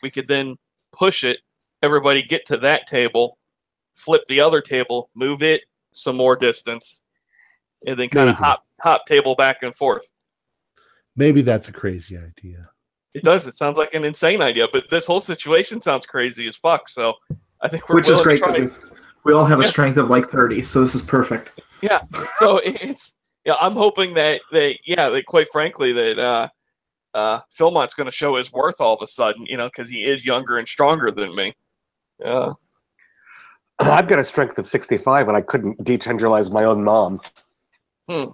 [0.02, 0.56] we could then
[0.94, 1.40] push it.
[1.82, 3.38] Everybody get to that table,
[3.94, 5.62] flip the other table, move it
[5.96, 7.04] some more distance,
[7.86, 10.08] and then kind of hop hop table back and forth.
[11.16, 12.70] Maybe that's a crazy idea.
[13.14, 13.48] It does.
[13.48, 16.90] It sounds like an insane idea, but this whole situation sounds crazy as fuck.
[16.90, 17.14] So
[17.62, 18.60] I think we're Which is great to try.
[18.60, 18.78] because
[19.24, 21.54] we, we all have a strength of like 30, so this is perfect.
[21.82, 22.02] Yeah.
[22.38, 26.48] So it's yeah i'm hoping that that yeah that quite frankly that uh
[27.14, 30.04] uh philmont's going to show his worth all of a sudden you know because he
[30.04, 31.54] is younger and stronger than me
[32.20, 32.52] yeah
[33.80, 37.22] I've got a strength of 65 and I couldn't detenderalize my own mom.
[38.10, 38.26] hmm.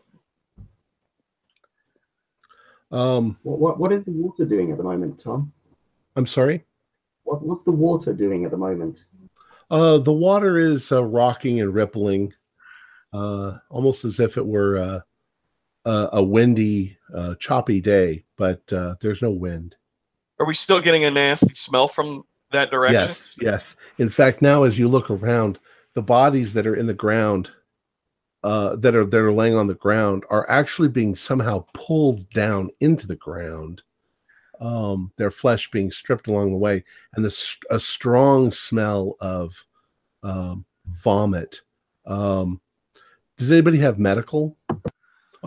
[2.91, 5.51] Um What, what what is the water doing at the moment, Tom?
[6.15, 6.65] I'm sorry.
[7.23, 9.05] What what's the water doing at the moment?
[9.69, 12.33] Uh, the water is uh, rocking and rippling,
[13.13, 14.99] uh, almost as if it were uh,
[15.85, 19.77] a, a windy, uh, choppy day, but uh, there's no wind.
[20.41, 23.01] are we still getting a nasty smell from that direction?
[23.01, 23.75] Yes, yes.
[23.97, 25.59] In fact, now as you look around,
[25.93, 27.51] the bodies that are in the ground,
[28.43, 32.69] uh, that are that are laying on the ground, are actually being somehow pulled down
[32.79, 33.83] into the ground.
[34.59, 36.83] Um, their flesh being stripped along the way,
[37.15, 39.65] and this a strong smell of
[40.23, 41.61] um, vomit.
[42.05, 42.61] Um,
[43.37, 44.55] does anybody have medical?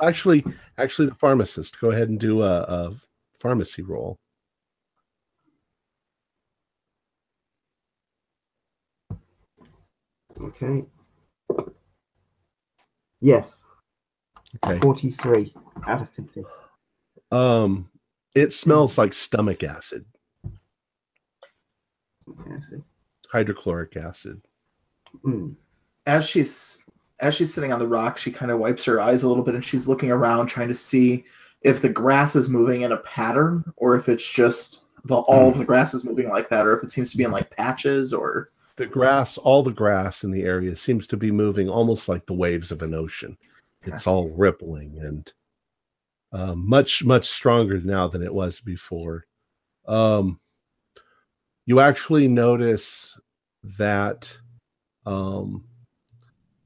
[0.02, 0.44] Actually,
[0.78, 1.80] actually, the pharmacist.
[1.80, 2.94] Go ahead and do a, a
[3.38, 4.18] pharmacy roll.
[10.40, 10.84] Okay.
[13.20, 13.52] Yes,
[14.64, 14.78] Okay.
[14.80, 15.54] 43
[15.86, 16.44] out of 50.
[17.32, 17.88] Um,
[18.34, 20.04] it smells like stomach acid,
[22.28, 22.82] Okay, I see.
[23.30, 24.42] hydrochloric acid.
[25.24, 25.54] Mm.
[26.06, 26.84] as she's
[27.20, 29.54] as she's sitting on the rock, she kind of wipes her eyes a little bit
[29.54, 31.24] and she's looking around trying to see
[31.62, 35.56] if the grass is moving in a pattern or if it's just the all of
[35.58, 38.12] the grass is moving like that or if it seems to be in like patches
[38.12, 42.26] or The grass, all the grass in the area seems to be moving almost like
[42.26, 43.36] the waves of an ocean.
[43.82, 45.32] It's all rippling and
[46.32, 49.26] um, much, much stronger now than it was before.
[49.86, 50.40] Um,
[51.66, 53.16] you actually notice
[53.78, 54.36] that
[55.06, 55.64] um,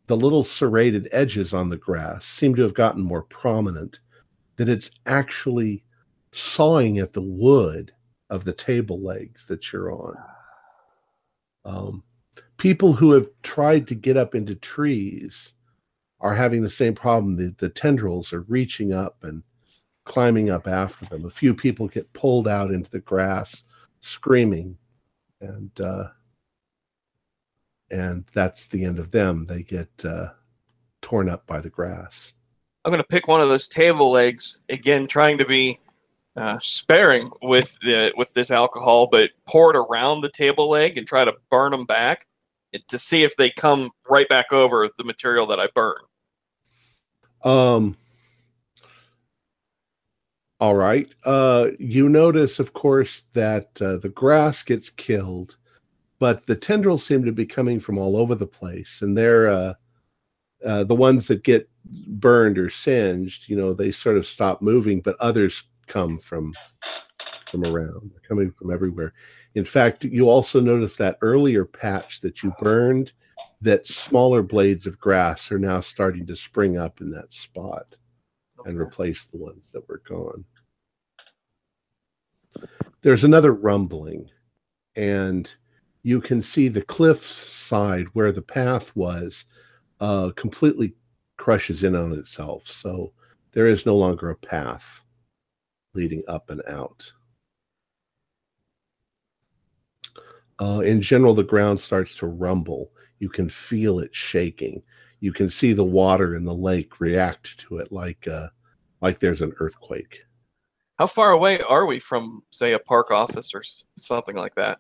[0.07, 4.01] the little serrated edges on the grass seem to have gotten more prominent,
[4.57, 5.85] that it's actually
[6.33, 7.93] sawing at the wood
[8.31, 10.17] of the table legs that you're on.
[11.69, 12.03] Um,
[12.57, 15.53] people who have tried to get up into trees
[16.21, 17.37] are having the same problem.
[17.37, 19.43] The, the tendrils are reaching up and
[20.05, 21.27] climbing up after them.
[21.27, 23.63] A few people get pulled out into the grass,
[24.01, 24.77] screaming,
[25.41, 26.09] and uh,
[27.91, 29.47] and that's the end of them.
[29.47, 30.29] They get uh,
[31.03, 32.33] torn up by the grass.
[32.85, 35.79] I'm going to pick one of those table legs again, trying to be
[36.39, 41.07] uh, sparing with the with this alcohol, but pour it around the table leg and
[41.07, 42.27] try to burn them back
[42.89, 45.97] to see if they come right back over the material that I burn.
[47.43, 47.97] Um.
[50.61, 51.09] All right.
[51.25, 55.57] Uh, you notice, of course, that uh, the grass gets killed,
[56.19, 59.75] but the tendrils seem to be coming from all over the place, and they're uh,
[60.65, 63.49] uh, the ones that get burned or singed.
[63.49, 66.53] You know, they sort of stop moving, but others come from
[67.51, 68.11] from around.
[68.11, 69.15] They're coming from everywhere.
[69.55, 73.13] In fact, you also notice that earlier patch that you burned,
[73.61, 77.97] that smaller blades of grass are now starting to spring up in that spot
[78.65, 80.45] and replace the ones that were gone.
[83.01, 84.29] There's another rumbling,
[84.97, 85.53] and
[86.03, 89.45] you can see the cliff side where the path was
[90.01, 90.95] uh, completely
[91.37, 92.69] crushes in on itself.
[92.69, 93.13] So
[93.53, 95.05] there is no longer a path
[95.95, 97.11] leading up and out.
[100.61, 102.91] Uh, in general, the ground starts to rumble.
[103.19, 104.83] You can feel it shaking.
[105.21, 108.49] You can see the water in the lake react to it like uh,
[109.01, 110.23] like there's an earthquake.
[110.99, 113.63] How far away are we from, say, a park office or
[113.97, 114.79] something like that?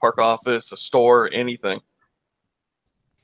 [0.00, 1.80] Park office, a store, anything,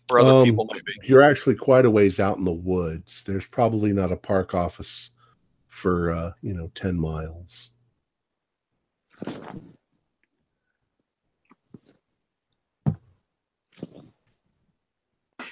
[0.09, 0.93] where other Um, people might be.
[1.05, 3.25] You're actually quite a ways out in the woods.
[3.25, 5.11] There's probably not a park office
[5.71, 7.71] for uh, you know ten miles.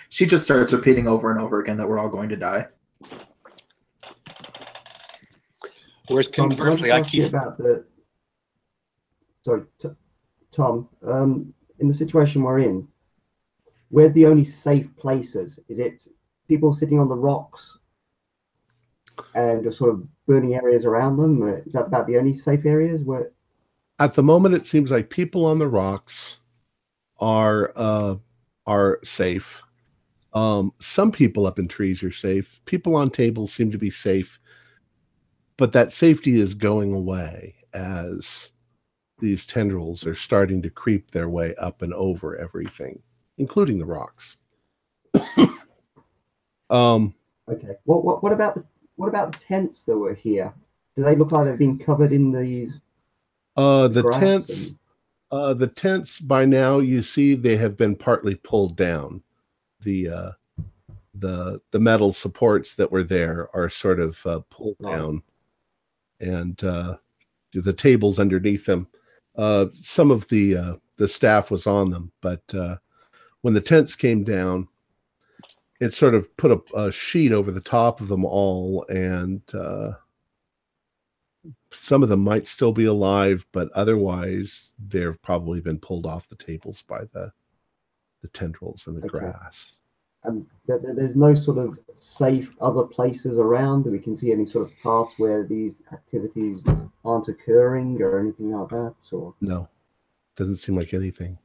[0.09, 2.67] she just starts repeating over and over again that we're all going to die.
[6.09, 7.85] Whereas Tom, can I conversely, I ask you keep about the.
[9.43, 9.91] Sorry, t-
[10.53, 10.89] Tom.
[11.07, 12.89] Um, in the situation we're in,
[13.91, 15.59] where's the only safe places?
[15.69, 16.07] Is it
[16.49, 17.78] people sitting on the rocks
[19.35, 21.43] and just sort of burning areas around them?
[21.43, 23.33] Uh, Is that about the only safe areas where?
[23.99, 26.39] At the moment, it seems like people on the rocks
[27.19, 28.17] are uh,
[28.67, 29.63] are safe.
[30.35, 32.61] Um, some people up in trees are safe.
[32.65, 34.39] People on tables seem to be safe,
[35.57, 38.51] but that safety is going away as
[39.19, 43.03] these tendrils are starting to creep their way up and over everything,
[43.39, 44.37] including the rocks.
[46.71, 47.15] um,
[47.51, 47.75] Okay.
[47.85, 48.65] What what what about the
[48.99, 50.53] what about the tents that were here?
[50.97, 52.83] Do they look like they've been covered in these?
[53.57, 54.67] uh, the tents.
[54.67, 54.79] and-
[55.31, 59.23] Uh, the tents by now you see they have been partly pulled down.
[59.83, 60.31] The uh,
[61.15, 64.91] the the metal supports that were there are sort of uh, pulled Oh.
[64.91, 65.23] down,
[66.21, 66.97] and uh,
[67.53, 68.89] the tables underneath them.
[69.37, 72.77] Uh, some of the uh, the staff was on them, but uh,
[73.43, 74.67] when the tents came down,
[75.81, 79.93] it sort of put a, a sheet over the top of them all, and uh,
[81.71, 86.37] some of them might still be alive, but otherwise they've probably been pulled off the
[86.37, 87.33] tables by the
[88.23, 89.21] the tendrils and the Okay.
[89.21, 89.75] grass.
[90.25, 94.33] And there, there- there's no sort of safe other places around that we can see
[94.33, 96.65] any sort of paths where these activities
[97.05, 98.97] aren't occurring or anything like that.
[99.13, 99.69] Or No,
[100.35, 101.39] doesn't seem like anything.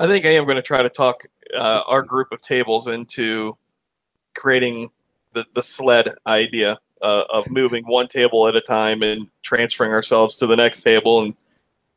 [0.00, 1.24] I think I am going to try to talk
[1.54, 3.58] uh, our group of tables into
[4.34, 4.88] creating
[5.34, 10.36] the, the sled idea uh, of moving one table at a time and transferring ourselves
[10.36, 11.20] to the next table.
[11.20, 11.34] And,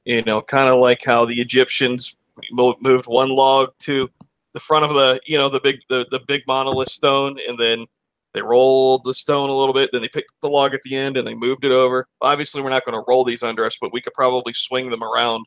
[0.03, 2.17] you know, kind of like how the Egyptians
[2.51, 4.09] mo- moved one log to
[4.51, 7.37] the front of the, you know, the big, the, the big monolith stone.
[7.47, 7.85] And then
[8.33, 9.91] they rolled the stone a little bit.
[9.93, 12.05] Then they picked the log at the end and they moved it over.
[12.19, 15.05] Obviously, we're not going to roll these under us, but we could probably swing them
[15.05, 15.45] around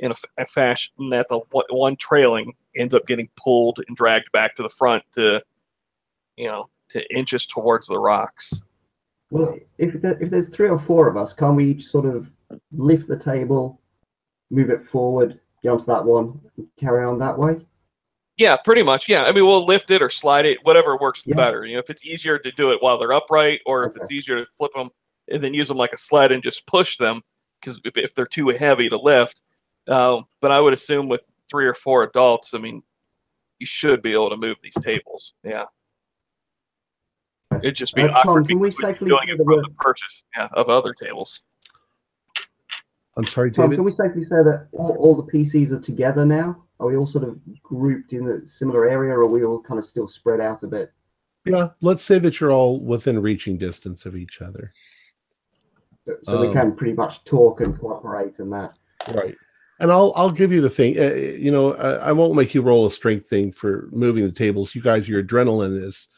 [0.00, 3.96] in a, f- a fashion that the one- one trailing ends up getting pulled and
[3.96, 5.40] dragged back to the front to,
[6.36, 8.62] you know, to inches towards the rocks.
[9.30, 12.28] well, if there, if there's three or four of us, can't we each sort of
[12.72, 13.80] lift the table,
[14.50, 16.40] move it forward, get onto that one,
[16.78, 17.64] carry on that way?
[18.36, 19.08] Yeah, pretty much.
[19.08, 21.36] Yeah, I mean, we'll lift it or slide it, whatever works Yeah.
[21.36, 21.64] better.
[21.66, 23.98] You know, if it's easier to do it while they're upright, or if Okay.
[24.00, 24.88] it's easier to flip them
[25.28, 27.20] and then use them like a sled and just push them,
[27.60, 29.42] because if, if they're too heavy to lift.
[29.90, 32.80] Uh, but I would assume with three or four adults, I mean,
[33.58, 35.34] you should be able to move these tables.
[35.42, 35.64] Yeah.
[37.62, 39.62] It'd just be Uh, Tom, can we because we'd be safely doing it from we're-
[39.62, 41.42] the purchase yeah, of other tables.
[43.16, 43.76] I'm sorry, Tom, David.
[43.78, 46.64] can we safely say that all, all the PCs are together now?
[46.78, 49.78] Are we all sort of grouped in a similar area, or are we all kind
[49.78, 50.92] of still spread out a bit?
[51.44, 54.72] Yeah, let's say that you're all within reaching distance of each other.
[56.06, 58.78] So, so we Um, can pretty much talk and cooperate and that.
[59.08, 59.36] Right.
[59.80, 60.98] And I'll I'll give you the thing.
[60.98, 64.30] Uh, you know, I, I won't make you roll a strength thing for moving the
[64.32, 64.74] tables.
[64.74, 66.08] You guys, your adrenaline is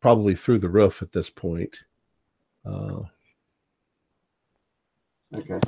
[0.00, 1.80] probably through the roof at this point.
[2.64, 3.00] Uh,
[5.34, 5.58] Okay.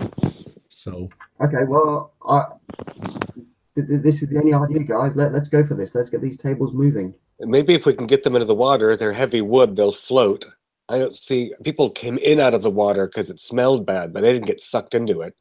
[0.68, 1.08] so
[1.40, 1.64] Okay.
[1.66, 2.44] Well, I,
[3.74, 5.16] th- th- this is the only idea, guys.
[5.16, 5.92] Let, let's go for this.
[5.92, 7.12] Let's get these tables moving.
[7.40, 10.44] Maybe if we can get them into the water, they're heavy wood, they'll float.
[10.88, 14.20] I don't see people came in out of the water because it smelled bad, but
[14.20, 15.34] they didn't get sucked into it.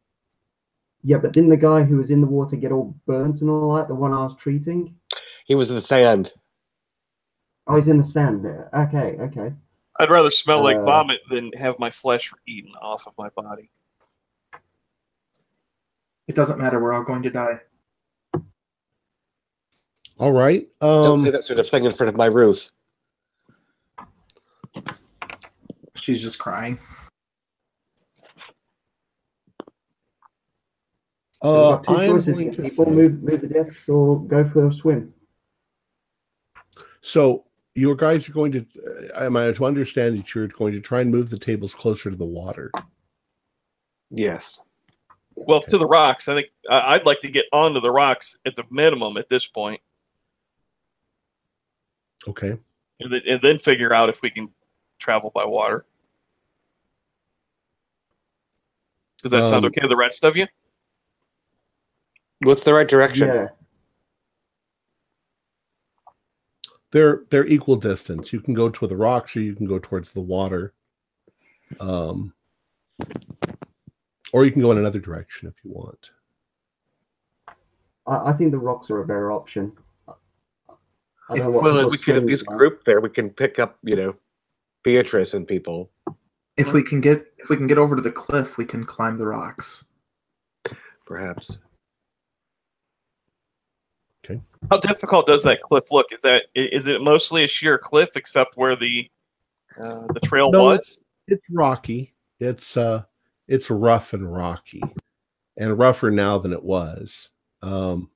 [1.07, 3.75] Yeah, but didn't the guy who was in the water get all burnt and all
[3.75, 3.87] that?
[3.87, 4.95] The one I was treating?
[5.45, 6.31] He was in the sand.
[7.67, 8.69] Oh, he's in the sand there.
[8.75, 9.15] Okay.
[9.21, 9.53] Okay.
[9.99, 13.69] I'd rather smell like Uh, vomit than have my flesh eaten off of my body.
[16.27, 16.79] It doesn't matter.
[16.81, 17.59] We're all going to die.
[20.17, 20.67] all right.
[20.81, 22.67] Don't say Um, that sort of thing in front of my Ruth.
[25.93, 26.79] She's just crying.
[31.34, 32.33] We've uh, two I am choices.
[32.33, 35.13] going to People say- move move the desks or go for a swim.
[37.01, 37.45] So
[37.75, 38.65] you guys are going to.
[39.15, 42.09] Uh, am I to understand that you're going to try and move the tables closer
[42.09, 42.71] to the water?
[44.09, 44.57] Yes.
[45.35, 46.27] Well, to the rocks.
[46.29, 49.45] I think I- I'd like to get onto the rocks at the minimum at this
[49.47, 49.81] point,
[52.27, 52.57] Okay.
[53.01, 54.53] and then, and then figure out if we can
[54.97, 55.85] travel by water.
[59.21, 60.47] Does that sound Um, okay to the rest of you?
[62.43, 63.27] What's the right direction?
[63.27, 63.47] Yeah.
[66.91, 68.31] they're they're equal distance.
[68.31, 70.73] You can go to the rocks or you can go towards the water.
[71.79, 72.33] Um
[74.31, 76.11] or you can go in another direction if you want.
[78.07, 79.73] I, I think the rocks are a better option.
[80.07, 82.55] I don't know Well, we could at least are.
[82.55, 84.15] group there, we can pick up, you know,
[84.83, 85.89] Beatrice and people.
[86.55, 89.17] If we can get if we can get over to the cliff, we can climb
[89.17, 89.85] the rocks.
[91.05, 91.57] Perhaps.
[94.69, 96.07] How difficult does that cliff look?
[96.11, 99.09] Is that is it mostly a sheer cliff except where the
[99.79, 100.65] uh, the trail No.
[100.65, 101.01] was?
[101.27, 102.13] It's rocky.
[102.39, 103.03] It's uh
[103.47, 104.81] it's rough and rocky.
[105.57, 107.29] And rougher now than it was.
[107.61, 108.09] Um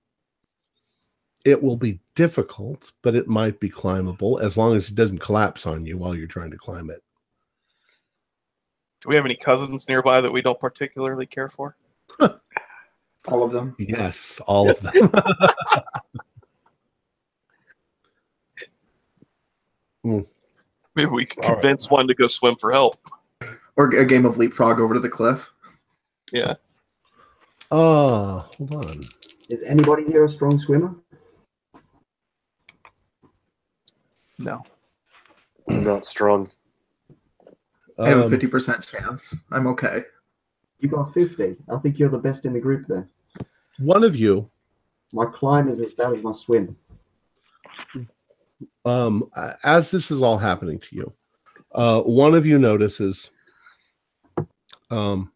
[1.45, 5.65] it will be difficult, but it might be climbable as long as it doesn't collapse
[5.65, 7.01] on you while you're trying to climb it.
[9.01, 11.77] Do we have any cousins nearby that we don't particularly care for?
[13.27, 13.75] All of them.
[13.77, 15.11] Yes, all of them.
[20.95, 21.61] Maybe we can All right.
[21.61, 22.95] convince one to go swim for help.
[23.77, 25.51] Or a game of leapfrog over to the cliff.
[26.31, 26.55] Yeah.
[27.71, 28.99] Ah, hold on.
[29.49, 30.95] Is anybody here a strong swimmer?
[34.39, 34.61] No.
[35.69, 36.51] I'm not strong.
[38.03, 39.35] I have a Um, fifty percent chance.
[39.51, 40.03] I'm okay.
[40.79, 41.57] You got 50.
[41.69, 43.07] I think you're the best in the group there.
[43.77, 44.49] one of you
[45.13, 46.75] My climb is as bad as my swim.
[48.85, 49.29] um,
[49.63, 51.13] as this is all happening to you,
[51.73, 53.29] uh, one of you notices
[54.89, 55.31] um,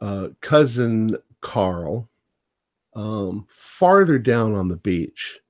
[0.00, 2.08] uh, cousin Carl
[2.94, 5.40] um, farther down on the beach,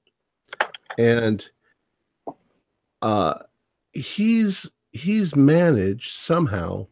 [0.99, 1.49] and
[3.03, 3.35] uh,
[3.93, 6.87] he's he's managed somehow.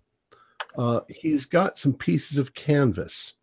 [0.77, 3.35] Uh, he's got some pieces of canvas,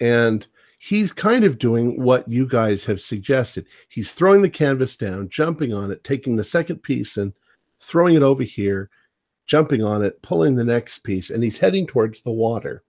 [0.00, 0.46] and
[0.78, 3.66] he's kind of doing what you guys have suggested.
[3.88, 7.32] He's throwing the canvas down, jumping on it, taking the second piece and
[7.80, 8.90] throwing it over here,
[9.46, 12.84] jumping on it, pulling the next piece, and he's heading towards the water.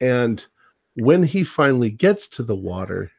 [0.00, 0.44] And
[0.94, 3.10] when he finally gets to the water,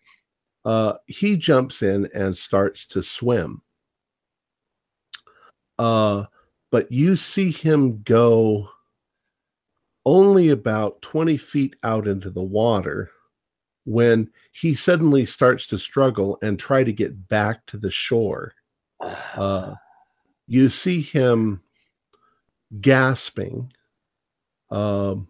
[0.66, 3.62] uh, he jumps in and starts to swim.
[5.78, 6.26] Uh,
[6.72, 8.70] but you see him go
[10.06, 13.10] only about 20 feet out into the water
[13.86, 18.54] when he suddenly starts to struggle and try to get back to the shore.
[19.36, 19.76] Uh,
[20.48, 21.62] you see him
[22.82, 23.72] gasping
[24.72, 25.28] um,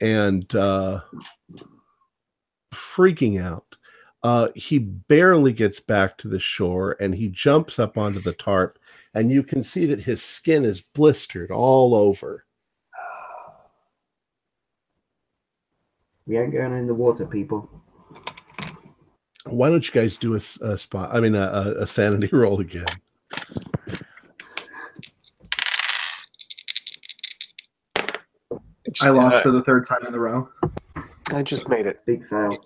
[0.00, 1.00] and uh,
[2.72, 3.66] freaking out.
[4.22, 8.78] Uh, he barely gets back to the shore and he jumps up onto the tarp,
[9.14, 12.44] and you can see that his skin is blistered all over.
[16.26, 17.68] We ain't going in the water, people.
[19.46, 21.10] Why don't you guys do a spot?
[21.12, 22.84] I mean, a, a, a sanity roll again.
[29.02, 30.48] I lost Uh, for the third time in the row.
[31.28, 32.04] I just made it.
[32.06, 32.64] Big fail.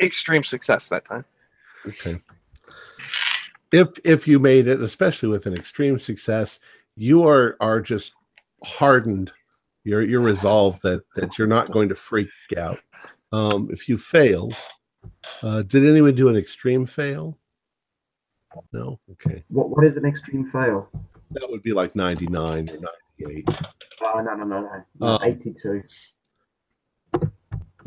[0.00, 1.24] extreme success that time.
[1.86, 2.20] Okay.
[3.72, 6.60] If if you made it, especially with an extreme success,
[6.96, 8.14] you are are just
[8.62, 9.32] hardened.
[9.82, 12.78] You're you're resolved that that you're not going to freak out.
[13.34, 14.54] Um, if you failed,
[15.42, 17.36] uh, did anyone do an extreme fail?
[18.72, 19.00] No.
[19.12, 20.88] Okay, What what is an extreme fail?
[21.32, 23.48] that would be like ninety nine or ninety eight.
[24.00, 24.84] Oh no no no no.
[25.00, 25.82] no Uh, 82.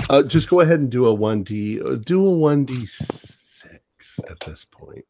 [0.10, 1.82] Uh, just go ahead and do a one d.
[1.82, 5.06] Uh, do a one d six at this point,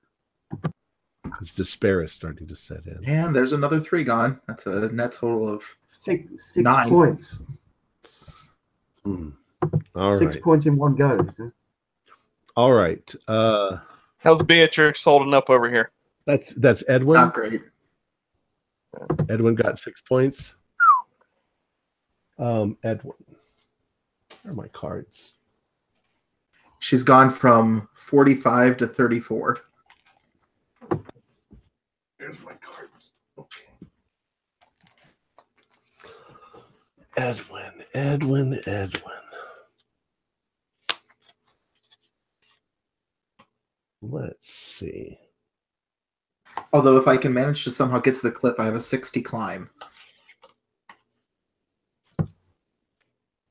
[1.23, 3.03] because despair is starting to set in.
[3.05, 4.39] And there's another three gone.
[4.47, 6.89] That's a net total of Six six Nine.
[6.89, 7.39] points.
[9.03, 9.29] Hmm.
[9.95, 10.43] All six right.
[10.43, 11.27] points in one go.
[12.55, 13.13] All right.
[13.27, 13.77] Uh,
[14.19, 15.91] How's Beatrix holding up over here?
[16.25, 17.15] that's that's Edwin.
[17.15, 17.61] not great.
[19.29, 20.53] Edwin got six points.
[22.39, 23.13] Um, Edwin.
[24.43, 25.33] Where are my cards?
[26.79, 29.59] She's gone from 45 to 34.
[32.19, 33.13] There's my cards.
[33.37, 33.65] Okay.
[37.17, 39.01] Edwin, Edwin, Edwin.
[44.01, 45.17] Let's see.
[46.73, 49.21] Although if I can manage to somehow get to the cliff, I have a 60
[49.21, 49.69] climb.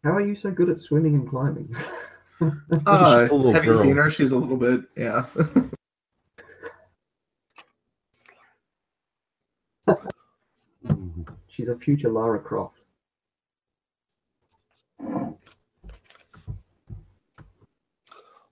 [0.04, 1.74] How are you so good at swimming and climbing?
[2.38, 4.10] Uh, She's a little have you seen her?
[4.10, 5.24] She's a little bit, yeah.
[11.48, 12.76] She's a future Lara Croft.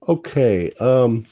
[0.08, 0.72] Okay.
[0.80, 1.26] Um,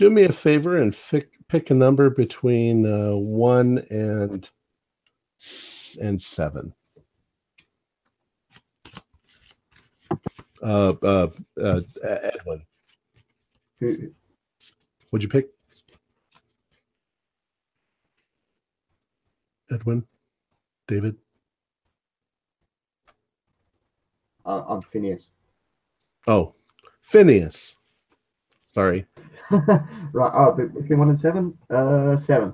[0.00, 4.48] do me a favor and pick pick a number between uh, one and
[6.00, 6.72] and seven.
[10.62, 11.28] Uh, uh,
[11.62, 12.62] uh, Edwin,
[15.10, 15.50] what'd you pick?
[19.70, 20.02] Edwin,
[20.88, 21.14] David.
[24.46, 25.28] uh, I'm Phineas.
[26.26, 26.54] Oh,
[27.02, 27.76] Phineas.
[28.70, 29.04] Sorry.
[29.50, 30.32] right.
[30.34, 31.58] Oh, between one and seven.
[31.68, 32.52] Uh, seven.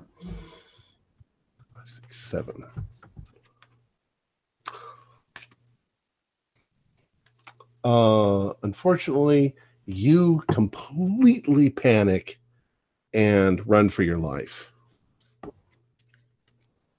[1.73, 2.63] Five, six, seven.
[7.83, 12.39] Uh, unfortunately, you completely panic
[13.13, 14.71] and run for your life.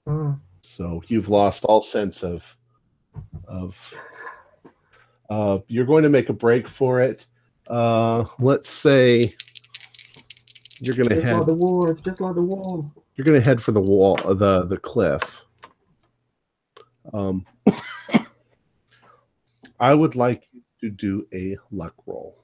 [0.07, 2.55] Uh, So you've lost all sense of
[3.47, 3.93] of.
[5.29, 7.27] Uh, you're going to make a break for it.
[7.69, 9.29] Uh, let's say
[10.81, 11.37] you're to just head.
[11.37, 11.89] like the wall.
[11.89, 12.91] It's just like the wall.
[13.15, 15.41] you're to head for the wall the the cliff
[17.13, 17.45] um
[19.79, 22.37] i would like you to do a luck roll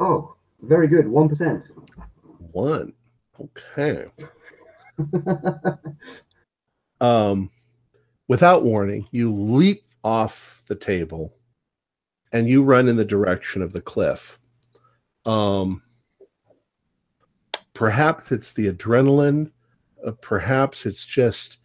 [0.00, 1.06] Oh, very good.
[1.06, 1.64] One percent.
[2.38, 2.92] one
[3.40, 4.06] okay
[7.00, 7.50] um
[8.32, 11.34] without warning you leap off the table
[12.32, 14.38] and you run in the direction of the cliff
[15.26, 15.82] um
[17.74, 19.50] perhaps it's the adrenaline.
[20.06, 21.58] Uh, perhaps it's just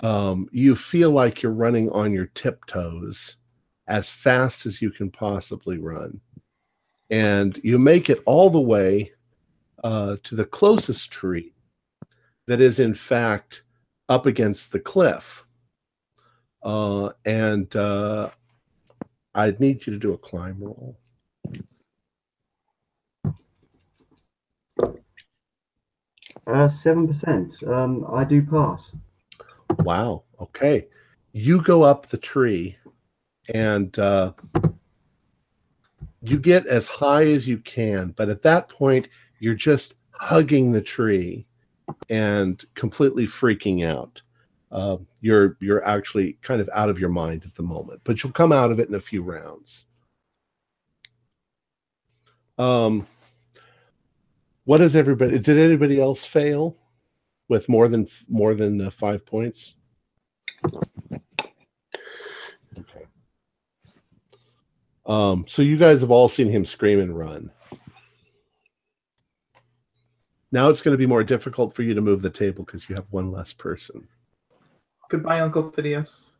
[0.00, 3.36] um, you feel like you're running on your tiptoes
[3.86, 6.20] as fast as you can possibly run.
[7.10, 9.12] And you make it all the way
[9.82, 11.54] uh, to the closest tree
[12.46, 13.62] that is, in fact,
[14.08, 15.44] up against the cliff.
[16.68, 18.28] Uh, and uh,
[19.34, 20.98] I'd need you to do a climb roll.
[26.46, 27.54] Uh, seven percent.
[27.66, 28.92] Um, I do pass.
[29.78, 30.24] Wow.
[30.42, 30.88] Okay.
[31.32, 32.76] You go up the tree
[33.54, 34.34] and uh,
[36.20, 38.10] you get as high as you can.
[38.10, 39.08] But at that point,
[39.40, 41.46] you're just hugging the tree
[42.10, 44.20] and completely freaking out.
[44.70, 48.32] Uh, you're you're actually kind of out of your mind at the moment, but you'll
[48.32, 49.86] come out of it in a few rounds.
[52.58, 53.06] Um,
[54.64, 55.38] what does everybody?
[55.38, 56.76] Did anybody else fail
[57.48, 59.74] with more than more than uh, five points?
[62.78, 63.06] Okay.
[65.06, 67.50] Um, so you guys have all seen him scream and run.
[70.52, 72.94] Now it's going to be more difficult for you to move the table because you
[72.94, 74.06] have one less person.
[75.08, 76.34] Goodbye, Uncle Phineas.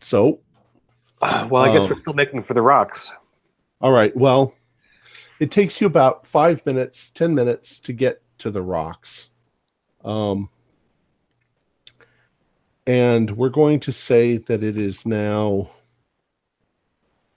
[0.00, 0.40] So,
[1.20, 3.10] Uh, well, I guess Um, we're still making for the rocks.
[3.80, 4.16] all right.
[4.16, 4.54] Well,
[5.40, 9.30] it takes you about five minutes, 10 minutes to get to the rocks.
[10.04, 10.48] Um,
[12.86, 15.70] and we're going to say that it is now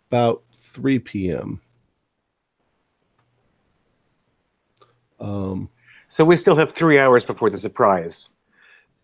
[0.10, 1.62] about 3 p.m.
[5.20, 5.70] Um,
[6.10, 8.28] So we still have three hours before the surprise.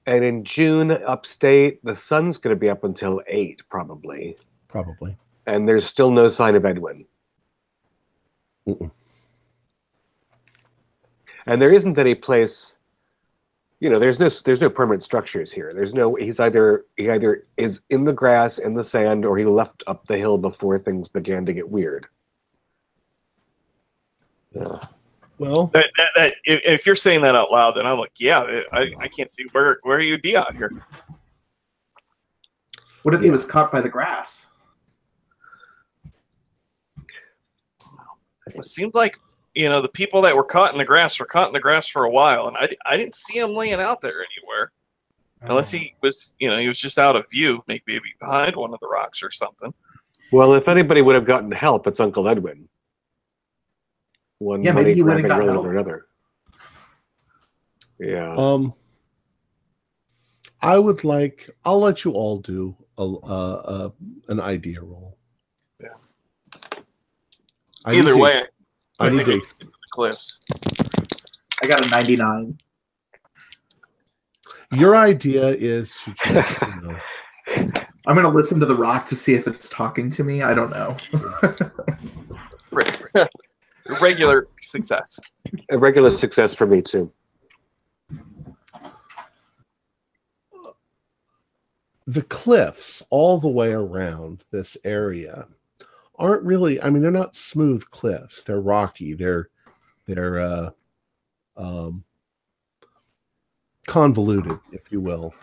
[0.05, 4.37] And in June, upstate, the sun's going to be up until 8, probably.
[4.69, 5.17] probably.
[5.45, 7.05] And there's still no sign of Edwin.
[8.67, 8.91] Mm-mm.
[11.45, 12.76] And there isn't any place,
[13.79, 15.71] you know, there's no there's no permanent structures here.
[15.73, 19.45] There's no he's either he either is in the grass, in the sand, or he
[19.45, 22.07] left up the hill before things began to get weird.
[24.55, 24.79] Yeah.
[25.37, 28.61] Well, That, that, that if, if you're saying that out loud, then I'm like, yeah,
[28.71, 30.71] I, I can't see where where you'd be out here.
[33.03, 34.51] What if he was caught by the grass?
[38.47, 39.19] It seemed like
[39.57, 41.87] you know the people that were caught in the grass were caught in the grass
[41.87, 44.71] for a while, and I, I didn't see him laying out there anywhere
[45.41, 48.73] unless he was you know he was just out of view, maybe maybe behind one
[48.73, 49.73] of the rocks or something.
[50.31, 52.67] Well, if anybody would have gotten help, it's Uncle Edwin.
[54.39, 55.65] One Yeah, maybe he would've grabbing got really help.
[55.65, 56.05] over another.
[57.99, 58.35] Yeah.
[58.37, 58.73] Um,
[60.61, 61.49] I would like.
[61.65, 63.89] I'll let you all do a, uh, uh,
[64.27, 65.17] an idea roll.
[65.81, 65.87] Yeah.
[67.85, 68.43] I need Either to- way,
[68.99, 69.37] I I need to.
[69.37, 70.39] it's the cliffs.
[71.61, 72.57] I got a 99.
[74.73, 76.97] Your idea is to just, you know,
[78.07, 80.41] I'm going to listen to the rock to see if it's talking to me.
[80.41, 80.97] I don't know.
[84.01, 85.19] Regular success.
[85.71, 87.11] A regular success for me too.
[92.07, 95.45] the cliffs all the way around this area
[96.17, 98.43] aren't really i mean they're not smooth cliffs.
[98.43, 99.13] They're rocky.
[99.13, 99.49] They're
[100.05, 100.69] they're uh
[101.55, 102.03] um
[103.87, 105.33] convoluted if you will.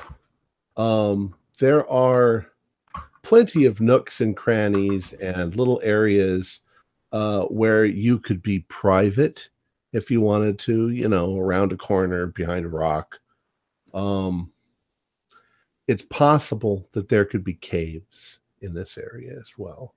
[0.77, 2.47] Um there are
[3.23, 6.61] plenty of nooks and crannies and little areas
[7.13, 9.49] uh where you could be private
[9.93, 13.21] if you wanted to you know around a corner behind a rock.
[13.93, 14.51] Um
[15.87, 19.95] it's possible that there could be caves in this area as well.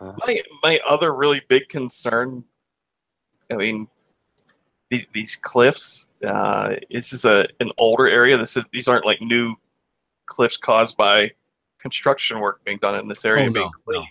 [0.00, 2.44] My my other really big concern,
[3.50, 3.86] I mean,
[4.90, 6.08] these, these cliffs.
[6.24, 8.36] Uh, this is a an older area.
[8.36, 9.54] This is these aren't like new
[10.26, 11.32] cliffs caused by
[11.78, 14.06] construction work being done in this area Oh, no, being cleaned.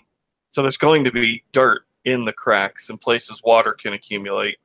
[0.50, 4.58] So there's going to be dirt in the cracks and places water can accumulate.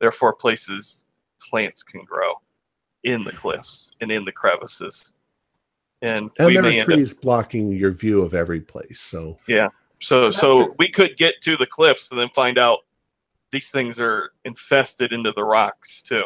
[0.00, 1.04] Therefore, places
[1.50, 2.34] plants can grow
[3.04, 5.12] in the cliffs and in the crevices.
[6.02, 9.00] And, And we there may are end up trees blocking your view of every place.
[9.00, 9.38] So
[10.02, 10.74] So That's so good.
[10.78, 12.80] we could get to the cliffs and then find out
[13.52, 16.24] these things are infested into the rocks too.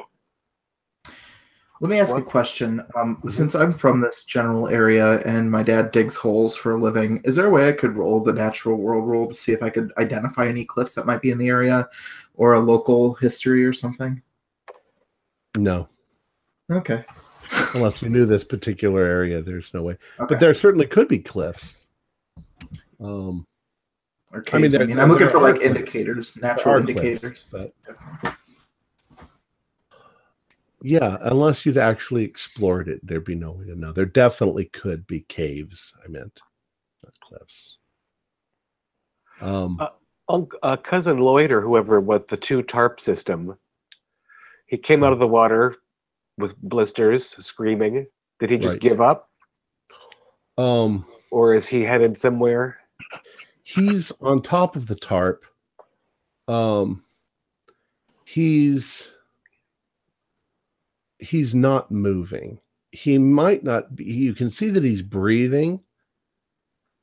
[1.83, 2.23] Let me ask What?
[2.23, 2.81] a question.
[2.95, 3.21] Um.
[3.29, 7.37] Since I'm from this general area and my dad digs holes for a living, is
[7.37, 9.93] there a way I could roll the natural world roll to see if I could
[9.99, 11.87] identify any cliffs that might be in the area
[12.35, 14.23] or a local history or something?
[15.59, 15.89] no.
[16.71, 17.05] Okay.
[17.75, 19.93] Unless we knew this particular area, there's no way.
[20.19, 20.35] Okay.
[20.35, 21.87] But there certainly could be cliffs.
[22.99, 23.45] Um,
[24.33, 24.75] or I mean, caves.
[24.75, 25.67] I there- mean, I'm there looking for like cliffs.
[25.69, 27.45] indicators, there natural are cliffs, indicators.
[27.51, 27.73] but
[30.83, 33.93] yeah, unless you'd actually explored it, there'd be no way to know.
[33.93, 35.93] There definitely could be caves.
[36.05, 36.41] I meant
[37.03, 37.79] not cliffs.
[39.41, 39.89] Um, Uh,
[40.29, 43.57] Unc uh, cousin Lloyd or whoever with the two tarp system,
[44.67, 45.77] he came out of the water
[46.37, 48.07] with blisters, screaming.
[48.41, 48.81] Did he just Right.
[48.83, 49.31] give up,
[50.59, 52.79] um, or is he headed somewhere?
[53.67, 55.45] He's on top of the tarp.
[56.47, 57.03] Um,
[58.27, 59.11] he's
[61.19, 62.61] he's not moving.
[62.93, 64.05] He might not be.
[64.05, 65.81] You can see that he's breathing,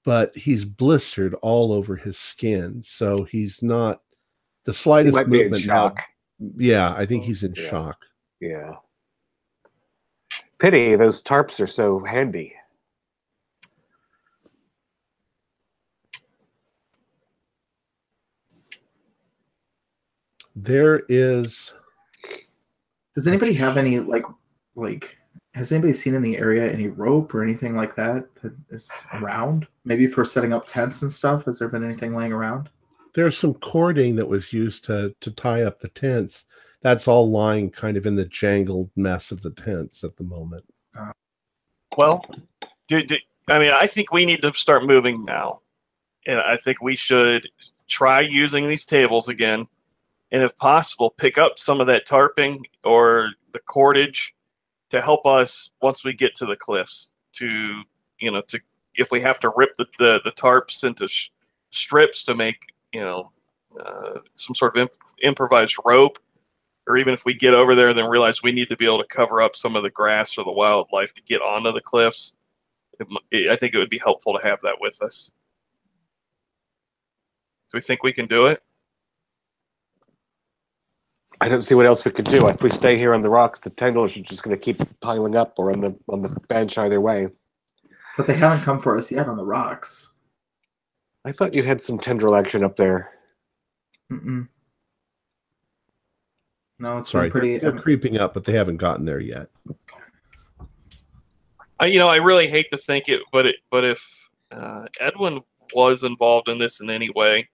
[0.05, 2.81] but he's blistered all over his skin.
[2.83, 4.01] So he's not
[4.63, 5.65] the He slightest in movement.
[5.65, 5.99] now- shock.
[6.57, 7.69] Yeah, I think he's in Yeah.
[7.69, 7.97] shock.
[8.39, 8.75] Yeah.
[10.59, 12.53] Pity those tarps are so handy.
[20.55, 21.73] There is
[23.15, 24.25] Does anybody have any like
[24.75, 25.17] like
[25.53, 29.67] has anybody seen in the area any rope or anything like that that is around?
[29.85, 31.45] Maybe for setting up tents and stuff.
[31.45, 32.69] Has there been anything laying around?
[33.13, 36.45] there's some cording that was used to to tie up the tents.
[36.81, 40.65] That's all lying kind of in the jangled mess of the tents at the moment.
[40.97, 41.13] Uh.
[41.97, 42.25] Well,
[42.87, 43.17] do, do,
[43.47, 45.61] I mean, I think we need to start moving now.
[46.25, 47.47] And I think we should
[47.87, 49.67] try using these tables again.
[50.33, 54.33] And if possible, pick up some of that tarping or the cordage
[54.89, 57.83] to help us once we get to the cliffs to,
[58.19, 58.59] you know, to,
[58.95, 61.29] if we have to rip the, the, the tarps into sh-
[61.69, 63.29] strips to make, you know,
[63.79, 64.91] uh, some sort of imp-
[65.21, 66.17] improvised rope,
[66.87, 68.99] or even if we get over there and then realize we need to be able
[68.99, 72.33] to cover up some of the grass or the wildlife to get onto the cliffs,
[72.99, 75.31] it, m- I think it would be helpful to have that with us.
[77.71, 78.63] Do we think we can do it?
[81.43, 82.47] I don't see what else we could do.
[82.47, 85.35] If we stay here on the rocks, the tendrils are just going to keep piling
[85.35, 87.27] up, or on the on the bench either way.
[88.15, 90.13] But they haven't come for us yet on the rocks.
[91.25, 93.11] I thought you had some tendril action up there.
[94.09, 94.47] Mm-mm.
[96.79, 97.57] No, it's Sorry, been pretty.
[97.57, 99.49] they're creeping up, but they haven't gotten there yet.
[101.81, 105.41] I, you know, I really hate to think it, but it, but if uh, Edwin
[105.75, 107.49] was involved in this in any way,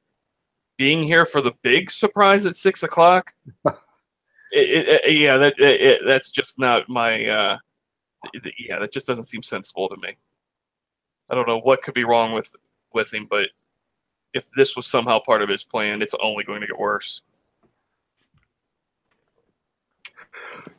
[0.79, 3.33] being here for the big surprise at six o'clock,
[3.65, 3.75] it,
[4.53, 7.25] it, it- yeah, that that's just not my.
[7.25, 7.57] Uh,
[8.57, 10.17] yeah, that just doesn't seem sensible to me.
[11.29, 12.55] I don't know what could be wrong with
[12.93, 13.49] with him, but
[14.33, 17.21] if this was somehow part of his plan, it's only going to get worse.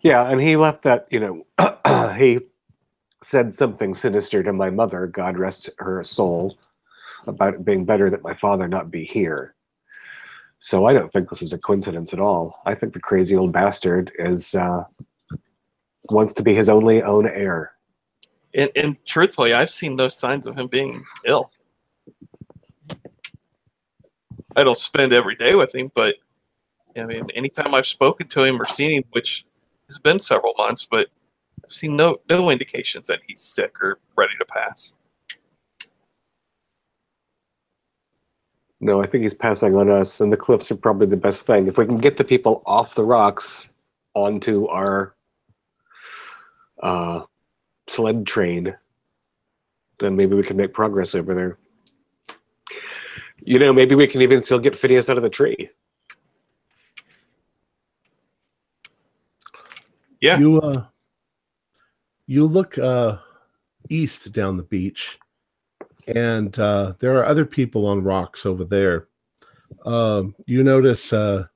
[0.02, 1.06] Yeah, and he left that.
[1.10, 2.40] You know, he
[3.22, 5.06] said something sinister to my mother.
[5.06, 6.56] God rest her soul,
[7.26, 9.54] about it being better that my father not be here.
[10.60, 12.60] So I don't think this is a coincidence at all.
[12.66, 14.84] I think the crazy old bastard is uh,
[16.10, 17.72] wants to be his only own heir.
[18.54, 21.50] And, and truthfully, I've seen no signs of him being ill.
[24.56, 26.16] I don't spend every day with him, but
[26.96, 29.44] I mean, anytime I've spoken to him or seen him, which
[29.88, 31.08] has been several months, but
[31.64, 34.92] I've seen no no indications that he's sick or ready to pass.
[38.80, 41.68] No, I think he's passing on us, and the cliffs are probably the best thing.
[41.68, 43.66] If we can get the people off the rocks
[44.14, 45.14] onto our
[46.82, 47.22] uh,
[47.88, 48.74] sled train,
[49.98, 51.58] then maybe we can make progress over there.
[53.42, 55.70] You know, maybe we can even still get Phineas out of the tree.
[60.20, 60.38] Yeah.
[60.38, 60.84] You uh
[62.26, 63.16] you look uh
[63.88, 65.18] east down the beach
[66.14, 69.08] and uh there are other people on rocks over there.
[69.84, 71.46] Um you notice uh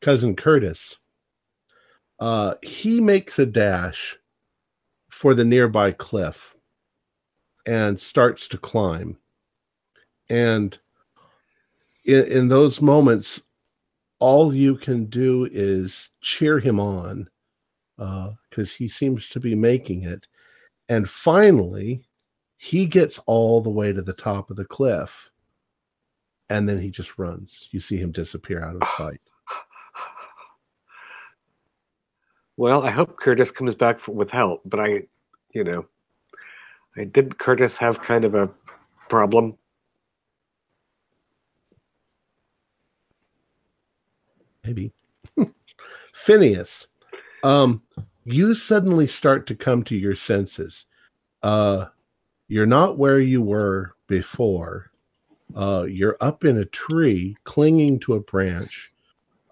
[0.00, 0.96] cousin Curtis.
[2.20, 4.16] Uh he makes a dash
[5.10, 6.54] for the nearby cliff
[7.66, 9.16] and starts to climb.
[10.28, 10.78] And
[12.04, 13.40] in, in those moments
[14.18, 17.28] all you can do is cheer him on
[17.98, 20.26] because he seems to be making it.
[20.88, 22.04] And finally,
[22.64, 25.32] he gets all the way to the top of the cliff.
[26.48, 27.68] And then he just runs.
[27.72, 29.20] You see him disappear out of sight.
[32.56, 35.02] Well, I hope Curtis comes back for, with help, but I,
[35.52, 35.86] you know,
[36.96, 38.48] I did Curtis have kind of a
[39.08, 39.58] problem?
[44.62, 44.92] Maybe.
[46.14, 46.86] Phineas,
[47.42, 47.82] um,
[48.24, 50.86] you suddenly start to come to your senses.
[51.42, 51.86] Uh,
[52.52, 54.90] you're not where you were before.
[55.56, 58.92] Uh, you're up in a tree, clinging to a branch.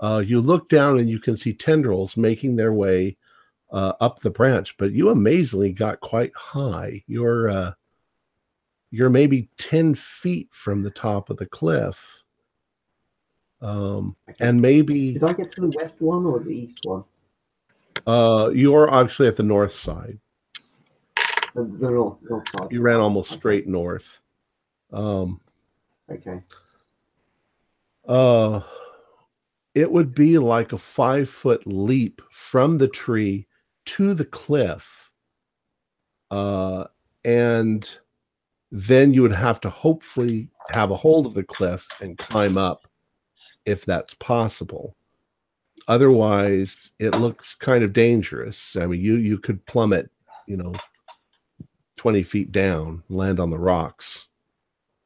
[0.00, 3.16] Uh, you look down and you can see tendrils making their way
[3.72, 7.02] uh, up the branch, but you amazingly got quite high.
[7.06, 7.72] You're uh,
[8.90, 12.22] you're maybe ten feet from the top of the cliff,
[13.62, 17.04] um, and maybe Did I get to the west one or the east one?
[18.06, 20.18] uh, you're actually at the north side.
[21.54, 22.72] The, the north, north side.
[22.72, 24.20] You ran almost straight north.
[24.92, 25.40] Um,
[26.10, 26.42] Okay.
[28.08, 28.60] uh,
[29.76, 33.46] it would be like a five foot leap from the tree
[33.84, 35.10] to the cliff.
[36.30, 36.84] Uh,
[37.24, 37.96] and
[38.72, 42.88] then you would have to hopefully have a hold of the cliff and climb up
[43.66, 44.96] if that's possible.
[45.88, 48.76] Otherwise, it looks kind of dangerous.
[48.76, 50.10] I mean, you you could plummet,
[50.46, 50.72] you know,
[52.00, 54.28] 20 feet down, land on the rocks,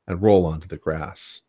[0.07, 1.41] and roll onto the grass.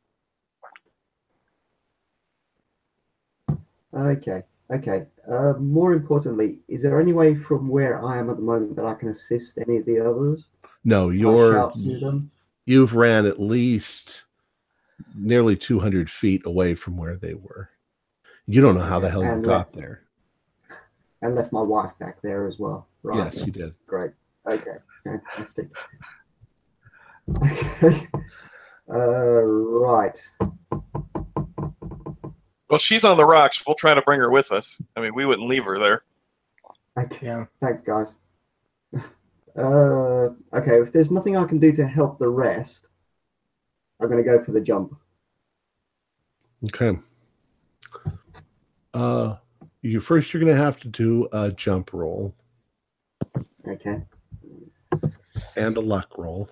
[3.96, 4.42] Okay.
[4.74, 5.06] Okay.
[5.32, 8.86] Uh, more importantly, is there any way from where I am at the moment that
[8.86, 10.46] I can assist any of the others?
[10.84, 11.72] No, you're
[12.66, 14.24] you've ran at least
[15.14, 17.70] nearly 200 feet away from where they were.
[18.48, 20.02] You don't know how the hell you And got there.
[21.22, 22.88] and left my wife back there as well.
[23.04, 23.32] Right.
[23.32, 23.76] Yes, you did.
[23.86, 24.10] Great.
[24.48, 24.78] Okay.
[25.06, 25.70] Fantastic.
[27.42, 28.08] Okay.
[28.94, 28.98] Uh,
[29.42, 30.20] right.
[32.70, 33.64] Well, she's on the rocks.
[33.66, 34.82] We'll try to bring her with us.
[34.96, 36.02] I mean, we wouldn't leave her there.
[37.00, 37.18] Okay.
[37.22, 37.46] Yeah.
[37.62, 38.08] Thanks, guys.
[39.58, 40.82] Uh, okay.
[40.82, 42.90] If there's nothing I can do to help the rest,
[44.02, 44.96] I'm going to go for the jump.
[46.66, 47.00] Okay.
[48.94, 49.36] Uh
[49.82, 52.34] you first you're gonna have to do a jump roll
[53.68, 54.02] Okay.
[55.56, 56.50] And a luck roll.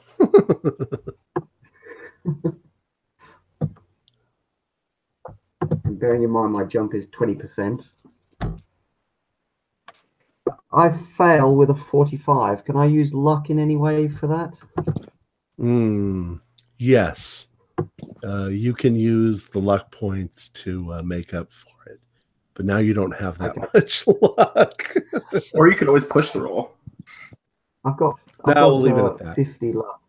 [5.85, 7.87] And bearing in mind my jump is 20%.
[10.71, 12.65] I fail with a 45.
[12.65, 14.95] Can I use luck in any way for that?
[15.59, 16.41] Mm,
[16.77, 17.47] yes.
[18.23, 21.99] Uh, you can use the luck points to uh, make up for it.
[22.55, 23.67] But now you don't have that Okay.
[23.73, 24.95] much luck.
[25.53, 26.73] Or you could always push the roll.
[27.85, 29.35] I've got, I've No, got we'll leave it uh, at that.
[29.35, 30.01] 50 luck.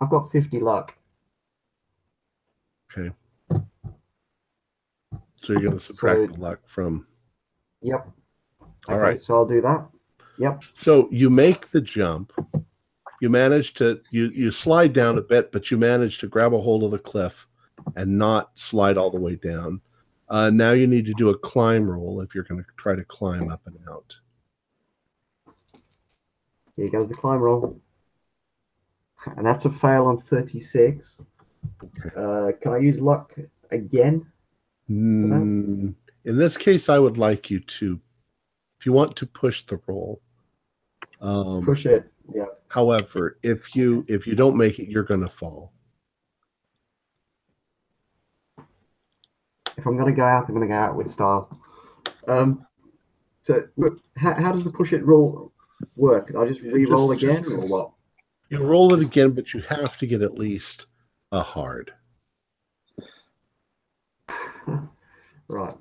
[0.00, 0.94] I've got 50 luck.
[2.98, 3.10] Okay.
[5.42, 7.06] So you're going to subtract So- the luck from.
[7.82, 8.08] Yep.
[8.60, 9.22] All Okay, right.
[9.22, 9.86] So I'll do that.
[10.38, 10.60] Yep.
[10.74, 12.32] So you make the jump.
[13.20, 16.58] You manage to you you slide down a bit, but you manage to grab a
[16.58, 17.46] hold of the cliff
[17.96, 19.80] and not slide all the way down.
[20.28, 23.04] Uh, now you need to do a climb roll if you're going to try to
[23.04, 24.14] climb up and out.
[26.76, 27.80] Here goes the climb roll.
[29.36, 31.16] And that's a fail on 36.
[32.16, 33.34] Uh, can I use luck
[33.70, 34.26] again?
[34.88, 35.94] Mm,
[36.24, 38.00] in this case, I would like you to,
[38.78, 40.20] if you want to push the roll.
[41.20, 42.10] Um, Push it.
[42.32, 42.44] Yeah.
[42.68, 45.72] However, if you if you don't make it, you're going to fall.
[49.78, 51.58] If I'm going to go out, I'm going to go out with style.
[52.28, 52.66] Um,
[53.44, 53.62] so
[54.16, 55.52] how, how does the push it roll
[55.96, 56.28] work?
[56.28, 57.90] Can I just re-roll Just- just- again or what?
[58.48, 60.86] You roll it again, but you have to get at least
[61.32, 61.92] a hard.
[65.48, 65.74] Right.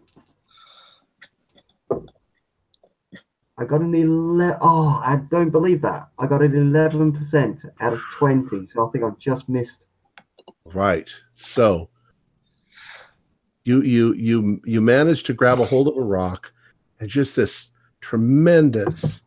[3.58, 4.58] I got an 11.
[4.62, 6.10] Oh, I don't believe that.
[6.20, 8.68] I got an 11% out of 20.
[8.68, 9.86] So I think I've just missed.
[10.66, 11.10] Right.
[11.34, 11.90] So
[13.64, 16.52] you you you you manage to grab a hold of a rock,
[17.00, 17.70] and just this
[18.02, 19.22] tremendous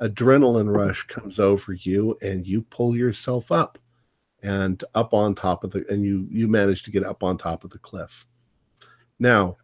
[0.00, 3.78] adrenaline rush comes over you, and you pull yourself up
[4.42, 7.64] and up on top of the and you you manage to get up on top
[7.64, 8.26] of the cliff.
[9.18, 9.58] Now,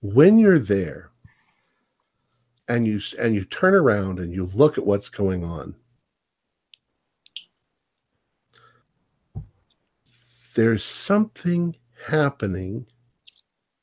[0.00, 1.10] when you're there
[2.68, 5.74] and you and you turn around and you look at what's going on,
[10.54, 11.74] there's something
[12.06, 12.86] happening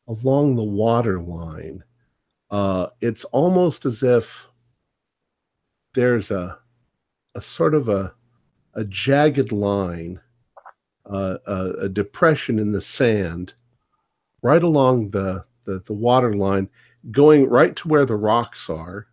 [0.07, 1.83] along the water line.
[2.49, 4.47] Uh, it's almost as if
[5.97, 6.59] there's a
[7.33, 8.13] a sort of a
[8.75, 10.21] a jagged line,
[11.11, 13.55] uh, a, a depression in the sand,
[14.43, 16.69] right along the, the the water line,
[17.09, 19.07] going right to where the rocks are,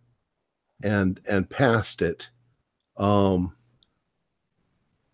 [0.83, 2.29] and and past it.
[2.97, 3.55] Um,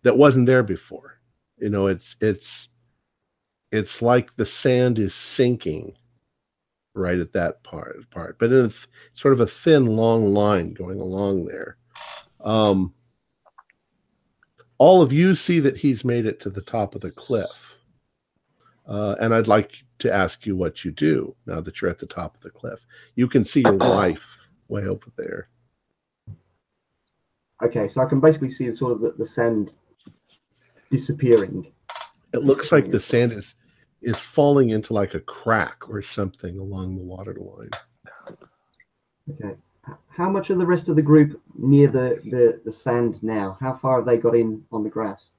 [0.02, 1.20] that wasn't there before
[1.58, 2.68] you know it's it's
[3.70, 5.96] it's like the sand is sinking
[6.94, 10.72] right at that part part, but in a th- sort of a thin, long line
[10.72, 11.76] going along there.
[12.40, 12.92] Um,
[14.78, 17.76] all of you see that he's made it to the top of the cliff.
[18.86, 22.06] Uh, and I'd like to ask you what you do now that you're at the
[22.06, 22.84] top of the cliff.
[23.14, 25.48] You can see your wife way over there.
[27.62, 29.72] Okay, so I can basically see the sort of the, the sand
[30.90, 31.72] disappearing.
[32.34, 33.54] It looks like the sand is
[34.02, 37.70] is falling into like a crack or something along the water line.
[39.30, 39.56] Okay.
[40.08, 43.56] How much of the rest of the group near the, the, the sand now?
[43.60, 45.30] How far have they got in on the grass?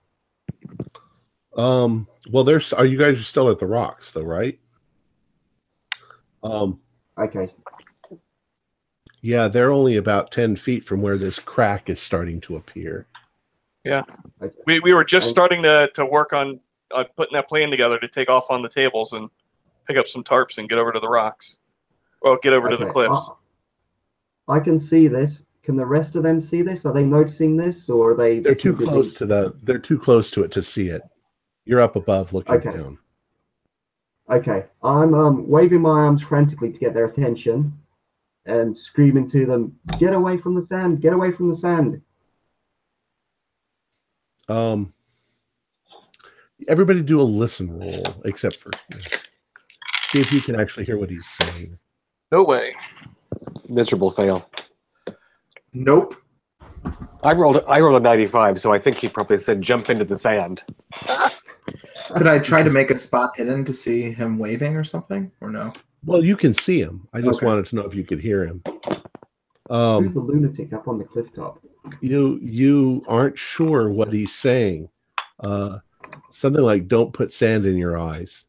[1.56, 4.60] Um, well, there's are you guys are still at the rocks though, right?
[6.44, 6.80] Um,
[7.18, 7.48] Okay.
[9.22, 13.06] yeah, they're only about ten feet from where this crack is starting to appear.
[13.84, 14.04] Yeah.
[14.66, 16.60] We, we were just starting to, to work on
[16.94, 19.30] uh, putting that plan together to take off on the tables and
[19.88, 21.60] pick up some tarps and get over to the rocks.
[22.22, 23.32] Well, get over to the cliffs.
[24.48, 25.42] I, I can see this.
[25.64, 26.86] Can the rest of them see this?
[26.86, 28.40] Are they noticing this, or are they?
[28.40, 28.90] They're too busy?
[28.90, 31.02] close to the they're too close to it to see it.
[31.66, 32.72] You're up above looking Okay.
[32.72, 32.98] down.
[34.30, 37.78] Okay, I'm um, waving my arms frantically to get their attention,
[38.46, 41.02] and screaming to them, "Get away from the sand!
[41.02, 42.02] Get away from the sand!"
[44.50, 44.93] Um,
[46.68, 48.72] everybody do a listen roll, except for
[50.10, 51.78] see if you can actually hear what he's saying.
[52.32, 52.74] No way.
[53.68, 54.50] Miserable fail.
[55.74, 56.16] Nope.
[57.24, 60.16] I rolled I rolled a 95, so I think he probably said jump into the
[60.16, 60.62] sand.
[62.16, 65.50] Could I try to make a spot hidden to see him waving or something, or
[65.50, 65.74] no?
[66.06, 67.08] Well, you can see him.
[67.14, 67.48] I just Okay.
[67.48, 68.62] wanted to know if you could hear him.
[68.66, 69.00] Who's
[69.70, 71.60] Um, the lunatic up on the cliff top?
[72.02, 74.90] you you aren't sure what he's saying.
[75.40, 75.80] Uh,
[76.32, 78.46] something like "Don't put sand in your eyes."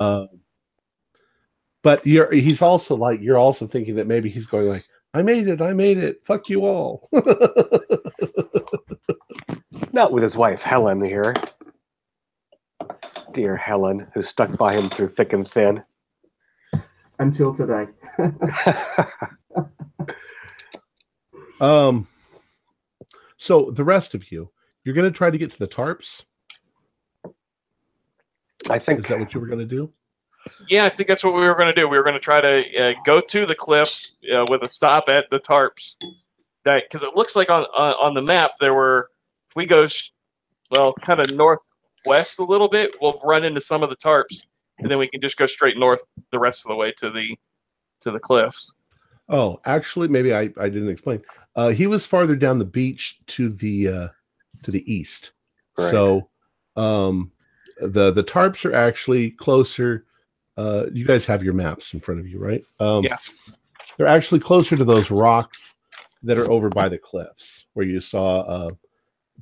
[0.00, 0.26] uh,
[1.82, 4.84] but you're he's also like you're also thinking that maybe he's going like,
[5.14, 5.60] "I made it!
[5.60, 6.24] I made it!
[6.24, 7.08] Fuck you all!"
[9.92, 11.34] Not with his wife Helen here.
[13.32, 15.82] Dear Helen, who stuck by him through thick and thin.
[17.18, 17.86] Until today.
[21.60, 22.06] um.
[23.38, 24.50] So the rest of you,
[24.86, 26.24] you're going to try to get to the tarps.
[28.70, 29.92] I think Is that what you were going to do?
[30.68, 31.88] Yeah, I think that's what we were going to do.
[31.88, 35.08] We were going to try to uh, go to the cliffs uh, with a stop
[35.08, 35.96] at the tarps.
[36.64, 39.08] That because it looks like on on on the map there were.
[39.48, 40.10] If we go, sh-
[40.70, 44.46] well, kind of northwest a little bit, we'll run into some of the tarps,
[44.78, 47.36] and then we can just go straight north the rest of the way to the
[48.02, 48.72] to the cliffs.
[49.28, 51.22] Oh, actually, maybe I, I didn't explain.
[51.56, 54.08] Uh, he was farther down the beach to the uh,
[54.66, 55.32] to the east.
[55.78, 55.90] Right.
[55.90, 56.28] So
[56.76, 57.32] um,
[57.80, 60.04] the the tarps are actually closer.
[60.56, 62.60] Uh, you guys have your maps in front of you, right?
[62.80, 63.18] Um, Yeah.
[63.96, 65.74] They're actually closer to those rocks
[66.22, 68.70] that are over by the cliffs where you saw uh,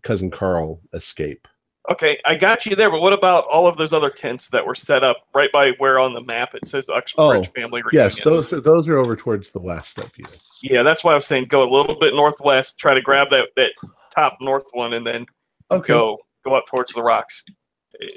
[0.03, 1.49] cousin Carl escape.
[1.91, 4.75] Okay, I got you there, but what about all of those other tents that were
[4.75, 8.11] set up right by where on the map it says Uxbridge Oh, Family Reunion?
[8.11, 10.27] Yes, those are those are over towards the west of you.
[10.63, 13.49] Yeah, that's why I was saying go a little bit northwest, try to grab that
[13.57, 13.73] that
[14.15, 15.27] top north one, and then
[15.71, 15.93] Okay.
[15.93, 17.45] go go up towards the rocks.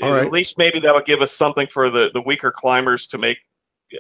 [0.01, 0.31] All At right.
[0.31, 3.39] least maybe that'll give us something for the the weaker climbers to make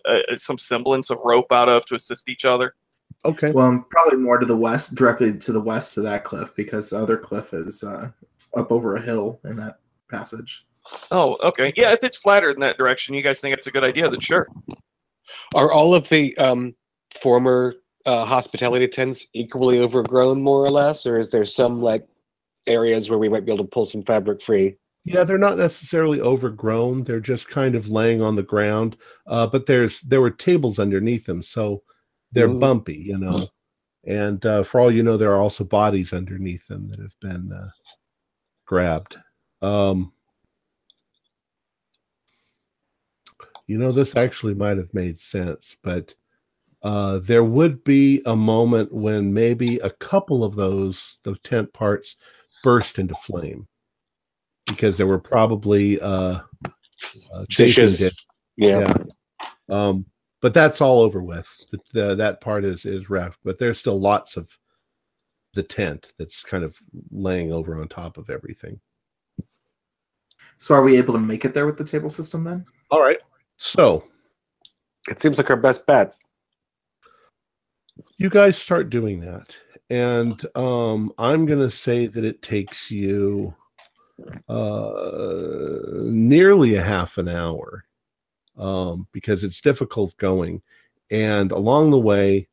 [0.05, 2.73] uh, some semblance of rope out of to assist each other.
[3.25, 3.51] Okay.
[3.51, 6.89] Well, I'm probably more to the west, directly to the west of that cliff, because
[6.89, 8.11] the other cliff is uh,
[8.57, 9.79] up over a hill in that
[10.09, 10.65] passage.
[11.11, 11.73] Oh, okay.
[11.75, 14.19] Yeah, if it's flatter in that direction, you guys think it's a good idea, then
[14.19, 14.47] sure.
[15.53, 16.75] are all of the um,
[17.21, 17.75] former
[18.05, 22.07] uh, hospitality tents equally overgrown, more or less, or is there some like
[22.65, 24.77] areas where we might be able to pull some fabric free?
[25.03, 27.03] Yeah, they're not necessarily overgrown.
[27.03, 28.97] They're just kind of laying on the ground.
[29.25, 31.81] Uh, but there's there were tables underneath them, so
[32.31, 32.59] they're Mm.
[32.59, 33.47] bumpy, you know.
[34.05, 37.51] And uh, for all you know, there are also bodies underneath them that have been
[37.51, 37.69] uh,
[38.67, 39.17] grabbed.
[39.61, 40.13] Um,
[43.65, 46.13] you know, this actually might have made sense, but
[46.83, 52.17] uh, there would be a moment when maybe a couple of those the tent parts
[52.63, 53.67] burst into flame
[54.67, 56.39] because there were probably uh,
[57.33, 57.45] uh.
[58.57, 58.79] Yeah.
[58.79, 58.95] yeah.
[59.69, 60.05] Um,
[60.41, 61.47] but that's all over with.
[61.71, 64.55] The, the, that part is is wrapped, but there's still lots of
[65.53, 66.77] the tent that's kind of
[67.11, 68.79] laying over on top of everything.
[70.57, 72.65] So, are we able to make it there with the table system then?
[72.91, 73.21] All right.
[73.57, 74.03] So
[75.09, 76.13] It seems like our best bet.
[78.17, 79.59] you guys start doing that,
[79.89, 83.53] and um, I'm gonna say that it takes you
[84.47, 87.85] uh, nearly a half an hour
[88.57, 90.61] um, because it's difficult going.
[91.11, 92.47] And along the way,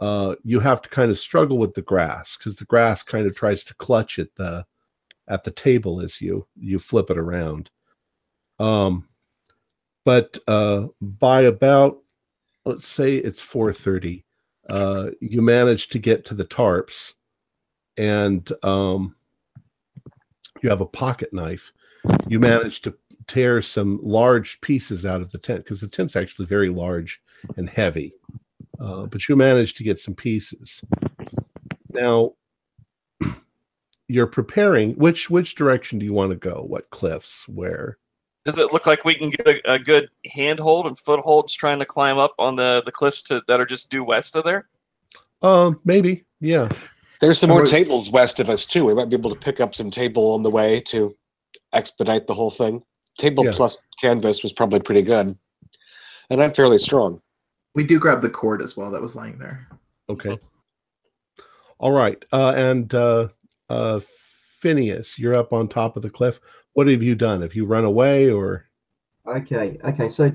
[0.00, 3.34] uh, you have to kind of struggle with the grass because the grass kind of
[3.34, 4.64] tries to clutch at the
[5.28, 7.70] at the table as you you flip it around.
[8.58, 9.08] Um,
[10.04, 11.98] but uh, by about
[12.64, 14.24] let's say it's 4:30,
[14.70, 17.14] uh, you manage to get to the tarps,
[17.96, 19.14] and um,
[20.62, 21.72] you have a pocket knife.
[22.26, 22.94] You manage to
[23.26, 27.20] tear some large pieces out of the tent because the tent's actually very large
[27.56, 28.14] and heavy.
[28.80, 30.82] Uh, but you managed to get some pieces.
[31.92, 32.32] Now,
[34.08, 34.94] you're preparing.
[34.94, 36.64] Which which direction do you want to go?
[36.66, 37.46] What cliffs?
[37.48, 37.98] Where?
[38.44, 41.84] Does it look like we can get a, a good handhold and footholds trying to
[41.84, 44.66] climb up on the, the cliffs to, that are just due west of there?
[45.42, 46.24] Um, maybe.
[46.40, 46.70] Yeah.
[47.20, 48.86] There's some more tables west of us too.
[48.86, 51.14] We might be able to pick up some table on the way to
[51.74, 52.82] expedite the whole thing.
[53.18, 53.52] Table Yeah.
[53.54, 55.36] plus canvas was probably pretty good,
[56.30, 57.20] and I'm fairly strong.
[57.74, 59.68] We do grab the cord as well that was lying there.
[60.08, 60.38] Okay.
[61.78, 62.22] All right.
[62.32, 63.28] Uh, and uh,
[63.68, 64.00] uh,
[64.58, 66.40] Phineas, you're up on top of the cliff.
[66.74, 67.42] What have you done?
[67.42, 68.66] Have you run away or?
[69.26, 70.08] Okay, okay.
[70.10, 70.32] So,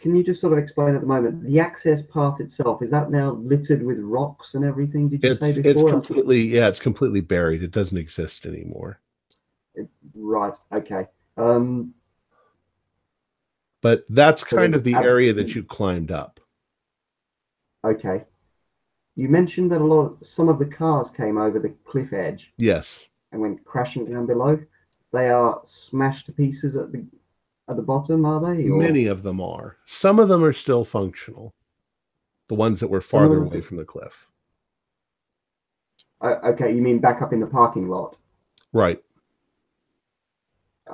[0.00, 2.82] can you just sort of explain at the moment the access path itself?
[2.82, 5.08] Is that now littered with rocks and everything?
[5.08, 5.90] Did you It's say it's before?
[5.90, 7.62] completely yeah, it's completely buried.
[7.62, 9.00] It doesn't exist anymore.
[10.14, 10.54] right.
[10.72, 11.06] Okay.
[11.36, 11.94] Um.
[13.80, 16.40] But that's kind then of the ab- area that you climbed up.
[17.84, 18.24] Okay.
[19.16, 22.52] You mentioned that a lot, of, some of the cars came over the cliff edge
[22.56, 23.06] Yes.
[23.32, 24.58] and went crashing down below.
[25.12, 27.04] They are smashed to pieces at the
[27.68, 28.68] at the bottom, are they?
[28.68, 29.76] Or- Many of them are.
[29.86, 31.54] Some of them are still functional.
[32.48, 34.26] The ones that were farther away from the cliff.
[36.20, 38.16] Uh, okay, you mean back up in the parking lot?
[38.74, 39.02] Right.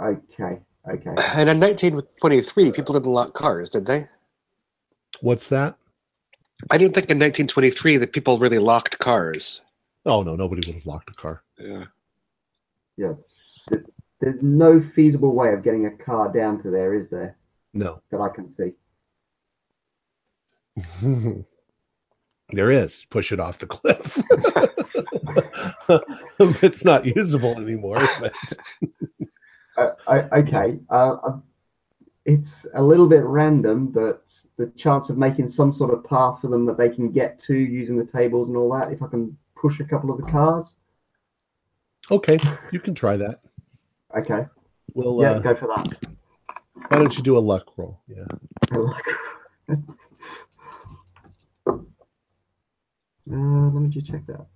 [0.00, 1.14] Okay, okay.
[1.16, 4.06] And in 1923, people didn't lock cars, did they?
[5.20, 5.76] What's that?
[6.68, 9.60] I didn't think in 1923 that people really locked cars.
[10.04, 11.42] Oh no, nobody would have locked a car.
[11.58, 11.84] Yeah.
[12.96, 13.12] Yeah.
[14.20, 17.36] There's no feasible way of getting a car down to there, is there?
[17.72, 18.02] No.
[18.10, 18.72] That I can see.
[22.50, 23.06] there is.
[23.08, 24.18] Push it off the cliff.
[26.62, 28.06] it's not usable anymore.
[28.20, 28.34] But
[29.76, 30.78] Uh, I, okay.
[30.90, 31.16] Uh,
[32.30, 34.22] it's a little bit random, but
[34.56, 37.56] the chance of making some sort of path for them that they can get to
[37.56, 40.76] using the tables and all that, if I can push a couple of the cars.
[42.12, 42.38] okay,
[42.70, 43.40] you can try that.
[44.16, 44.46] Okay.
[44.94, 45.20] We'll.
[45.20, 45.86] Yeah, Uh, go for that.
[46.88, 48.00] why don't you do a luck roll?
[48.08, 48.26] Yeah.
[48.72, 49.74] uh,
[53.26, 54.46] let me just check that.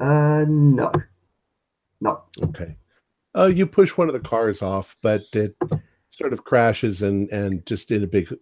[0.00, 0.92] Uh, no.
[2.00, 2.22] No.
[2.42, 2.76] Okay.
[3.38, 5.56] Uh, you push one of the cars off, but it
[6.10, 8.34] sort of crashes and and just in a big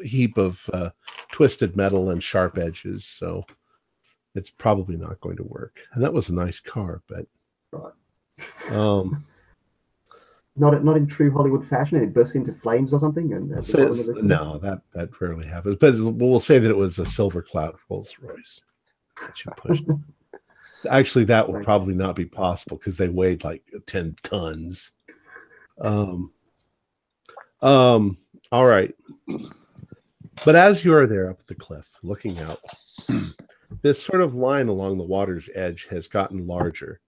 [0.00, 0.90] heap of uh,
[1.32, 3.04] twisted metal and sharp edges.
[3.04, 3.44] So
[4.34, 5.80] it's probably not going to work.
[5.92, 7.26] And that was a nice car, but
[7.70, 7.92] Right.
[8.70, 9.26] um,
[10.56, 11.98] Not not in true Hollywood fashion.
[11.98, 13.32] And it bursts into flames or something.
[13.34, 15.76] And uh, no, that that rarely happens.
[15.78, 18.60] But we'll say that it was a Silver Cloud Rolls Royce
[19.20, 19.84] that you pushed.
[20.88, 24.92] Actually, that would probably not be possible because they weighed like ten tons.
[25.80, 26.32] Um.
[27.60, 28.18] Um.
[28.52, 28.94] All right.
[30.44, 32.60] But as you are there up at the cliff, looking out,
[33.82, 37.00] this sort of line along the water's edge has gotten larger,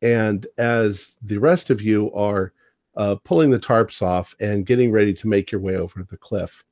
[0.00, 2.52] and as the rest of you are
[2.96, 6.64] uh, pulling the tarps off and getting ready to make your way over the cliff,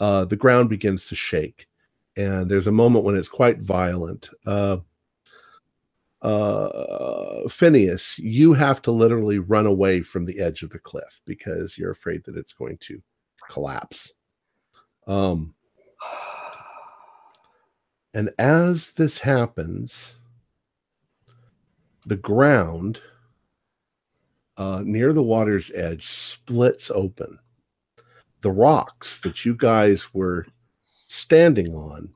[0.00, 1.68] uh, the ground begins to shake.
[2.16, 4.30] And there's a moment when it's quite violent.
[4.46, 4.78] Uh,
[6.22, 11.76] uh, Phineas, you have to literally run away from the edge of the cliff because
[11.76, 13.00] you're afraid that it's going to
[13.50, 14.12] collapse.
[15.06, 15.54] Um,
[18.14, 20.16] and as this happens,
[22.06, 23.00] the ground
[24.56, 27.38] uh, near the water's edge splits open.
[28.40, 30.46] The rocks that you guys were
[31.08, 32.08] standing on,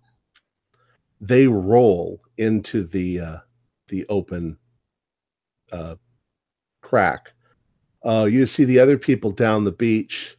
[1.21, 3.39] they roll into the uh,
[3.91, 4.57] the open
[5.73, 5.97] uh,
[6.81, 7.33] crack.
[8.05, 10.37] Uh, you see the other people down the beach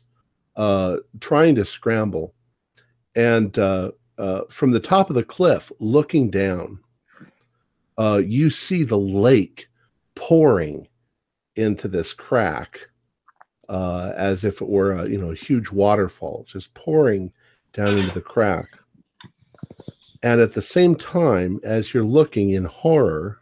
[0.55, 2.33] uh, trying to scramble,
[3.15, 6.79] and uh, uh, from the top of the cliff, looking down,
[7.99, 9.67] uh, you see the lake
[10.15, 10.87] pouring
[11.55, 12.87] into this crack
[13.69, 17.31] as if it were a you know a huge waterfall just pouring
[17.73, 18.67] down into the crack
[20.23, 23.40] and at the same time as you're looking in horror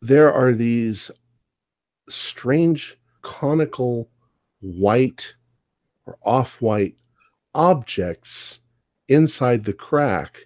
[0.00, 1.10] there are these
[2.08, 4.08] strange conical
[4.60, 5.34] white
[6.06, 6.96] or off-white
[7.54, 8.60] objects
[9.08, 10.38] inside the crack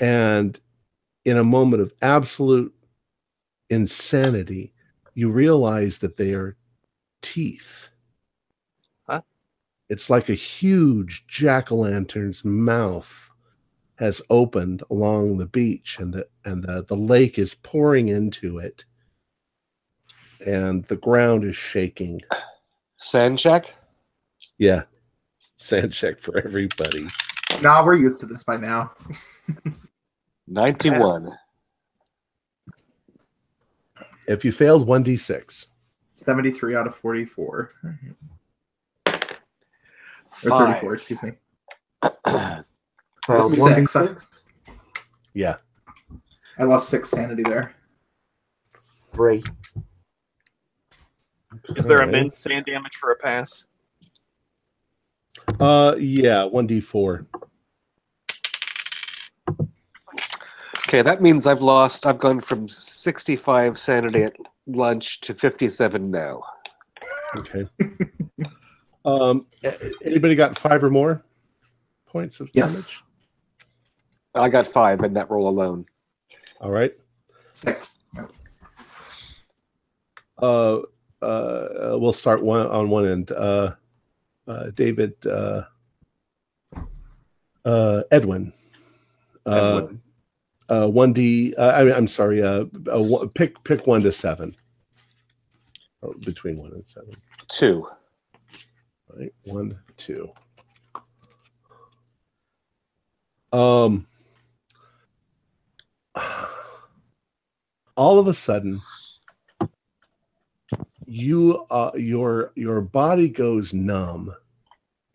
[0.00, 0.60] and
[1.24, 2.74] in a moment of absolute
[3.70, 4.72] insanity
[5.14, 6.56] you realize that they are
[7.22, 7.90] teeth
[9.08, 9.20] Huh?
[9.90, 13.29] it's like a huge jack-o'-lantern's mouth
[14.00, 18.84] has opened along the beach and the and the, the lake is pouring into it
[20.44, 22.20] and the ground is shaking
[22.98, 23.66] San check.
[24.58, 24.82] yeah
[25.56, 27.06] san check for everybody
[27.62, 28.92] Nah, we're used to this by now.
[30.46, 31.36] 91.
[34.28, 35.66] if you failed 1d6
[36.14, 37.70] 73 out of 44.
[37.84, 38.10] Mm-hmm.
[40.44, 40.68] Or Five.
[40.80, 41.32] 34, excuse me.
[43.28, 43.92] Well, Six.
[43.94, 44.22] 1d6,
[45.34, 45.56] yeah
[46.58, 47.74] I lost six sanity there.
[49.14, 49.42] three.
[51.76, 52.12] Is there a Alright.
[52.22, 53.68] min san damage for a pass?
[55.58, 57.26] uh yeah 1d4
[60.88, 62.04] Okay, that means I've lost.
[62.04, 64.32] I've gone from 65 sanity at
[64.66, 66.42] lunch to 57 now.
[67.36, 67.66] okay
[69.04, 69.46] um
[70.04, 71.24] anybody got five or more
[72.06, 73.02] points of damage Yes.
[74.34, 75.86] I got five in that roll alone.
[76.60, 76.92] all right
[77.52, 77.98] Six.
[80.40, 80.78] uh,
[81.20, 83.32] uh, we'll start one on one end.
[83.32, 83.74] Uh,
[84.46, 85.62] uh, David, uh,
[87.64, 88.52] uh, Edwin,
[89.44, 90.02] uh, Edwin.
[90.68, 91.54] uh, one D.
[91.58, 92.42] Uh, I mean, I'm sorry.
[92.42, 94.54] Uh, uh, pick pick one to seven.
[96.02, 97.10] Oh, between one and seven.
[97.48, 97.86] Two.
[99.10, 100.30] All right, one, two.
[103.52, 104.06] Um.
[107.96, 108.80] All of a sudden,
[111.06, 114.34] you uh, your your body goes numb,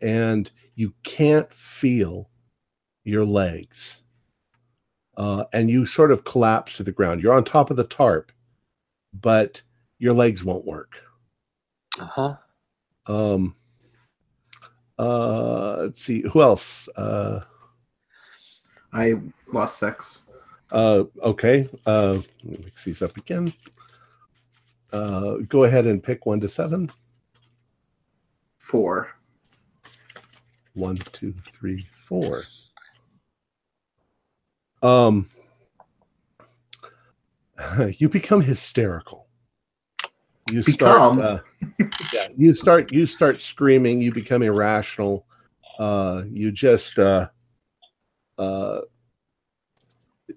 [0.02, 2.30] and you can't feel
[3.04, 3.98] your legs,
[5.18, 7.22] uh, and you sort of collapse to the ground.
[7.22, 8.32] You're on top of the tarp,
[9.14, 9.62] but
[10.00, 11.02] your legs won't work.
[11.98, 12.36] Uh huh.
[13.08, 13.56] Um,
[14.98, 16.90] uh, let's see who else.
[16.96, 17.42] Uh,
[18.94, 19.14] I
[19.52, 20.25] lost six.
[20.72, 21.68] Uh, okay.
[21.86, 23.54] Uh, let me mix these up again.
[24.92, 26.90] Uh, go ahead and pick one to seven.
[28.60, 29.10] Four.
[30.74, 32.44] One, two, three, four.
[34.82, 35.28] Um,
[37.98, 39.28] you become hysterical.
[40.48, 41.18] You Become?
[41.18, 41.40] start, uh,
[42.14, 44.00] yeah, you start, you start screaming.
[44.00, 45.26] You become irrational.
[45.80, 47.30] Uh, you just, uh,
[48.38, 48.82] uh,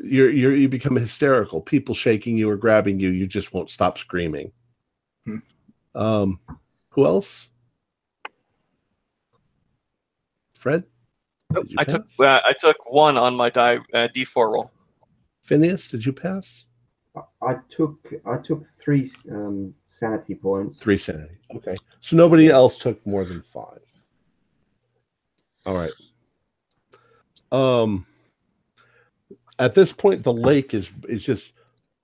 [0.00, 1.60] you're, you're, you become hysterical.
[1.60, 4.52] People shaking you or grabbing you, you just won't stop screaming.
[5.24, 5.38] Hmm.
[5.94, 6.40] Um,
[6.90, 7.48] who else?
[10.54, 10.84] Fred?
[11.50, 14.70] Nope, Did you I took uh, I took one on my die uh, D4 roll.
[15.44, 16.66] Phineas, did you pass?
[17.42, 20.78] I took I took three um, sanity points.
[20.78, 21.38] Three sanity.
[21.54, 21.76] Okay.
[22.00, 23.80] So nobody else took more than five.
[25.64, 25.92] All right.
[27.50, 28.06] Um
[29.58, 31.52] at this point the lake is is just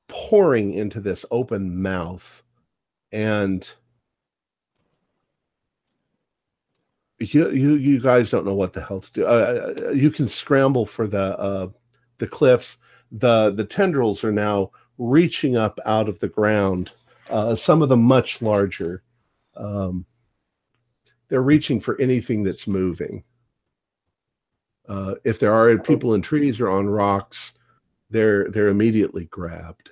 [0.09, 2.43] pouring into this open mouth
[3.13, 3.71] and
[7.19, 9.25] you you you guys don't know what the hell to do.
[9.25, 11.69] Uh, uh, you can scramble for the uh
[12.19, 12.77] the cliffs.
[13.13, 16.93] The the tendrils are now reaching up out of the ground
[17.31, 19.03] uh, some of them much larger.
[19.57, 20.07] Um,
[21.29, 23.25] they're reaching for anything that's moving.
[24.89, 27.53] Uh, if there are people in trees or on rocks,
[28.11, 29.91] they're they're immediately grabbed.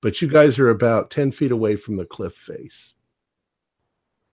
[0.00, 2.94] But you guys are about ten feet away from the cliff face.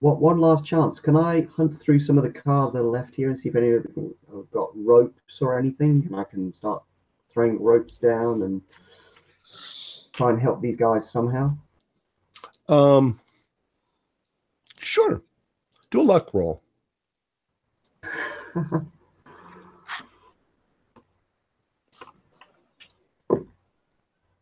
[0.00, 0.98] What one last chance?
[0.98, 3.56] Can I hunt through some of the cars that are left here and see if
[3.56, 6.82] any of them have got ropes or anything, and I can start
[7.32, 8.62] throwing ropes down and
[10.12, 11.56] try and help these guys somehow?
[12.68, 13.20] Um,
[14.80, 15.22] sure.
[15.90, 16.62] Do a luck roll.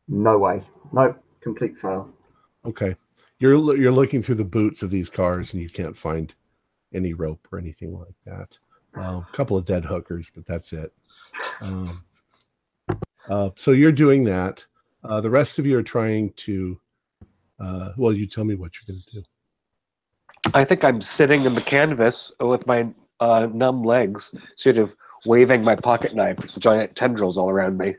[0.09, 0.63] No way.
[0.93, 1.23] Nope.
[1.41, 2.09] Complete fail.
[2.65, 2.97] Okay.
[3.39, 6.35] You're you're looking through the boots of these cars and you can't find
[6.93, 8.59] any rope or anything like that.
[8.97, 10.93] Uh, a couple of dead hookers, but that's it.
[11.61, 12.03] Um,
[13.29, 14.67] uh, so you're doing that.
[15.05, 16.81] Uh, the rest of you are trying to.
[17.61, 19.23] Uh, well, you tell me what you're going to do.
[20.55, 22.89] I think I'm sitting in the canvas with my
[23.21, 24.95] uh, numb legs, sort of
[25.27, 27.97] waving my pocket knife with the giant tendrils all around me.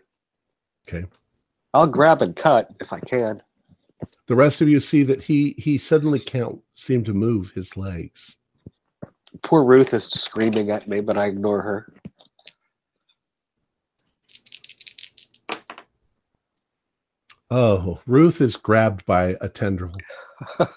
[0.88, 1.06] Okay.
[1.74, 3.42] I'll grab and cut if I can.
[4.28, 8.36] the rest of you see that he he suddenly can't seem to move his legs.
[9.44, 11.94] Poor Ruth is screaming at me, but I ignore her.
[17.52, 19.96] Oh, Ruth is grabbed by a tendril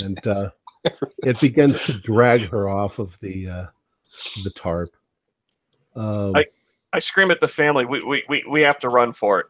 [0.00, 0.50] and uh,
[1.24, 3.66] it begins to drag her off of the uh,
[4.44, 4.90] the tarp.
[5.96, 6.46] Um, I-
[6.92, 7.84] I scream at the family.
[7.86, 9.46] We we we, we have to run for it.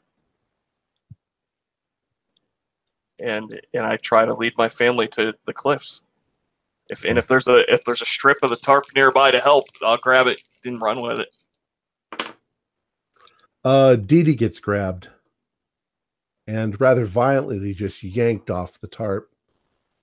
[3.22, 6.02] And and I try to lead my family to the cliffs.
[6.88, 9.66] If and if there's a if there's a strip of the tarp nearby to help,
[9.84, 12.32] I'll grab it and run with it.
[13.64, 15.08] uh, Dee Dee gets grabbed
[16.46, 19.30] and rather violently just yanked off the tarp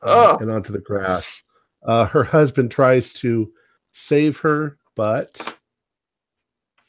[0.04, 0.38] uh, Oh.
[0.40, 1.42] and onto the grass.
[1.84, 3.52] Uh, her husband tries to
[3.94, 5.56] save her, but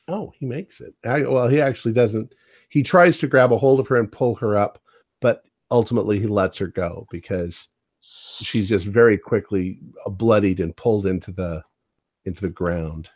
[0.08, 0.94] oh, he makes it.
[1.04, 2.34] I, well, he actually doesn't.
[2.68, 4.78] He tries to grab a hold of her and pull her up,
[5.70, 7.68] ultimately he lets her go because
[8.40, 11.62] she's just very quickly bloodied and pulled into the
[12.24, 13.08] into the ground.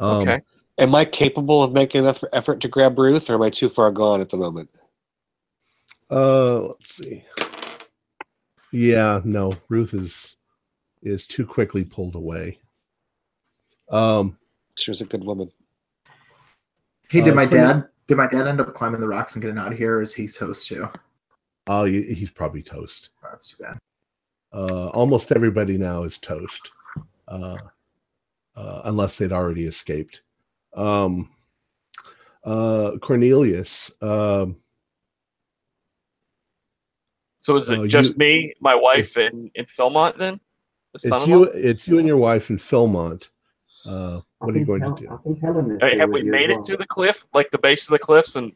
[0.00, 0.40] Um, Okay.
[0.78, 3.90] Am I capable of making enough effort to grab Ruth, or am I too far
[3.90, 4.68] gone at the moment?
[6.10, 7.24] Uh, let's see.
[8.72, 10.36] Yeah, no, Ruth is
[11.02, 12.58] is too quickly pulled away.
[13.90, 14.38] Um,
[14.76, 15.50] She was a good woman.
[17.08, 17.88] Hey, did Uh, my Quinn- dad?
[18.08, 20.14] Did my dad end up climbing the rocks and getting out of here, or is
[20.14, 20.88] he toast too?
[21.68, 23.10] oh, he- he's probably toast.
[23.22, 23.78] That's too bad.
[24.52, 26.70] Uh, almost everybody now is toast,
[27.26, 27.56] uh,
[28.54, 30.22] uh, unless they'd already escaped.
[30.76, 31.28] Um,
[32.44, 33.90] uh, Cornelius.
[34.00, 34.56] Um,
[37.40, 40.40] So is it Uh, you- just me, my wife, and, and Philmont then?
[40.94, 41.44] The it's you.
[41.44, 43.28] It's you and your wife in Philmont.
[43.86, 45.10] Uh, what are you going Hel- to do?
[45.12, 46.58] I think Helen is Hey, have we you as made well.
[46.60, 48.52] it to the cliff, like the base of the cliffs, and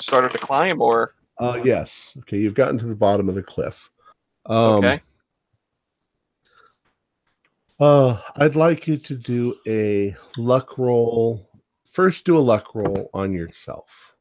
[0.00, 2.12] started to climb, or Uh, yes.
[2.20, 3.90] Okay, you've gotten to the bottom of the cliff.
[4.46, 5.00] Um, okay?
[7.80, 11.48] Uh, I'd like you to do a luck roll.
[11.90, 14.14] First, do a luck roll on yourself.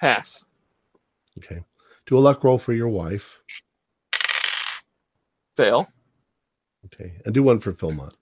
[0.00, 0.44] Pass.
[1.38, 1.62] Okay.
[2.06, 3.42] Do a luck roll for your wife.
[5.56, 5.88] Fail.
[6.94, 7.12] Okay.
[7.24, 8.12] And do one for Philmont.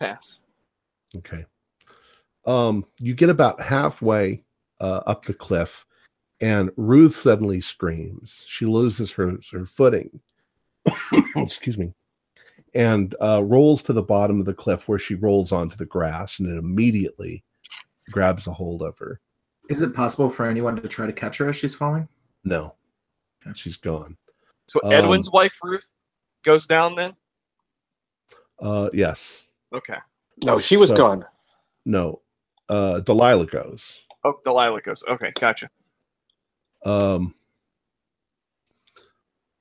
[0.00, 0.42] Pass.
[1.16, 1.44] Okay.
[2.46, 4.44] Um, you get about halfway
[4.80, 5.86] uh, up the cliff,
[6.40, 8.44] and Ruth suddenly screams.
[8.46, 10.20] She loses her, her footing.
[11.36, 11.92] Excuse me.
[12.74, 16.38] And uh, rolls to the bottom of the cliff where she rolls onto the grass,
[16.38, 17.42] and it immediately
[18.10, 19.20] grabs a hold of her.
[19.68, 22.08] Is it possible for anyone to try to catch her as she's falling?
[22.44, 22.74] No,
[23.54, 24.16] she's gone.
[24.68, 25.92] So Um, Edwin's wife Ruth
[26.44, 27.12] goes down then.
[28.60, 29.42] Uh, yes.
[29.72, 29.98] Okay.
[30.42, 31.24] No, she was So- gone.
[31.84, 32.22] No.
[32.68, 34.00] Uh, Delilah goes.
[34.24, 35.04] Oh, Delilah goes.
[35.08, 35.68] Okay, gotcha.
[36.84, 37.34] Um,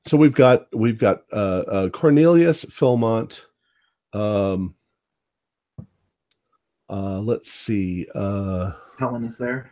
[0.07, 1.35] so we've got we've got uh,
[1.67, 3.41] uh, Cornelius Philmont.
[4.13, 4.75] Um,
[6.89, 8.07] uh, let's see.
[8.15, 9.71] Uh, Helen is there.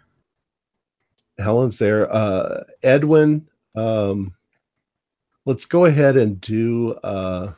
[1.39, 2.11] Helen's there.
[2.13, 3.47] Uh, Edwin.
[3.75, 4.35] Um,
[5.45, 6.93] let's go ahead and do.
[7.03, 7.53] Uh,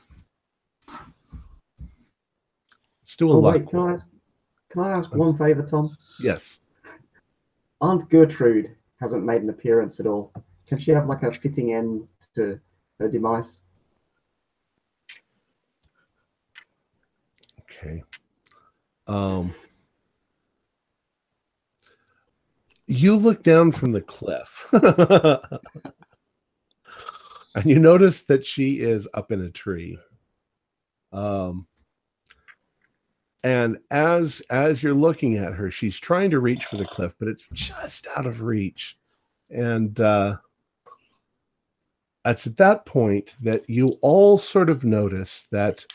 [3.02, 3.56] let's do a Oh, luck.
[3.56, 4.06] wait, can I ask,
[4.72, 5.96] can I ask one favour, Tom?
[6.20, 6.60] Yes.
[7.82, 10.32] Aunt Gertrude hasn't made an appearance at all.
[10.68, 12.60] Can she have like a fitting end to
[13.00, 13.58] her demise?
[17.62, 18.04] Okay.
[19.08, 19.54] Um,
[22.88, 24.66] you look down from the cliff
[27.56, 29.98] and you notice that she is up in a tree.
[31.12, 31.68] Um,
[33.44, 37.28] and as as you're looking at her, she's trying to reach for the cliff, but
[37.28, 38.98] it's just out of reach.
[39.50, 40.38] And uh,
[42.26, 45.86] it's at that point that you all sort of notice that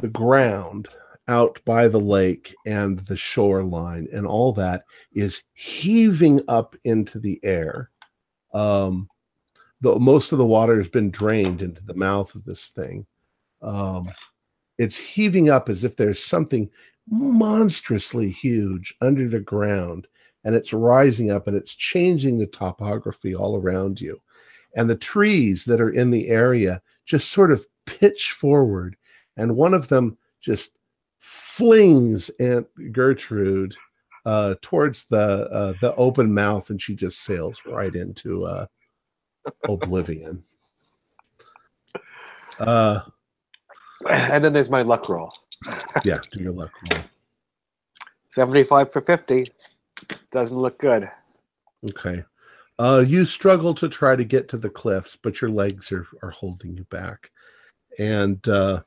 [0.00, 0.88] the ground
[1.28, 7.40] out by the lake and the shoreline and all that is heaving up into the
[7.42, 7.90] air.
[8.52, 9.08] Um,
[9.80, 13.06] the, most of the water has been drained into the mouth of this thing.
[13.62, 14.02] Um,
[14.78, 16.70] it's heaving up as if there's something
[17.08, 20.06] monstrously huge under the ground
[20.44, 24.20] and it's rising up and it's changing the topography all around you.
[24.76, 28.96] And the trees that are in the area just sort of pitch forward
[29.36, 30.78] and one of them just
[31.18, 33.74] flings Aunt Gertrude
[34.26, 38.66] uh, towards the uh, the open mouth, and she just sails right into uh,
[39.68, 40.42] oblivion.
[42.58, 43.00] Uh,
[44.08, 45.32] And then there's my luck roll.
[46.04, 47.02] yeah, do your luck roll.
[48.28, 49.44] 75 for 50.
[50.32, 51.10] Doesn't look good.
[51.88, 52.22] Okay.
[52.78, 56.30] Uh, you struggle to try to get to the cliffs, but your legs are, are
[56.30, 57.30] holding you back.
[57.98, 58.82] And uh,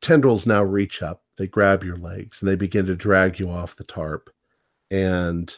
[0.00, 1.22] tendrils now reach up.
[1.36, 4.30] They grab your legs and they begin to drag you off the tarp.
[4.92, 5.52] And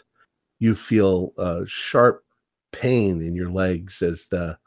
[0.58, 2.24] you feel uh, sharp
[2.72, 4.58] pain in your legs as the,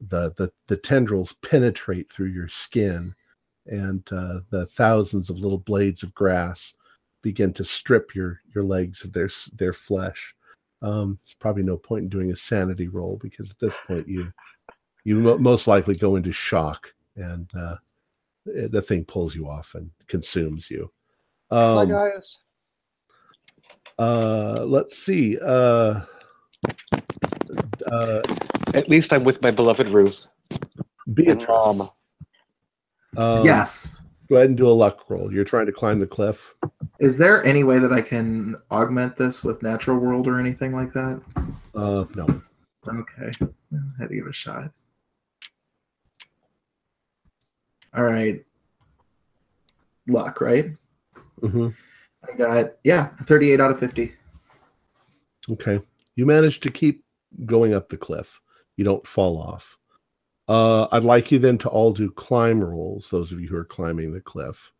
[0.00, 3.14] the the the tendrils penetrate through your skin,
[3.66, 6.74] and uh, the thousands of little blades of grass
[7.22, 10.34] begin to strip your your legs of their their flesh.
[10.82, 14.28] Um, there's probably no point in doing a sanity roll because at this point you
[15.04, 17.76] you mo- most likely go into shock and uh,
[18.54, 20.90] eh, the thing pulls you off and consumes you.
[21.50, 22.38] Um, guys.
[23.98, 25.38] uh, let's see.
[25.38, 26.00] Uh,
[27.82, 28.22] uh,
[28.74, 30.18] At least I'm with my beloved Ruth.
[30.50, 31.46] And Beatrice.
[31.48, 31.90] Mom.
[33.16, 34.02] Um, yes.
[34.28, 35.32] Go ahead and do a luck roll.
[35.32, 36.54] You're trying to climb the cliff.
[36.98, 40.92] Is there any way that I can augment this with natural world or anything like
[40.92, 41.22] that?
[41.74, 42.42] Uh, no.
[42.88, 43.30] Okay.
[43.40, 44.70] I had to give it a shot.
[47.94, 48.44] All right.
[50.08, 50.72] Luck, right?
[51.40, 51.68] Mm-hmm.
[52.28, 54.12] I got, yeah, 38 out of 50.
[55.50, 55.80] Okay.
[56.16, 57.04] You managed to keep
[57.44, 58.40] going up the cliff.
[58.76, 59.76] You don't fall off.
[60.48, 63.64] Uh, I'd like you then to all do climb rolls, those of you who are
[63.64, 64.72] climbing the cliff.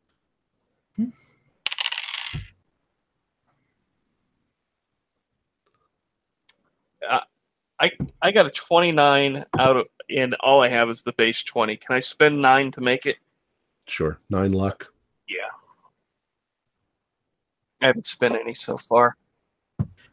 [8.22, 11.76] I got a 29 out of, and all I have is the base 20.
[11.76, 13.16] Can I spend nine to make it?
[13.86, 14.18] Sure.
[14.30, 14.92] Nine luck.
[15.28, 15.36] Yeah.
[17.82, 19.16] I haven't spent any so far.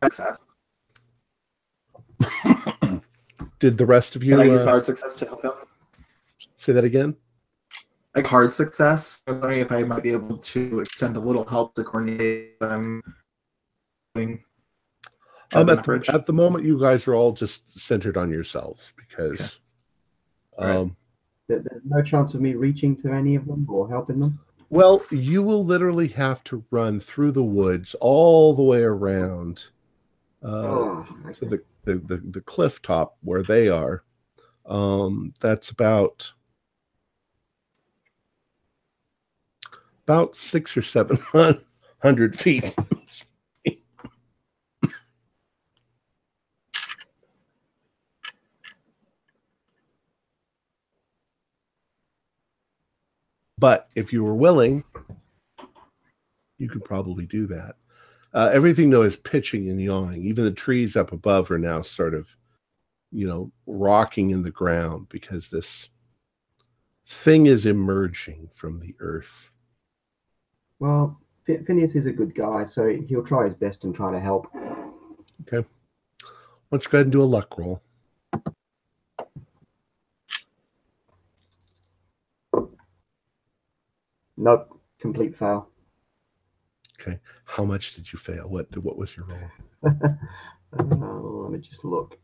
[0.03, 0.40] Success.
[3.60, 5.52] Did the rest of you Can I use uh, hard success to help him?
[6.58, 7.16] say that again?
[8.16, 9.22] Like hard success.
[9.28, 13.02] I'm wondering if I might be able to extend a little help to coordinate I'm
[14.16, 19.40] Um, at, the, at the moment, you guys are all just centered on yourselves because
[20.60, 20.72] Okay.
[20.72, 20.95] Um,
[21.48, 24.40] There- There's no chance of me reaching to any of them or helping them.
[24.70, 29.66] Well, you will literally have to run through the woods all the way around
[30.44, 31.48] uh, oh, to okay.
[31.48, 34.03] the, the, the, the cliff top where they are.
[34.65, 36.31] Um, that's about
[40.07, 41.18] about six or seven
[42.01, 42.73] hundred feet.
[53.57, 54.84] But if you were willing,
[56.57, 57.76] you could probably do that.
[58.34, 60.23] Uh, everything though is pitching and yawing.
[60.23, 62.35] Even the trees up above are now sort of,
[63.11, 65.89] you know, rocking in the ground because this
[67.07, 69.51] thing is emerging from the earth.
[70.80, 74.47] Well, Phineas is a good guy, so he'll try his best and try to help.
[75.47, 75.68] Okay.
[76.69, 77.81] Why don't you go ahead and do a luck roll?
[84.35, 85.69] Nope, complete fail.
[87.06, 87.20] Okay.
[87.46, 88.48] How much did you fail?
[88.48, 89.94] What what was your roll?
[90.76, 92.18] Uh, let me just look.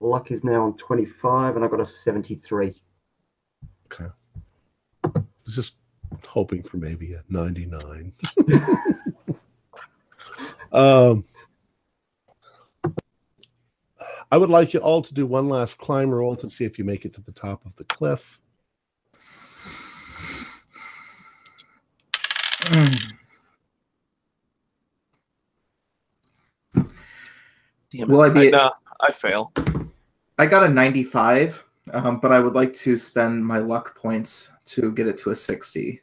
[0.00, 2.74] Luck is now on 25, and I've got a 73.
[3.86, 4.04] Okay.
[5.02, 5.08] I
[5.46, 5.76] was just
[6.26, 8.12] hoping for maybe a 99.
[10.72, 11.24] um,
[14.30, 16.84] I would like you all to do one last climb roll to see if you
[16.84, 18.38] make it to the top of the cliff.
[27.98, 28.34] Damn Will I it.
[28.34, 28.70] be- nah,
[29.00, 29.52] I fail.
[30.38, 34.92] I got a 95, um, but I would like to spend my luck points to
[34.92, 36.00] get it to a 60.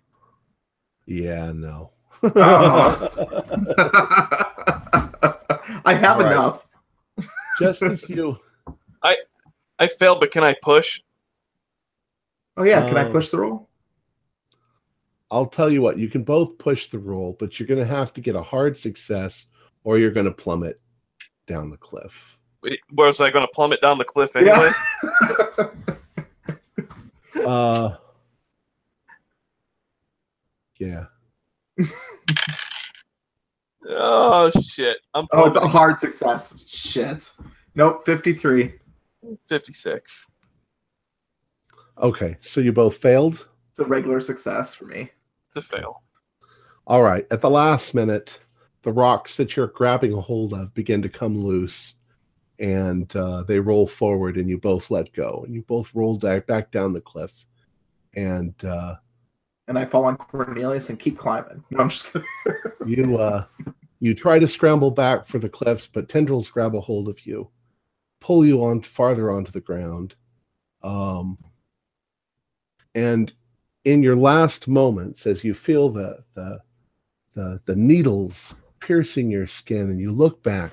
[1.06, 1.92] Yeah, no.
[2.24, 3.10] Oh.
[5.86, 6.32] I have All right.
[6.32, 6.66] enough.
[7.60, 8.38] Just as you
[9.04, 9.16] I
[9.80, 11.02] I failed, but can I push?
[12.58, 13.70] Oh yeah, can I Um, push the roll?
[15.32, 18.14] I'll tell you what, you can both push the roll, but you're going to have
[18.14, 19.46] to get a hard success
[19.84, 20.80] or you're going to plummet
[21.48, 22.38] down the cliff.
[22.64, 24.54] Wait, Was I going to plummet down the cliff Yeah.
[24.54, 24.86] anyways?
[27.46, 27.98] Uh
[30.78, 31.06] Yeah.
[33.88, 34.98] Oh shit!
[35.14, 36.64] I'm oh, it's a hard success.
[36.66, 37.32] Shit.
[37.76, 38.74] Nope, 53.
[39.44, 40.28] 56.
[42.02, 43.48] Okay, so you both failed.
[43.70, 45.12] It's a regular success for me.
[45.46, 46.02] It's a fail.
[46.88, 47.28] All right.
[47.32, 48.40] At the last minute,
[48.86, 51.95] the rocks that you're grabbing a hold of begin to come loose
[52.60, 56.72] and uh, they roll forward and you both let go and you both roll back,
[56.72, 57.44] down the cliff
[58.16, 58.95] and uh,
[59.68, 61.64] and I fall on Cornelius and keep climbing.
[61.72, 62.28] No, I'm just kidding.
[62.86, 63.45] You uh,
[63.99, 67.49] you try to scramble back for the cliffs, but tendrils grab a hold of you,
[68.22, 70.14] pull you on farther onto the ground.
[70.84, 71.40] Um,
[72.94, 73.34] and
[73.84, 76.60] in your last moments, as you feel the the
[77.34, 78.53] the, the needles
[78.86, 80.72] piercing your skin, and you look back,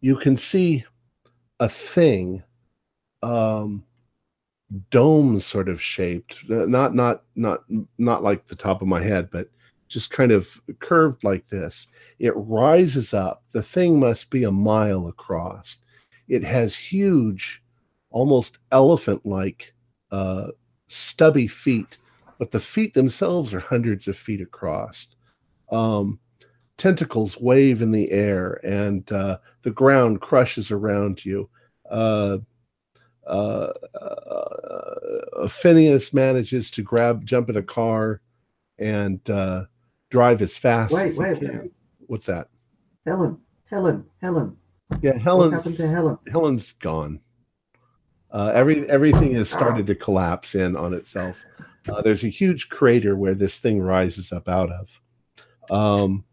[0.00, 0.84] you can see
[1.60, 2.42] a thing,
[3.22, 3.84] um,
[4.90, 7.60] dome sort of shaped, uh, not not not
[7.98, 9.50] not like the top of my head, but
[9.88, 10.48] just kind of
[10.78, 11.86] curved like this.
[12.18, 13.42] It rises up.
[13.52, 15.78] The thing must be a mile across.
[16.28, 17.62] It has huge,
[18.10, 19.74] almost elephant like
[20.10, 20.48] uh,
[20.86, 21.98] stubby feet,
[22.38, 25.08] but the feet themselves are hundreds of feet across.
[25.70, 26.18] Um,
[26.78, 31.50] tentacles wave in the air, and uh, the ground crushes around you.
[31.90, 32.38] Uh,
[33.26, 38.22] uh, uh, Phineas manages to grab, jump in a car,
[38.78, 39.64] and uh,
[40.10, 41.58] drive as fast Wait, as he wait, can.
[41.62, 41.72] wait.
[42.06, 42.48] What's that?
[43.06, 44.56] Helen, Helen, Helen.
[45.02, 46.18] Yeah, What Helen's happened to Helen?
[46.30, 47.20] Helen's gone.
[48.30, 51.42] Uh, every everything has started to collapse in on itself.
[51.88, 54.90] Uh, there's a huge crater where this thing rises up out of.
[55.70, 56.24] Um,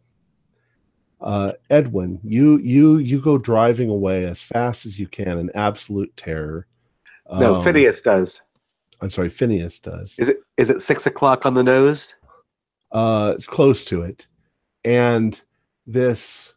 [1.22, 6.16] uh, Edwin, you you you go driving away as fast as you can in absolute
[6.18, 6.68] terror.
[7.32, 8.42] No, Um, Phineas does.
[9.02, 10.18] I'm sorry, Phineas does.
[10.20, 12.14] Is it is it six o'clock on the nose?
[12.92, 14.28] uh, it's close to it,
[14.84, 15.42] and
[15.88, 16.54] this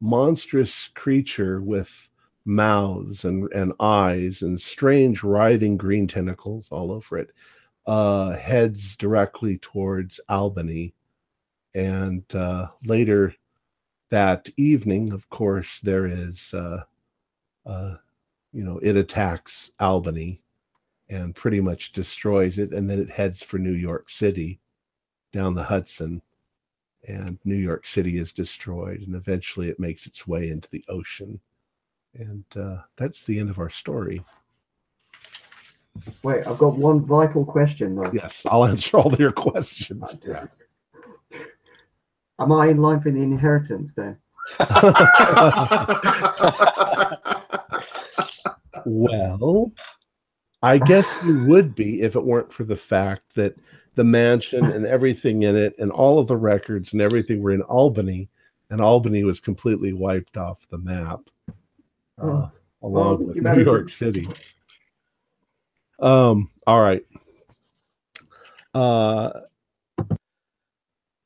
[0.00, 2.08] monstrous creature with
[2.44, 7.30] mouths and, and eyes and strange writhing green tentacles all over it
[7.86, 10.94] uh, heads directly towards Albany,
[11.74, 13.34] and uh, later
[14.10, 16.82] that evening, of course, there is uh,
[17.64, 17.96] uh,
[18.52, 20.42] you know it attacks Albany
[21.08, 24.60] and pretty much destroys it, and then it heads for New York City
[25.32, 26.22] down the Hudson,
[27.08, 31.40] and New York City is destroyed, and eventually it makes its way into the ocean.
[32.14, 34.24] And uh, that's the end of our story.
[36.22, 38.10] Wait, I've got one vital question though.
[38.12, 40.20] Yes, I'll answer all your questions.
[42.38, 42.44] Yeah.
[42.44, 44.16] Am I in line for the inheritance then?
[48.86, 49.72] well,
[50.62, 53.54] I guess you would be if it weren't for the fact that
[53.94, 57.62] the mansion and everything in it and all of the records and everything were in
[57.62, 58.28] Albany,
[58.70, 61.52] and Albany was completely wiped off the map, uh,
[62.22, 62.50] Oh.
[62.82, 64.26] along Well, with New better- York City.
[65.98, 66.50] Um.
[66.66, 67.02] All right.
[68.74, 69.30] Uh.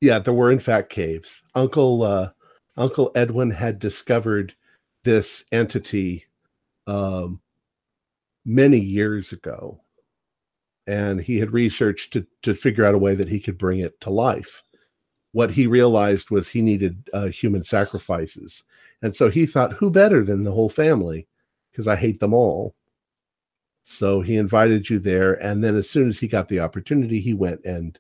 [0.01, 1.43] Yeah, there were in fact caves.
[1.55, 2.31] Uncle uh,
[2.77, 4.55] Uncle Edwin had discovered
[5.05, 6.25] this entity
[6.87, 7.41] um,
[8.45, 9.81] many years ago,
[10.87, 14.01] and he had researched to to figure out a way that he could bring it
[14.01, 14.62] to life.
[15.33, 18.65] What he realized was he needed uh, human sacrifices,
[19.03, 21.29] and so he thought, who better than the whole family?
[21.70, 22.75] Because I hate them all.
[23.85, 27.35] So he invited you there, and then as soon as he got the opportunity, he
[27.35, 27.99] went and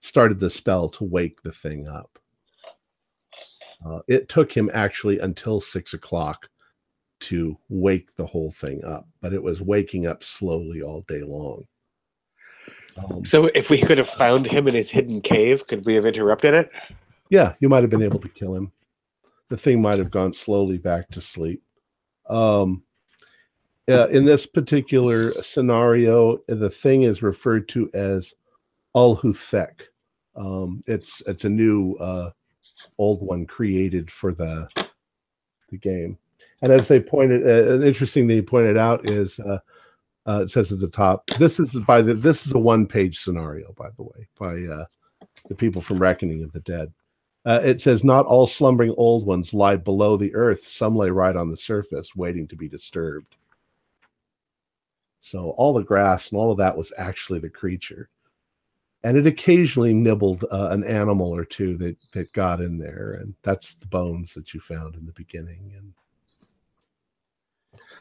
[0.00, 2.18] started the spell to wake the thing up.
[3.84, 6.48] Uh, it took him actually until six o'clock
[7.20, 11.64] to wake the whole thing up, but it was waking up slowly all day long.
[12.96, 16.06] Um, So if we could have found him in his hidden cave, could we have
[16.06, 16.70] interrupted it?
[17.30, 18.72] yeah, you might have been able to kill him.
[19.48, 21.62] The thing might have gone slowly back to sleep.
[22.28, 22.82] Um,
[23.88, 28.34] uh, in this particular scenario, the thing is referred to as
[28.94, 29.82] Ulhuthek.
[30.36, 32.30] Um, it's it's a new uh,
[32.98, 34.68] old one created for the
[35.70, 36.18] the game.
[36.62, 39.58] And as they pointed, uh, interesting they pointed out is uh,
[40.26, 43.18] uh, it says at the top, this is by the this is a one page
[43.18, 44.84] scenario, by the way, by uh,
[45.48, 46.92] the people from Reckoning of the Dead.
[47.46, 50.66] Uh, it says, Not all slumbering old ones lie below the earth.
[50.66, 53.36] Some lay right on the surface, waiting to be disturbed.
[55.20, 58.08] So all the grass and all of that was actually the creature.
[59.02, 63.18] And it occasionally nibbled uh, an animal or two that, that got in there.
[63.20, 65.72] And that's the bones that you found in the beginning.
[65.76, 65.94] And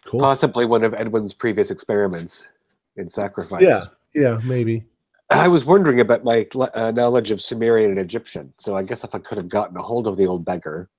[0.06, 0.20] cool.
[0.20, 2.50] Possibly one of Edwin's previous experiments
[2.98, 3.62] in sacrifice.
[3.62, 4.84] Yeah, yeah, maybe.
[5.30, 8.52] I was wondering about my uh, knowledge of Sumerian and Egyptian.
[8.60, 10.90] So I guess if I could have gotten a hold of the old beggar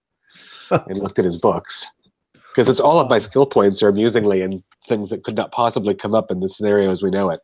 [0.71, 1.85] and looked at his books,
[2.33, 5.95] because it's all of my skill points are amusingly in things that could not possibly
[5.95, 7.41] come up in the scenario as we know it.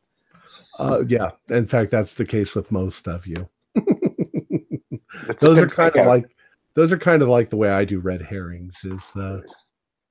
[0.78, 3.48] Uh, yeah, in fact, that's the case with most of you.
[5.40, 6.08] Those are kind of out.
[6.08, 6.36] like
[6.74, 8.76] those are kind of like the way I do red herrings.
[8.84, 9.40] Is uh,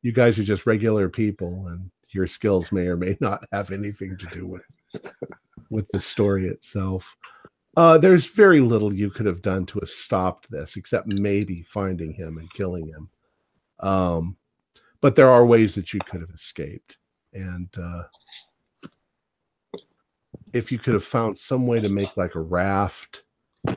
[0.01, 4.17] you guys are just regular people, and your skills may or may not have anything
[4.17, 4.63] to do with
[5.69, 7.15] with the story itself.
[7.77, 12.13] Uh, there's very little you could have done to have stopped this, except maybe finding
[12.13, 13.09] him and killing him.
[13.79, 14.37] Um,
[15.01, 16.97] but there are ways that you could have escaped,
[17.33, 18.03] and uh,
[20.55, 23.23] if you could have found some way to make like a raft,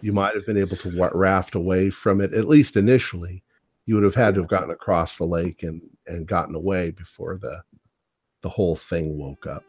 [0.00, 2.32] you might have been able to raft away from it.
[2.32, 3.42] At least initially,
[3.84, 7.36] you would have had to have gotten across the lake and and gotten away before
[7.36, 7.62] the
[8.42, 9.64] the whole thing woke up.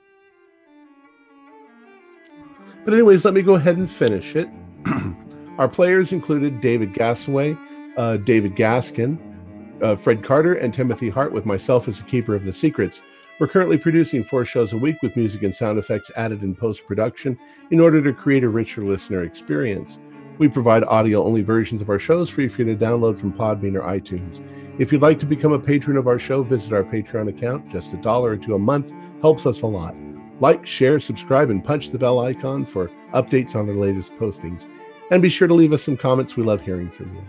[2.85, 4.47] But anyways, let me go ahead and finish it.
[5.57, 7.57] Our players included David Gasaway,
[7.97, 9.17] uh, David Gaskin,
[9.81, 13.01] uh, Fred Carter, and Timothy Hart, with myself as the keeper of the secrets.
[13.40, 16.85] We're currently producing four shows a week with music and sound effects added in post
[16.85, 17.40] production
[17.72, 19.98] in order to create a richer listener experience.
[20.40, 23.76] We provide audio only versions of our shows free for you to download from Podbean
[23.76, 24.45] or iTunes.
[24.77, 27.69] If you'd like to become a patron of our show, visit our Patreon account.
[27.69, 29.95] Just a dollar or two a month helps us a lot.
[30.42, 34.68] Like, share, subscribe, and punch the bell icon for updates on our latest postings.
[35.11, 36.35] And be sure to leave us some comments.
[36.35, 37.24] We love hearing from you.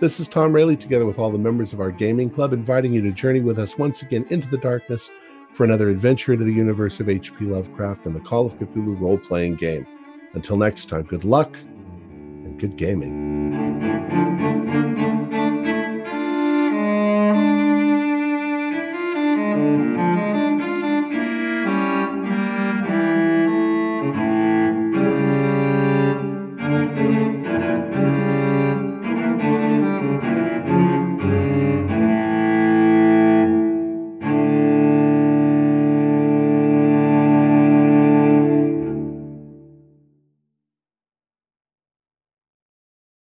[0.00, 3.02] This is Tom Rayleigh, together with all the members of our gaming club, inviting you
[3.02, 5.10] to journey with us once again into the darkness
[5.52, 7.44] for another adventure into the universe of H.P.
[7.44, 9.86] Lovecraft and the Call of Cthulhu role playing game.
[10.34, 13.52] Until next time, good luck and good gaming.